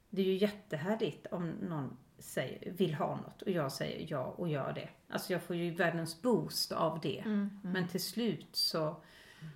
Det 0.09 0.21
är 0.21 0.25
ju 0.25 0.37
jättehärligt 0.37 1.27
om 1.31 1.49
någon 1.49 1.97
säger, 2.17 2.71
vill 2.71 2.93
ha 2.93 3.15
något 3.15 3.41
och 3.41 3.51
jag 3.51 3.71
säger 3.71 4.07
ja 4.09 4.23
och 4.23 4.49
gör 4.49 4.73
det. 4.73 4.89
Alltså 5.09 5.33
jag 5.33 5.43
får 5.43 5.55
ju 5.55 5.71
världens 5.71 6.21
boost 6.21 6.71
av 6.71 6.99
det. 6.99 7.23
Men 7.63 7.87
till 7.87 8.03
slut 8.03 8.47
så, 8.51 8.95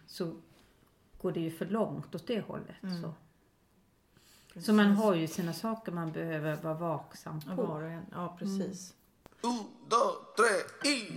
så 0.08 0.36
går 1.22 1.32
det 1.32 1.40
ju 1.40 1.52
för 1.52 1.66
långt 1.66 2.16
åt 2.16 2.28
det 2.28 2.42
hållet. 2.42 2.76
Så. 3.02 3.14
så 4.62 4.74
man 4.74 4.92
har 4.92 5.16
ju 5.16 5.28
sina 5.28 5.54
saker 5.54 5.92
man 5.92 6.12
behöver 6.12 6.56
vara 6.56 6.74
vaksam 6.74 7.42
på. 7.42 7.56
var 7.56 7.82
och 7.82 7.90
en. 7.90 8.06
Ja, 8.12 8.36
precis. 8.40 8.94
Un, 9.42 9.66
dos, 9.90 10.16
tres 10.38 10.94
y... 10.94 11.12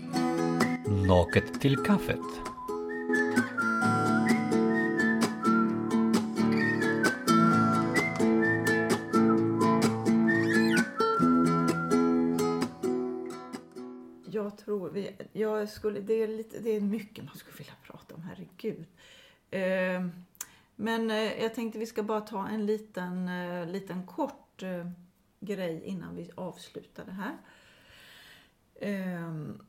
Naket 1.07 1.61
till 1.61 1.77
kaffet. 1.77 2.58
Vi, 14.93 15.17
jag 15.33 15.69
skulle, 15.69 16.01
det, 16.01 16.15
är 16.15 16.29
lite, 16.29 16.61
det 16.61 16.71
är 16.71 16.81
mycket 16.81 17.25
man 17.25 17.37
skulle 17.37 17.57
vilja 17.57 17.75
prata 17.83 18.15
om, 18.15 18.23
herregud. 18.23 18.87
Eh, 19.51 20.07
men 20.77 21.11
eh, 21.11 21.43
jag 21.43 21.55
tänkte 21.55 21.79
vi 21.79 21.87
ska 21.87 22.03
bara 22.03 22.21
ta 22.21 22.49
en 22.49 22.67
liten, 22.67 23.29
eh, 23.29 23.67
liten 23.67 24.07
kort 24.07 24.63
eh, 24.63 24.91
grej 25.41 25.83
innan 25.85 26.17
vi 26.17 26.31
avslutar 26.35 27.05
det 27.05 27.13
här. 27.13 27.37
Ehm, 28.81 29.63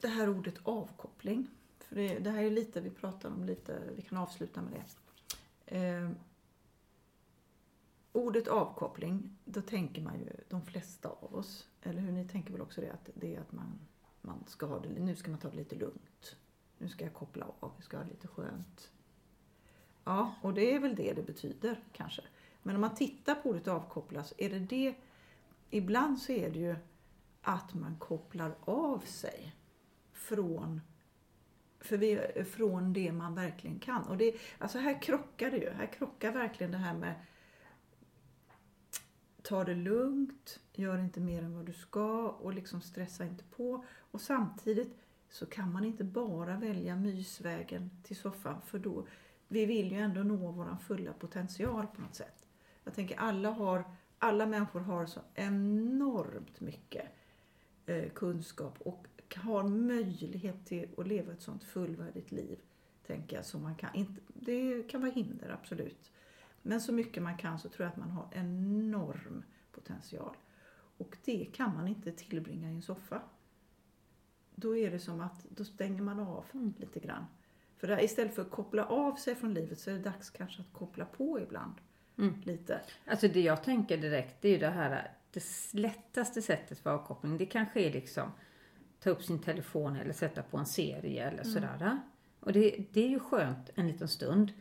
det 0.00 0.08
här 0.08 0.28
ordet 0.28 0.54
avkoppling. 0.62 1.46
För 1.78 1.96
det, 1.96 2.18
det 2.18 2.30
här 2.30 2.42
är 2.42 2.50
lite 2.50 2.80
vi 2.80 2.90
pratar 2.90 3.28
om, 3.28 3.44
lite, 3.44 3.82
vi 3.96 4.02
kan 4.02 4.18
avsluta 4.18 4.62
med 4.62 4.72
det. 4.72 5.76
Eh, 5.76 6.10
ordet 8.12 8.48
avkoppling, 8.48 9.36
då 9.44 9.62
tänker 9.62 10.02
man 10.02 10.18
ju 10.18 10.26
de 10.48 10.62
flesta 10.62 11.08
av 11.08 11.34
oss, 11.34 11.68
eller 11.82 12.00
hur 12.00 12.12
ni 12.12 12.28
tänker 12.28 12.52
väl 12.52 12.60
också 12.60 12.80
det, 12.80 12.92
att 12.92 13.10
det 13.14 13.34
är 13.34 13.40
att 13.40 13.52
man, 13.52 13.78
man 14.20 14.44
ska 14.46 14.66
ha 14.66 14.78
det, 14.78 14.88
nu 14.88 15.16
ska 15.16 15.30
man 15.30 15.40
ta 15.40 15.50
det 15.50 15.56
lite 15.56 15.76
lugnt. 15.76 16.36
Nu 16.78 16.88
ska 16.88 17.04
jag 17.04 17.14
koppla 17.14 17.46
av, 17.60 17.72
jag 17.76 17.84
ska 17.84 17.96
ha 17.96 18.04
det 18.04 18.10
lite 18.10 18.28
skönt. 18.28 18.90
Ja, 20.04 20.34
och 20.42 20.54
det 20.54 20.74
är 20.74 20.78
väl 20.78 20.94
det 20.94 21.12
det 21.12 21.22
betyder 21.22 21.80
kanske. 21.92 22.22
Men 22.62 22.74
om 22.74 22.80
man 22.80 22.94
tittar 22.94 23.34
på 23.34 23.48
ordet 23.48 23.68
avkoppla 23.68 24.24
så 24.24 24.34
är 24.38 24.50
det 24.50 24.58
det, 24.58 24.94
ibland 25.70 26.18
så 26.18 26.32
är 26.32 26.50
det 26.50 26.58
ju 26.58 26.76
att 27.42 27.74
man 27.74 27.96
kopplar 27.98 28.54
av 28.64 28.98
sig 28.98 29.54
från 30.12 30.80
för 31.80 31.96
vi, 31.96 32.44
från 32.44 32.92
det 32.92 33.12
man 33.12 33.34
verkligen 33.34 33.78
kan. 33.78 34.02
Och 34.02 34.16
det, 34.16 34.34
alltså 34.58 34.78
här 34.78 35.02
krockar 35.02 35.50
det 35.50 35.56
ju. 35.56 35.70
Här 35.70 35.86
krockar 35.86 36.32
verkligen 36.32 36.72
det 36.72 36.78
här 36.78 36.94
med 36.94 37.14
ta 39.42 39.64
det 39.64 39.74
lugnt, 39.74 40.60
gör 40.72 40.98
inte 40.98 41.20
mer 41.20 41.42
än 41.42 41.56
vad 41.56 41.66
du 41.66 41.72
ska 41.72 42.28
och 42.28 42.54
liksom 42.54 42.80
stressa 42.80 43.24
inte 43.24 43.44
på. 43.44 43.84
Och 44.10 44.20
samtidigt 44.20 44.96
så 45.30 45.46
kan 45.46 45.72
man 45.72 45.84
inte 45.84 46.04
bara 46.04 46.56
välja 46.56 46.96
mysvägen 46.96 47.90
till 48.02 48.16
soffan 48.16 48.62
för 48.62 48.78
då, 48.78 49.06
vi 49.48 49.66
vill 49.66 49.92
ju 49.92 49.98
ändå 49.98 50.22
nå 50.22 50.52
vår 50.52 50.76
fulla 50.86 51.12
potential 51.12 51.86
på 51.86 52.00
något 52.00 52.14
sätt. 52.14 52.46
Jag 52.84 52.94
tänker 52.94 53.16
alla 53.16 53.50
har, 53.50 53.84
alla 54.18 54.46
människor 54.46 54.80
har 54.80 55.06
så 55.06 55.20
enormt 55.34 56.60
mycket 56.60 57.06
eh, 57.86 58.08
kunskap 58.10 58.78
och 58.80 59.06
har 59.36 59.62
möjlighet 59.62 60.66
till 60.66 60.88
att 60.96 61.06
leva 61.06 61.32
ett 61.32 61.42
sånt 61.42 61.64
fullvärdigt 61.64 62.32
liv. 62.32 62.58
Tänker 63.06 63.36
jag, 63.36 63.44
som 63.44 63.62
man 63.62 63.74
kan. 63.74 63.94
Inte, 63.94 64.20
det 64.34 64.82
kan 64.82 65.00
vara 65.00 65.10
hinder, 65.10 65.48
absolut. 65.48 66.10
Men 66.62 66.80
så 66.80 66.92
mycket 66.92 67.22
man 67.22 67.36
kan 67.36 67.58
så 67.58 67.68
tror 67.68 67.84
jag 67.84 67.92
att 67.92 67.96
man 67.96 68.10
har 68.10 68.28
enorm 68.32 69.42
potential. 69.72 70.36
Och 70.98 71.16
det 71.24 71.44
kan 71.44 71.74
man 71.74 71.88
inte 71.88 72.12
tillbringa 72.12 72.70
i 72.70 72.74
en 72.74 72.82
soffa. 72.82 73.22
Då 74.60 74.76
är 74.76 74.90
det 74.90 74.98
som 74.98 75.20
att 75.20 75.44
då 75.48 75.64
stänger 75.64 76.02
man 76.02 76.20
av 76.20 76.44
lite 76.78 77.00
grann. 77.00 77.26
För 77.78 77.86
där, 77.86 78.04
istället 78.04 78.34
för 78.34 78.42
att 78.42 78.50
koppla 78.50 78.84
av 78.84 79.14
sig 79.14 79.34
från 79.34 79.54
livet 79.54 79.78
så 79.78 79.90
är 79.90 79.94
det 79.94 80.00
dags 80.00 80.30
kanske 80.30 80.62
att 80.62 80.72
koppla 80.72 81.04
på 81.04 81.40
ibland. 81.40 81.74
Lite. 82.44 82.80
Alltså 83.06 83.28
det 83.28 83.40
jag 83.40 83.64
tänker 83.64 83.96
direkt 83.96 84.42
det 84.42 84.48
är 84.48 84.52
ju 84.52 84.58
det 84.58 84.70
här 84.70 85.10
det 85.32 85.42
lättaste 85.72 86.42
sättet 86.42 86.78
för 86.78 86.90
avkoppling. 86.90 87.38
Det 87.38 87.46
kanske 87.46 87.80
är 87.80 87.92
liksom 87.92 88.32
ta 89.00 89.10
upp 89.10 89.22
sin 89.22 89.38
telefon 89.38 89.96
eller 89.96 90.12
sätta 90.12 90.42
på 90.42 90.58
en 90.58 90.66
serie 90.66 91.30
eller 91.30 91.44
sådär. 91.44 91.98
Och 92.40 92.52
det, 92.52 92.84
det 92.92 93.04
är 93.04 93.08
ju 93.08 93.20
skönt 93.20 93.70
en 93.74 93.88
liten 93.88 94.08
stund. 94.08 94.52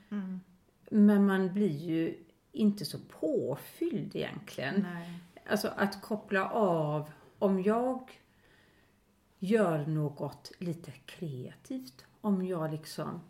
Men 0.89 1.25
man 1.25 1.53
blir 1.53 1.77
ju 1.77 2.23
inte 2.51 2.85
så 2.85 2.97
påfylld 3.19 4.15
egentligen. 4.15 4.81
Nej. 4.93 5.19
Alltså 5.45 5.67
att 5.75 6.01
koppla 6.01 6.49
av. 6.49 7.11
Om 7.39 7.63
jag 7.63 8.11
gör 9.39 9.85
något 9.85 10.51
lite 10.57 10.91
kreativt. 10.91 12.05
Om 12.21 12.45
jag 12.45 12.71
liksom 12.71 13.21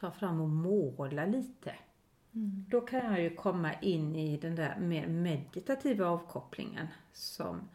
tar 0.00 0.10
fram 0.10 0.40
och 0.40 0.48
målar 0.48 1.26
lite. 1.26 1.74
Då 2.68 2.80
kan 2.80 3.04
jag 3.04 3.20
ju 3.20 3.34
komma 3.34 3.72
in 3.74 4.16
i 4.16 4.36
den 4.36 4.54
där 4.54 4.78
mer 4.80 5.06
meditativa 5.06 6.06
avkopplingen 6.06 6.86
som, 7.12 7.68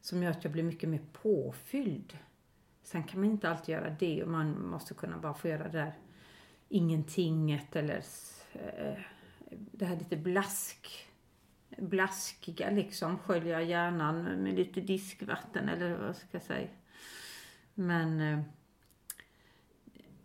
som 0.00 0.22
gör 0.22 0.30
att 0.30 0.44
jag 0.44 0.52
blir 0.52 0.62
mycket 0.62 0.88
mer 0.88 1.02
påfylld. 1.12 2.18
Sen 2.82 3.02
kan 3.02 3.20
man 3.20 3.30
inte 3.30 3.50
alltid 3.50 3.72
göra 3.72 3.96
det 3.98 4.22
och 4.22 4.28
man 4.30 4.66
måste 4.66 4.94
kunna 4.94 5.18
bara 5.18 5.34
få 5.34 5.48
göra 5.48 5.68
det 5.68 5.78
där 5.78 5.92
ingentinget 6.68 7.76
eller 7.76 8.04
eh, 8.52 8.98
det 9.50 9.84
här 9.84 9.96
lite 9.96 10.16
blask 10.16 11.08
blaskiga 11.78 12.70
liksom, 12.70 13.18
skölja 13.18 13.62
hjärnan 13.62 14.22
med 14.22 14.54
lite 14.54 14.80
diskvatten 14.80 15.68
eller 15.68 15.96
vad 15.96 16.16
ska 16.16 16.28
jag 16.30 16.42
säga. 16.42 16.68
Men 17.74 18.20
eh, 18.20 18.40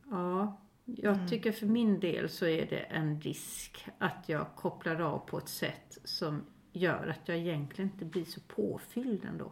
ja, 0.10 0.62
jag 0.86 1.30
tycker 1.30 1.52
för 1.52 1.66
min 1.66 2.00
del 2.00 2.30
så 2.30 2.46
är 2.46 2.66
det 2.66 2.80
en 2.80 3.22
risk 3.22 3.88
att 3.98 4.30
jag 4.30 4.56
kopplar 4.56 5.02
av 5.02 5.20
på 5.20 5.38
ett 5.38 5.50
sätt 5.50 5.98
som 6.04 6.46
gör 6.72 7.08
att 7.08 7.28
jag 7.28 7.38
egentligen 7.38 7.92
inte 7.92 8.06
blir 8.06 8.26
så 8.26 8.42
påfylld 8.42 9.26
ändå. 9.26 9.52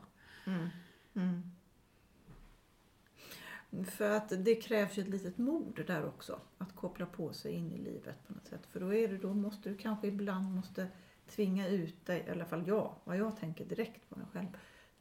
För 3.83 4.11
att 4.11 4.45
det 4.45 4.55
krävs 4.55 4.97
ju 4.97 5.01
ett 5.01 5.09
litet 5.09 5.37
mod 5.37 5.83
där 5.87 6.05
också. 6.05 6.39
Att 6.57 6.75
koppla 6.75 7.05
på 7.05 7.33
sig 7.33 7.53
in 7.53 7.71
i 7.71 7.77
livet 7.77 8.27
på 8.27 8.33
något 8.33 8.47
sätt. 8.47 8.65
För 8.65 8.79
då, 8.79 8.93
är 8.93 9.07
det, 9.07 9.17
då 9.17 9.33
måste 9.33 9.69
du 9.69 9.77
kanske 9.77 10.07
ibland 10.07 10.55
måste 10.55 10.87
tvinga 11.27 11.67
ut 11.67 12.05
dig, 12.05 12.25
i 12.27 12.31
alla 12.31 12.45
fall 12.45 12.67
jag, 12.67 12.95
vad 13.03 13.17
jag 13.17 13.37
tänker 13.37 13.65
direkt 13.65 14.09
på 14.09 14.19
mig 14.19 14.27
själv. 14.33 14.47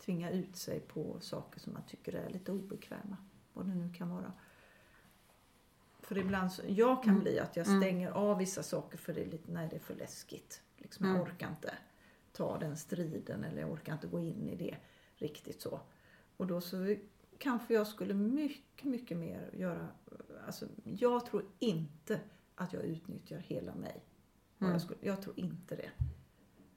Tvinga 0.04 0.30
ut 0.30 0.56
sig 0.56 0.80
på 0.80 1.20
saker 1.20 1.60
som 1.60 1.72
man 1.72 1.82
tycker 1.86 2.12
är 2.12 2.30
lite 2.30 2.52
obekväma. 2.52 3.16
Vad 3.52 3.66
det 3.66 3.74
nu 3.74 3.92
kan 3.92 4.10
vara. 4.10 4.32
För 6.00 6.18
ibland, 6.18 6.52
så, 6.52 6.62
jag 6.68 7.02
kan 7.02 7.20
bli 7.20 7.38
att 7.38 7.56
jag 7.56 7.66
stänger 7.66 8.10
av 8.10 8.38
vissa 8.38 8.62
saker 8.62 8.98
för 8.98 9.14
det 9.14 9.20
är 9.20 9.26
lite, 9.26 9.52
nej 9.52 9.68
det 9.70 9.76
är 9.76 9.80
för 9.80 9.94
läskigt. 9.94 10.62
Liksom, 10.76 11.06
jag 11.06 11.22
orkar 11.22 11.48
inte 11.48 11.74
ta 12.32 12.58
den 12.58 12.76
striden 12.76 13.44
eller 13.44 13.60
jag 13.60 13.72
orkar 13.72 13.92
inte 13.92 14.06
gå 14.06 14.20
in 14.20 14.48
i 14.48 14.56
det 14.56 14.76
riktigt 15.16 15.60
så. 15.62 15.80
Och 16.36 16.46
då 16.46 16.60
så 16.60 16.96
kanske 17.38 17.74
jag 17.74 17.86
skulle 17.86 18.14
mycket, 18.14 18.84
mycket 18.84 19.16
mer 19.16 19.50
göra, 19.52 19.88
alltså 20.46 20.66
jag 20.84 21.26
tror 21.26 21.44
inte 21.58 22.20
att 22.54 22.72
jag 22.72 22.82
utnyttjar 22.82 23.38
hela 23.38 23.74
mig. 23.74 24.04
Och 24.58 24.66
Jag, 24.66 24.80
skulle, 24.82 24.98
jag 25.02 25.22
tror 25.22 25.38
inte 25.38 25.76
det. 25.76 25.90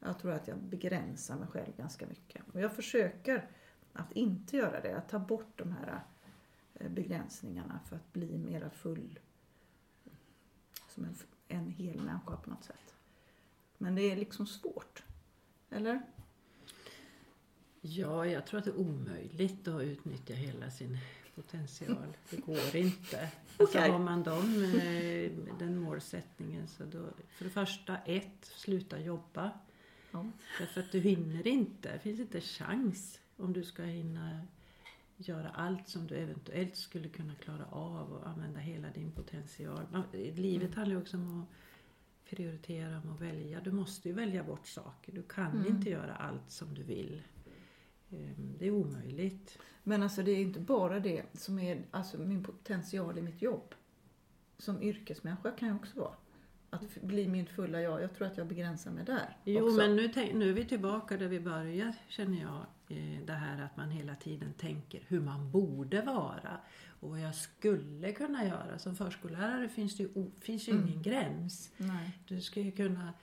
Jag 0.08 0.20
tror 0.20 0.32
att 0.32 0.48
jag 0.48 0.58
begränsar 0.58 1.38
mig 1.38 1.48
själv 1.48 1.78
ganska 1.78 2.08
mycket. 2.08 2.42
Och 2.54 2.62
jag 2.62 2.76
försöker 2.76 3.50
att 3.94 4.12
inte 4.12 4.58
göra 4.58 4.82
det, 4.82 4.98
att 4.98 5.10
ta 5.10 5.20
bort 5.20 5.52
de 5.56 5.72
här 5.72 6.02
eh, 6.74 6.90
begränsningarna 6.90 7.80
för 7.86 7.96
att 7.96 8.14
bli 8.14 8.38
mera 8.38 8.70
full. 8.70 9.20
Som 10.90 11.06
en, 11.06 11.16
en 11.48 11.70
hel 11.70 12.02
människa 12.02 12.38
på 12.38 12.50
något 12.50 12.64
sätt. 12.64 12.96
Men 13.78 13.96
det 13.96 14.02
är 14.02 14.16
liksom 14.16 14.48
svårt. 14.48 15.04
Eller? 15.70 16.02
Ja, 17.82 18.26
jag 18.26 18.46
tror 18.46 18.60
att 18.60 18.66
det 18.66 18.72
är 18.72 18.80
omöjligt 18.80 19.68
att 19.68 19.82
utnyttja 19.82 20.34
hela 20.34 20.72
sin 20.72 20.98
potential. 21.36 22.18
Det 22.30 22.38
går 22.38 22.76
inte. 22.76 23.32
Alltså 23.60 23.80
har 23.80 24.00
man 24.00 24.24
dem, 24.24 24.64
eh, 24.64 25.32
den 25.60 25.78
målsättningen 25.78 26.68
så 26.68 26.84
då, 26.86 27.10
för 27.30 27.44
det 27.44 27.52
första, 27.52 27.98
ett, 27.98 28.46
sluta 28.46 29.00
jobba. 29.00 29.52
Ja. 30.18 30.32
Därför 30.60 30.82
att 30.82 30.92
du 30.92 31.00
hinner 31.00 31.48
inte. 31.48 31.92
Det 31.94 32.00
finns 32.00 32.20
inte 32.20 32.42
chans 32.42 33.20
om 33.38 33.54
du 33.54 33.64
ska 33.64 33.84
hinna 33.84 34.42
göra 35.18 35.50
allt 35.50 35.88
som 35.88 36.08
du 36.08 36.16
eventuellt 36.16 36.76
skulle 36.76 37.10
kunna 37.10 37.36
klara 37.36 37.66
av 37.66 38.14
och 38.14 38.28
använda 38.28 38.60
hela 38.60 38.90
din 38.90 39.12
potential. 39.12 39.82
Man- 39.92 40.04
Livet 40.36 40.76
handlar 40.76 40.96
ju 40.96 41.02
också 41.02 41.18
om 41.18 41.42
att 41.42 41.48
prioritera, 42.30 43.02
om 43.06 43.12
att 43.14 43.22
välja. 43.22 43.60
Du 43.62 43.72
måste 43.72 44.10
ju 44.10 44.14
välja 44.16 44.44
bort 44.44 44.68
saker. 44.68 45.12
Du 45.14 45.24
kan 45.24 45.68
inte 45.68 45.90
göra 45.90 46.16
allt 46.16 46.52
som 46.52 46.74
du 46.74 46.84
vill. 46.84 47.22
Ehm, 48.12 48.56
Det 48.60 48.68
är 48.68 48.72
omöjligt. 48.72 49.60
Men 49.84 50.04
alltså 50.04 50.24
det 50.24 50.32
är 50.32 50.42
inte 50.42 50.60
bara 50.60 51.00
det 51.00 51.24
som 51.34 51.60
är 51.60 51.86
alltså 51.92 52.18
min 52.18 52.44
potential 52.44 53.18
i 53.18 53.22
mitt 53.22 53.42
jobb. 53.42 53.76
Som 54.58 54.82
yrkesmänniska 54.84 55.52
kan 55.52 55.68
jag 55.68 55.78
också 55.78 56.00
vara. 56.00 56.14
Att 56.82 57.02
bli 57.02 57.28
min 57.28 57.46
fulla 57.46 57.82
jag. 57.82 58.02
Jag 58.02 58.14
tror 58.16 58.28
att 58.28 58.38
jag 58.38 58.48
begränsar 58.48 58.92
mig 58.92 59.06
där 59.06 59.38
Jo, 59.44 59.66
också. 59.66 59.78
men 59.78 59.96
nu, 59.96 60.08
tänk- 60.08 60.34
nu 60.34 60.50
är 60.50 60.54
vi 60.54 60.66
tillbaka 60.66 61.18
där 61.18 61.28
vi 61.28 61.40
började 61.40 61.94
känner 62.08 62.42
jag. 62.42 62.66
Eh, 62.98 63.26
Det 63.26 63.34
här 63.34 63.62
att 63.64 63.78
man 63.78 63.90
hela 63.90 64.16
tiden 64.16 64.54
tänker 64.54 65.02
hur 65.08 65.20
man 65.22 65.52
borde 65.52 66.02
vara 66.02 66.58
och 67.00 67.10
vad 67.10 67.20
jag 67.20 67.36
skulle 67.36 68.12
kunna 68.12 68.46
göra. 68.46 68.80
Som 68.80 68.96
förskollärare 68.96 69.70
finns 69.70 69.98
det 69.98 70.04
ju, 70.04 70.32
finns 70.42 70.68
ju 70.68 70.72
ingen 70.72 71.02
gräns. 71.02 71.72
Nej. 71.78 72.20
Du 72.28 72.42
ska 72.42 72.62
ju 72.62 72.72
kunna 72.72 73.14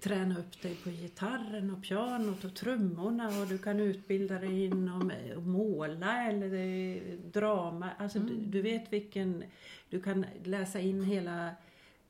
träna 0.00 0.38
upp 0.38 0.62
dig 0.62 0.74
på 0.74 0.90
gitarren 0.90 1.70
och 1.70 1.82
pianot 1.82 2.44
och 2.44 2.54
trummorna 2.54 3.28
och 3.40 3.46
du 3.46 3.58
kan 3.58 3.80
utbilda 3.80 4.38
dig 4.38 4.64
inom 4.64 5.10
eh, 5.10 5.38
måla 5.40 6.22
eller 6.28 6.54
eh, 6.54 7.18
drama. 7.32 7.90
Alltså 7.98 8.18
du, 8.18 8.36
du 8.36 8.62
vet 8.62 8.92
vilken... 8.92 9.44
Du 9.90 10.02
kan 10.02 10.26
läsa 10.44 10.80
in 10.80 11.02
hela 11.04 11.50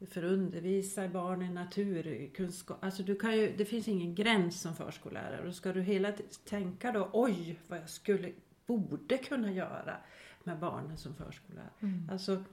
för 0.01 0.23
att 0.23 0.33
undervisa 0.33 1.09
barn 1.09 1.43
i 1.43 1.51
naturkunskap. 1.51 2.85
Alltså 2.85 3.03
du 3.03 3.17
kan 3.17 3.37
ju, 3.37 3.57
det 3.57 3.65
finns 3.65 3.89
ingen 3.89 4.15
gräns 4.15 4.61
som 4.61 4.75
förskollärare. 4.77 5.49
Och 5.49 5.55
ska 5.55 5.73
du 5.73 5.83
hela 5.83 6.13
tiden 6.13 6.33
tänka 6.45 6.93
då, 6.93 7.11
oj 7.13 7.59
vad 7.69 7.79
jag 7.79 7.91
skulle, 7.91 8.33
borde 8.67 9.19
kunna 9.19 9.53
göra 9.53 9.97
med 10.45 10.59
barnen 10.59 10.97
som 10.99 11.15
förskollärare. 11.15 11.71
Alltså, 12.11 12.45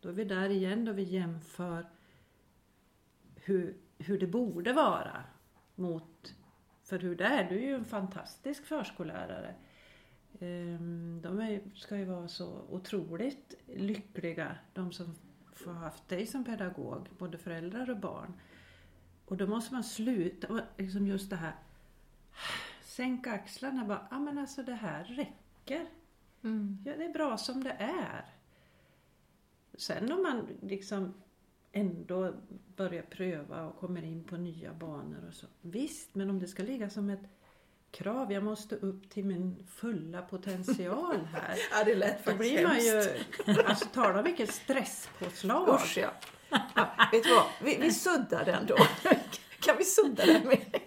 då 0.00 0.08
är 0.08 0.12
vi 0.12 0.24
där 0.24 0.48
igen 0.48 0.84
då 0.84 0.92
vi 0.92 1.02
jämför 1.02 1.86
hur, 3.34 3.76
hur 3.98 4.18
det 4.18 4.26
borde 4.26 4.72
vara 4.72 5.24
mot, 5.74 6.34
för 6.82 6.98
hur 6.98 7.16
det 7.16 7.24
är. 7.24 7.48
Du 7.48 7.56
är 7.56 7.66
ju 7.66 7.74
en 7.74 7.84
fantastisk 7.84 8.64
förskollärare. 8.66 9.54
Ehm, 10.40 11.20
De 11.22 11.40
är, 11.40 11.60
ska 11.74 11.96
ju 11.96 12.04
vara 12.04 12.28
så 12.28 12.64
otroligt 12.70 13.54
lyckliga, 13.66 14.56
de 14.72 14.92
som 14.92 15.14
får 15.58 15.72
haft 15.72 16.08
dig 16.08 16.26
som 16.26 16.44
pedagog, 16.44 17.08
både 17.18 17.38
föräldrar 17.38 17.90
och 17.90 17.98
barn. 17.98 18.32
Och 19.24 19.36
då 19.36 19.46
måste 19.46 19.74
man 19.74 19.84
sluta, 19.84 20.52
och 20.52 20.60
liksom 20.76 21.06
just 21.06 21.30
det 21.30 21.36
här, 21.36 21.54
sänka 22.82 23.32
axlarna 23.32 23.84
bara, 23.84 24.06
ja 24.10 24.18
men 24.18 24.38
alltså 24.38 24.62
det 24.62 24.74
här 24.74 25.04
räcker. 25.04 25.86
Mm. 26.42 26.78
Ja, 26.84 26.96
det 26.96 27.04
är 27.04 27.12
bra 27.12 27.36
som 27.36 27.64
det 27.64 27.76
är. 27.78 28.24
Sen 29.74 30.12
om 30.12 30.22
man 30.22 30.48
liksom 30.62 31.14
ändå 31.72 32.34
börjar 32.76 33.02
pröva 33.02 33.64
och 33.64 33.78
kommer 33.78 34.02
in 34.02 34.24
på 34.24 34.36
nya 34.36 34.74
banor 34.74 35.24
och 35.28 35.34
så. 35.34 35.46
Visst, 35.60 36.14
men 36.14 36.30
om 36.30 36.38
det 36.38 36.48
ska 36.48 36.62
ligga 36.62 36.90
som 36.90 37.10
ett 37.10 37.28
krav, 37.96 38.32
jag 38.32 38.44
måste 38.44 38.76
upp 38.76 39.10
till 39.10 39.24
min 39.24 39.66
fulla 39.66 40.22
potential 40.22 41.16
här. 41.32 41.56
Ja, 41.72 41.84
det 41.84 41.94
lät 41.94 42.24
Då 42.24 42.30
faktiskt 42.30 42.54
blir 42.54 42.66
man 42.66 42.78
ju, 42.78 43.62
alltså 43.66 43.84
tala 43.84 44.18
om 44.18 44.24
vilket 44.24 44.54
stresspåslag. 44.54 45.68
Usch 45.68 45.98
ja. 45.98 46.10
ja. 46.74 46.88
Vet 47.12 47.24
du 47.24 47.34
vad? 47.34 47.44
Vi, 47.62 47.78
vi 47.80 47.92
suddar 47.92 48.44
den 48.44 48.66
då. 48.66 48.76
kan 49.60 49.76
vi 49.78 49.84
sudda 49.84 50.26
den 50.26 50.46
med? 50.46 50.80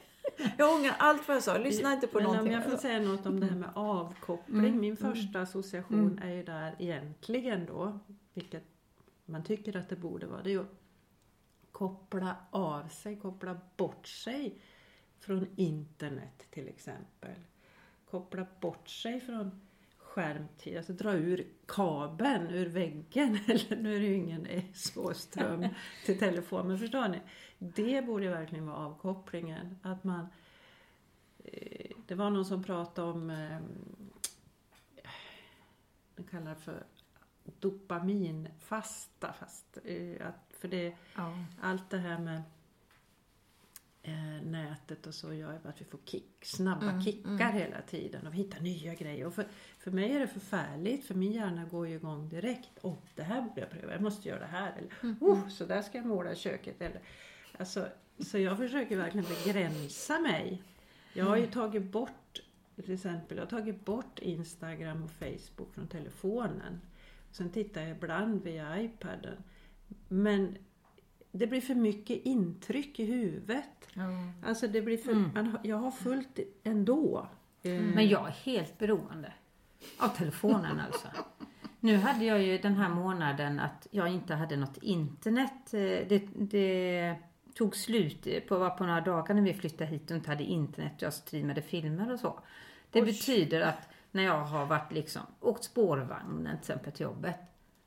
Jag 0.57 0.75
ångrar 0.75 0.95
allt 0.99 1.27
vad 1.27 1.35
jag 1.37 1.43
sa. 1.43 1.57
Lyssna 1.57 1.93
inte 1.93 2.07
på 2.07 2.17
Men 2.17 2.23
någonting. 2.23 2.47
om 2.47 2.61
jag 2.61 2.71
får 2.71 2.77
säga 2.77 2.99
något 2.99 3.25
om 3.25 3.39
det 3.39 3.45
här 3.45 3.55
med 3.55 3.69
avkoppling. 3.75 4.79
Min 4.79 4.97
första 4.97 5.41
association 5.41 6.19
är 6.23 6.29
ju 6.33 6.43
där 6.43 6.75
egentligen 6.79 7.65
då, 7.65 7.99
vilket 8.33 8.63
man 9.25 9.43
tycker 9.43 9.77
att 9.77 9.89
det 9.89 9.95
borde 9.95 10.27
vara, 10.27 10.41
det 10.41 10.49
är 10.49 10.51
ju 10.51 10.61
att 10.61 10.79
koppla 11.71 12.35
av 12.51 12.87
sig, 12.87 13.19
koppla 13.19 13.57
bort 13.77 14.07
sig 14.07 14.61
från 15.19 15.47
internet 15.55 16.47
till 16.49 16.67
exempel. 16.67 17.35
Koppla 18.05 18.47
bort 18.59 18.89
sig 18.89 19.19
från 19.19 19.61
skärmtid, 19.97 20.77
alltså 20.77 20.93
dra 20.93 21.13
ur 21.13 21.47
kabeln 21.65 22.49
ur 22.49 22.65
väggen. 22.69 23.39
Eller 23.47 23.75
nu 23.75 23.95
är 23.95 23.99
det 23.99 24.05
ju 24.05 24.13
ingen 24.13 24.47
så-ström 24.73 25.67
till 26.05 26.19
telefonen, 26.19 26.79
förstår 26.79 27.07
ni? 27.07 27.21
Det 27.59 28.05
borde 28.05 28.29
verkligen 28.29 28.65
vara 28.67 28.77
avkopplingen. 28.77 29.79
Att 29.81 30.03
man 30.03 30.27
eh, 31.43 31.91
det 32.07 32.15
var 32.15 32.29
någon 32.29 32.45
som 32.45 32.63
pratade 32.63 33.11
om, 33.11 33.29
eh, 33.29 33.57
de 36.15 36.23
kallar 36.23 36.49
det 36.49 36.61
för 36.61 36.83
dopaminfasta. 37.59 39.33
Fast, 39.33 39.77
eh, 39.83 40.27
att, 40.27 40.53
för 40.59 40.67
det, 40.67 40.95
Ja. 41.15 41.37
allt 41.61 41.89
det 41.89 41.97
här 41.97 42.19
med 42.19 42.41
eh, 44.03 44.41
nätet 44.43 45.07
och 45.07 45.13
så 45.13 45.33
gör 45.33 45.59
att 45.63 45.81
vi 45.81 45.85
får 45.85 45.99
kick, 46.05 46.45
snabba 46.45 47.01
kickar 47.01 47.51
hela 47.51 47.81
tiden 47.81 48.27
och 48.27 48.33
vi 48.33 48.37
hittar 48.37 48.59
nya 48.59 48.93
grejer. 48.93 49.27
Och 49.27 49.33
för, 49.33 49.47
för 49.79 49.91
mig 49.91 50.11
är 50.11 50.19
det 50.19 50.27
förfärligt 50.27 51.05
för 51.05 51.15
min 51.15 51.31
hjärna 51.31 51.65
går 51.65 51.87
ju 51.87 51.95
igång 51.95 52.29
direkt. 52.29 52.69
Åh, 52.81 52.97
det 53.15 53.23
här 53.23 53.41
borde 53.41 53.61
jag 53.61 53.69
pröva, 53.69 53.91
jag 53.91 54.01
måste 54.01 54.29
göra 54.29 54.39
det 54.39 54.45
här. 54.45 54.73
Eller, 54.77 55.15
oh, 55.19 55.47
så 55.47 55.65
där 55.65 55.81
ska 55.81 55.97
jag 55.97 56.07
måla 56.07 56.35
köket. 56.35 56.81
Eller, 56.81 57.01
alltså, 57.57 57.87
så 58.19 58.37
jag 58.37 58.57
försöker 58.57 58.97
verkligen 58.97 59.27
begränsa 59.43 60.19
mig. 60.19 60.63
Jag 61.13 61.25
har 61.25 61.37
ju 61.37 61.47
tagit 61.47 61.91
bort, 61.91 62.41
till 62.75 62.93
exempel, 62.93 63.37
jag 63.37 63.45
har 63.45 63.49
tagit 63.49 63.85
bort 63.85 64.19
Instagram 64.19 65.03
och 65.03 65.11
Facebook 65.11 65.73
från 65.73 65.87
telefonen. 65.87 66.81
Sen 67.31 67.49
tittar 67.49 67.81
jag 67.81 67.91
ibland 67.91 68.43
via 68.43 68.81
iPaden. 68.81 69.43
Men 70.07 70.57
det 71.31 71.47
blir 71.47 71.61
för 71.61 71.75
mycket 71.75 72.25
intryck 72.25 72.99
i 72.99 73.05
huvudet. 73.05 73.87
Ja. 73.93 74.03
Alltså 74.49 74.67
det 74.67 74.81
blir 74.81 74.97
för, 74.97 75.13
man, 75.13 75.47
har- 75.47 75.59
jag 75.63 75.77
har 75.77 75.91
fullt 75.91 76.39
ändå. 76.63 77.27
Eh, 77.61 77.71
Men 77.81 78.07
jag 78.07 78.27
är 78.27 78.31
helt 78.31 78.77
beroende 78.77 79.33
av 79.97 80.07
telefonen 80.07 80.79
alltså. 80.85 81.07
Nu 81.79 81.97
hade 81.97 82.25
jag 82.25 82.41
ju 82.43 82.57
den 82.57 82.73
här 82.75 82.89
månaden 82.89 83.59
att 83.59 83.87
jag 83.91 84.09
inte 84.09 84.35
hade 84.35 84.55
något 84.57 84.77
internet. 84.77 85.73
Eh, 85.73 85.79
Det, 85.79 86.27
det 86.35 87.15
tog 87.53 87.75
slut 87.75 88.47
på, 88.47 88.57
var 88.57 88.69
på 88.69 88.83
några 88.85 89.01
dagar 89.01 89.35
när 89.35 89.41
vi 89.41 89.53
flyttade 89.53 89.85
hit 89.89 90.11
och 90.11 90.17
inte 90.17 90.29
hade 90.29 90.43
internet. 90.43 90.93
Jag 91.01 91.13
streamade 91.13 91.61
filmer 91.61 92.11
och 92.13 92.19
så. 92.19 92.39
Det 92.91 93.01
betyder 93.01 93.61
att 93.61 93.89
när 94.11 94.23
jag 94.23 94.41
har 94.45 94.65
varit 94.65 94.91
liksom, 94.91 95.21
åkt 95.39 95.63
spårvagnen 95.63 96.43
till 96.45 96.59
exempel 96.59 96.91
till 96.93 97.03
jobbet 97.03 97.35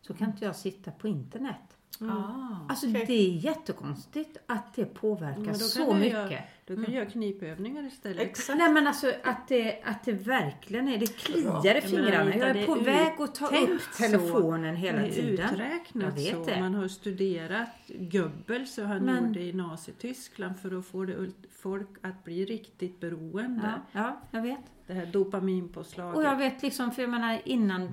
så 0.01 0.15
kan 0.15 0.27
inte 0.31 0.45
jag 0.45 0.57
sitta 0.57 0.91
på 0.91 1.09
internet. 1.09 1.77
Ah, 2.01 2.67
Alltså 2.69 2.89
okej. 2.89 3.05
det 3.07 3.13
är 3.13 3.31
jättekonstigt 3.31 4.37
att 4.47 4.75
det 4.75 4.85
påverkar 4.85 5.53
så 5.55 5.95
mycket. 5.95 6.13
Göra, 6.13 6.39
då 6.67 6.75
kan 6.75 6.85
du 6.85 6.93
göra 6.93 7.07
knipövningar 7.07 7.87
istället. 7.87 8.23
Exakt. 8.23 8.59
Nej 8.59 8.71
men 8.73 8.87
alltså 8.87 9.13
att 9.25 9.49
det, 9.49 9.83
att 9.85 10.05
det 10.05 10.13
verkligen 10.13 10.89
är, 10.89 10.99
det 10.99 11.17
kliar 11.19 11.75
i 11.77 11.81
fingrarna. 11.81 12.37
Jag 12.37 12.49
är 12.57 12.67
på 12.67 12.75
väg 12.75 13.13
att 13.19 13.35
ta 13.35 13.47
upp 13.47 13.81
telefonen 13.99 14.75
så. 14.75 14.81
hela 14.81 14.99
det 14.99 15.07
är 15.07 15.11
tiden. 15.13 15.55
uträknat 15.55 16.21
så. 16.21 16.45
det. 16.45 16.61
Man 16.61 16.75
har 16.75 16.89
studerat 16.89 17.69
Goebbels 17.87 18.79
och 18.79 18.87
han 18.87 19.03
Men- 19.03 19.27
gjorde 19.27 19.41
i 19.41 19.53
Nazityskland 19.53 20.59
för 20.59 20.79
att 20.79 20.87
få 20.87 21.05
det, 21.05 21.31
folk 21.63 21.89
att 22.03 22.25
bli 22.25 22.45
riktigt 22.45 23.01
beroende. 23.01 23.73
Ja, 23.93 24.01
ja, 24.01 24.21
jag 24.31 24.43
vet. 24.43 24.61
Det 24.87 24.93
här 24.95 25.07
dopaminpåslaget. 25.07 26.17
Och 26.17 26.23
jag 26.25 26.37
vet 26.37 26.63
liksom, 26.63 26.91
för 26.91 27.03
jag 27.03 27.11
menar 27.11 27.41
innan 27.45 27.93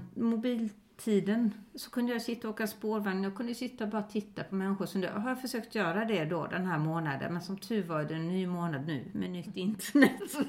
mobiltiden 0.99 1.53
så 1.75 1.89
kunde 1.89 2.11
jag 2.11 2.21
sitta 2.21 2.47
och 2.47 2.53
åka 2.53 2.67
spårvagn. 2.67 3.23
Jag 3.23 3.35
kunde 3.35 3.55
sitta 3.55 3.83
och 3.83 3.89
bara 3.89 4.03
titta 4.03 4.43
på 4.43 4.55
människor. 4.55 4.85
Så 4.85 4.99
jag 4.99 5.11
har 5.11 5.35
försökt 5.35 5.75
göra 5.75 6.05
det 6.05 6.25
då 6.25 6.47
den 6.47 6.65
här 6.65 6.79
månaden. 6.79 7.33
Men 7.33 7.41
som 7.41 7.57
tur 7.57 7.83
var 7.83 8.01
är 8.01 8.05
det 8.05 8.15
en 8.15 8.27
ny 8.27 8.47
månad 8.47 8.87
nu 8.87 9.05
med 9.13 9.29
nytt 9.31 9.57
internet. 9.57 10.21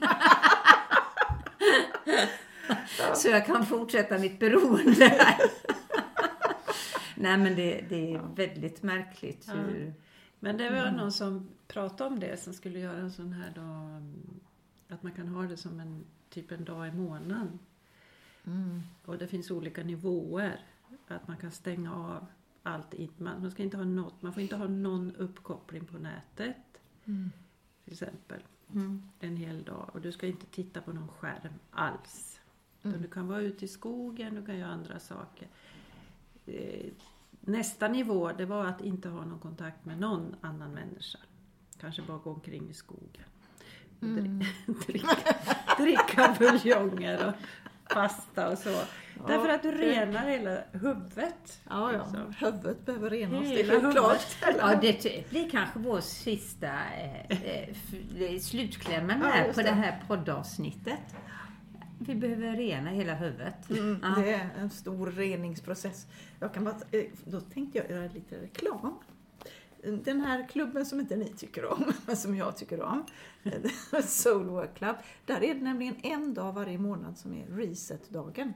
så 3.14 3.28
jag 3.28 3.46
kan 3.46 3.66
fortsätta 3.66 4.18
mitt 4.18 4.38
beroende 4.38 5.05
här. 5.05 5.36
Nej 7.16 7.38
men 7.38 7.57
det, 7.57 7.84
det 7.88 8.14
är 8.14 8.20
väldigt 8.36 8.82
märkligt 8.82 9.48
hur... 9.48 9.94
Men 10.40 10.57
det 10.57 10.70
var 10.70 10.90
någon 10.90 11.12
som 11.12 11.48
pratade 11.68 12.11
om 12.11 12.20
det 12.20 12.40
som 12.40 12.53
skulle 12.53 12.78
göra 12.78 12.98
en 12.98 13.12
sån 13.12 13.32
här 13.32 13.51
dag. 13.55 13.96
mm, 13.96 14.40
Att 14.88 15.03
man 15.03 15.12
kan 15.12 15.28
ha 15.28 15.42
det 15.42 15.57
som 15.57 15.80
en 15.80 16.05
typ 16.30 16.53
en 16.53 16.64
dag 16.64 16.88
i 16.88 16.92
månaden. 16.92 17.59
Mm. 18.47 18.82
Och 19.05 19.18
det 19.18 19.26
finns 19.26 19.51
olika 19.51 19.82
nivåer. 19.84 20.61
Att 21.09 21.28
man 21.28 21.36
kan 21.36 21.51
stänga 21.51 21.95
av 21.95 22.26
allt. 22.62 22.95
Man, 23.18 23.43
man, 23.43 23.51
ska 23.51 23.62
inte 23.62 23.76
ha 23.76 23.84
något, 23.84 24.22
man 24.22 24.32
får 24.32 24.43
inte 24.43 24.57
ha 24.57 24.68
någon 24.68 25.16
uppkoppling 25.16 25.84
på 25.84 25.99
nätet. 25.99 26.57
Mm. 27.05 27.30
Till 27.84 27.93
exempel. 27.93 28.43
Mm. 28.74 29.03
En 29.20 29.36
hel 29.36 29.62
dag. 29.62 29.91
Och 29.93 30.01
du 30.01 30.12
ska 30.12 30.26
inte 30.26 30.47
titta 30.47 30.80
på 30.80 30.93
någon 30.93 31.09
skärm 31.09 31.53
alls. 31.70 32.41
Mm. 32.82 33.03
Du 33.03 33.09
kan 33.09 33.26
vara 33.28 33.41
ute 33.41 33.64
i 33.64 33.68
skogen, 33.68 34.34
du 34.34 34.47
kan 34.47 34.59
göra 34.59 34.70
andra 34.72 35.01
saker. 35.01 35.49
Eh, 36.47 36.91
Nästa 37.43 37.88
nivå 37.88 38.32
det 38.32 38.47
var 38.47 38.64
att 38.66 38.80
inte 38.80 39.09
ha 39.09 39.24
någon 39.24 39.38
kontakt 39.38 39.84
med 39.84 39.99
någon 40.01 40.36
annan 40.41 40.70
människa. 40.74 41.18
Kanske 41.80 42.03
bara 42.03 42.18
gå 42.18 42.30
omkring 42.30 42.70
i 42.70 42.74
skogen. 42.74 43.24
dri- 44.01 44.47
dricka, 44.86 45.16
dricka 45.78 46.36
buljonger 46.38 47.28
och 47.28 47.34
pasta 47.95 48.49
och 48.51 48.59
så. 48.59 48.80
Därför 49.26 49.49
att 49.49 49.62
du 49.62 49.70
renar 49.72 50.28
hela 50.28 50.59
huvudet. 50.72 51.61
Ja, 51.68 51.93
ja. 51.93 51.99
liksom. 51.99 52.34
Huvudet 52.38 52.86
behöver 52.86 53.11
renas, 53.11 53.49
det 53.49 53.61
är 53.61 53.93
klart. 53.93 54.36
Ja, 54.59 54.74
det 54.80 55.30
blir 55.30 55.51
kanske 55.51 55.78
vår 55.78 56.01
sista 56.01 56.66
eh, 57.28 57.61
eh, 58.22 58.38
slutklämmen 58.41 59.20
Ja, 59.20 59.26
här 59.28 59.45
just 59.47 59.57
på 59.59 59.62
det. 59.62 59.68
det. 59.68 59.74
här 59.74 60.03
poddavsnittet. 60.09 61.01
Vi 61.99 62.14
behöver 62.14 62.57
rena 62.57 62.91
hela 62.91 63.14
huvudet. 63.14 63.70
Mm, 63.70 63.99
Ja. 64.03 64.22
Det 64.22 64.32
är 64.32 64.49
en 64.59 64.70
stor 64.70 65.11
reningsprocess. 65.11 66.07
Jag 66.41 66.55
kan 66.55 66.64
bara, 66.64 66.74
eh, 66.91 67.03
då 67.24 67.41
tänkte 67.41 67.78
jag 67.78 67.91
göra 67.91 68.09
lite 68.14 68.36
reklam. 68.43 68.99
Den 69.83 70.20
här 70.20 70.49
klubben 70.49 70.87
som 70.87 71.01
inte 71.01 71.16
ni 71.16 71.28
tycker 71.28 71.64
om, 71.64 71.93
men 72.07 72.16
som 72.16 72.37
jag 72.37 72.57
tycker 72.57 72.83
om, 72.83 73.05
Soul 74.05 74.47
Work 74.47 74.74
Club, 74.74 74.97
där 75.26 75.43
är 75.43 75.55
det 75.55 75.61
nämligen 75.61 75.97
en 76.03 76.35
dag 76.35 76.53
varje 76.53 76.78
månad 76.78 77.18
som 77.18 77.35
är 77.35 77.47
reset-dagen. 77.47 78.53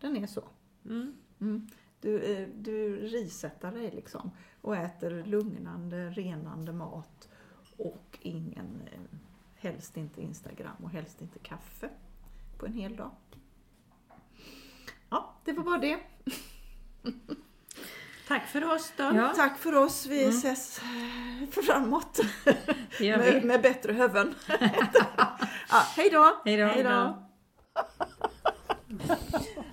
Den 0.00 0.16
är 0.16 0.26
så. 0.26 0.44
Mm. 0.84 1.14
Mm. 1.40 1.68
Du, 2.00 2.22
eh, 2.22 2.48
du 2.48 2.96
resetar 2.96 3.72
dig 3.72 3.90
liksom 3.90 4.30
och 4.60 4.76
äter 4.76 5.24
lugnande, 5.24 6.10
renande 6.10 6.72
mat 6.72 7.28
och 7.76 8.18
ingen, 8.22 8.82
eh, 8.92 9.18
helst 9.54 9.96
inte 9.96 10.22
Instagram 10.22 10.76
och 10.82 10.90
helst 10.90 11.22
inte 11.22 11.38
kaffe 11.38 11.90
på 12.58 12.66
en 12.66 12.72
hel 12.72 12.96
dag. 12.96 13.10
Ja, 15.08 15.34
det 15.44 15.52
var 15.52 15.64
bara 15.64 15.78
det. 15.78 15.98
Tack 18.28 18.46
för 18.46 18.74
oss 18.74 18.92
då. 18.96 19.02
Ja. 19.02 19.32
Tack 19.36 19.58
för 19.58 19.74
oss. 19.74 20.06
Vi 20.06 20.24
ses 20.24 20.78
eh, 20.78 21.62
framåt 21.62 22.20
med, 23.00 23.20
vi. 23.20 23.40
med 23.40 23.62
bättre 23.62 23.92
huvuden. 23.92 24.34
ja, 25.70 25.82
hej 25.96 26.10
då! 26.10 26.42
Hej 26.44 26.56
då. 26.56 26.66
Hej 26.66 26.82
då! 26.82 27.28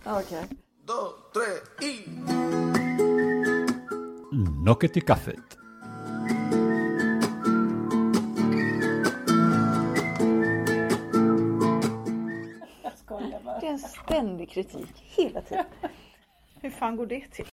Okej. 0.20 0.47
dos, 0.86 1.14
tres 1.34 1.89
y... 1.89 2.10
Nocket 4.66 4.97
i 4.97 5.02
kaffet. 5.02 5.58
Det 13.62 13.68
är 13.68 13.72
en 13.72 13.80
ständig 13.80 14.50
kritik 14.50 14.93
hela 14.95 15.41
tiden. 15.41 15.66
Hur 16.62 16.70
fan 16.70 16.95
går 16.95 17.06
det 17.06 17.28
till? 17.32 17.47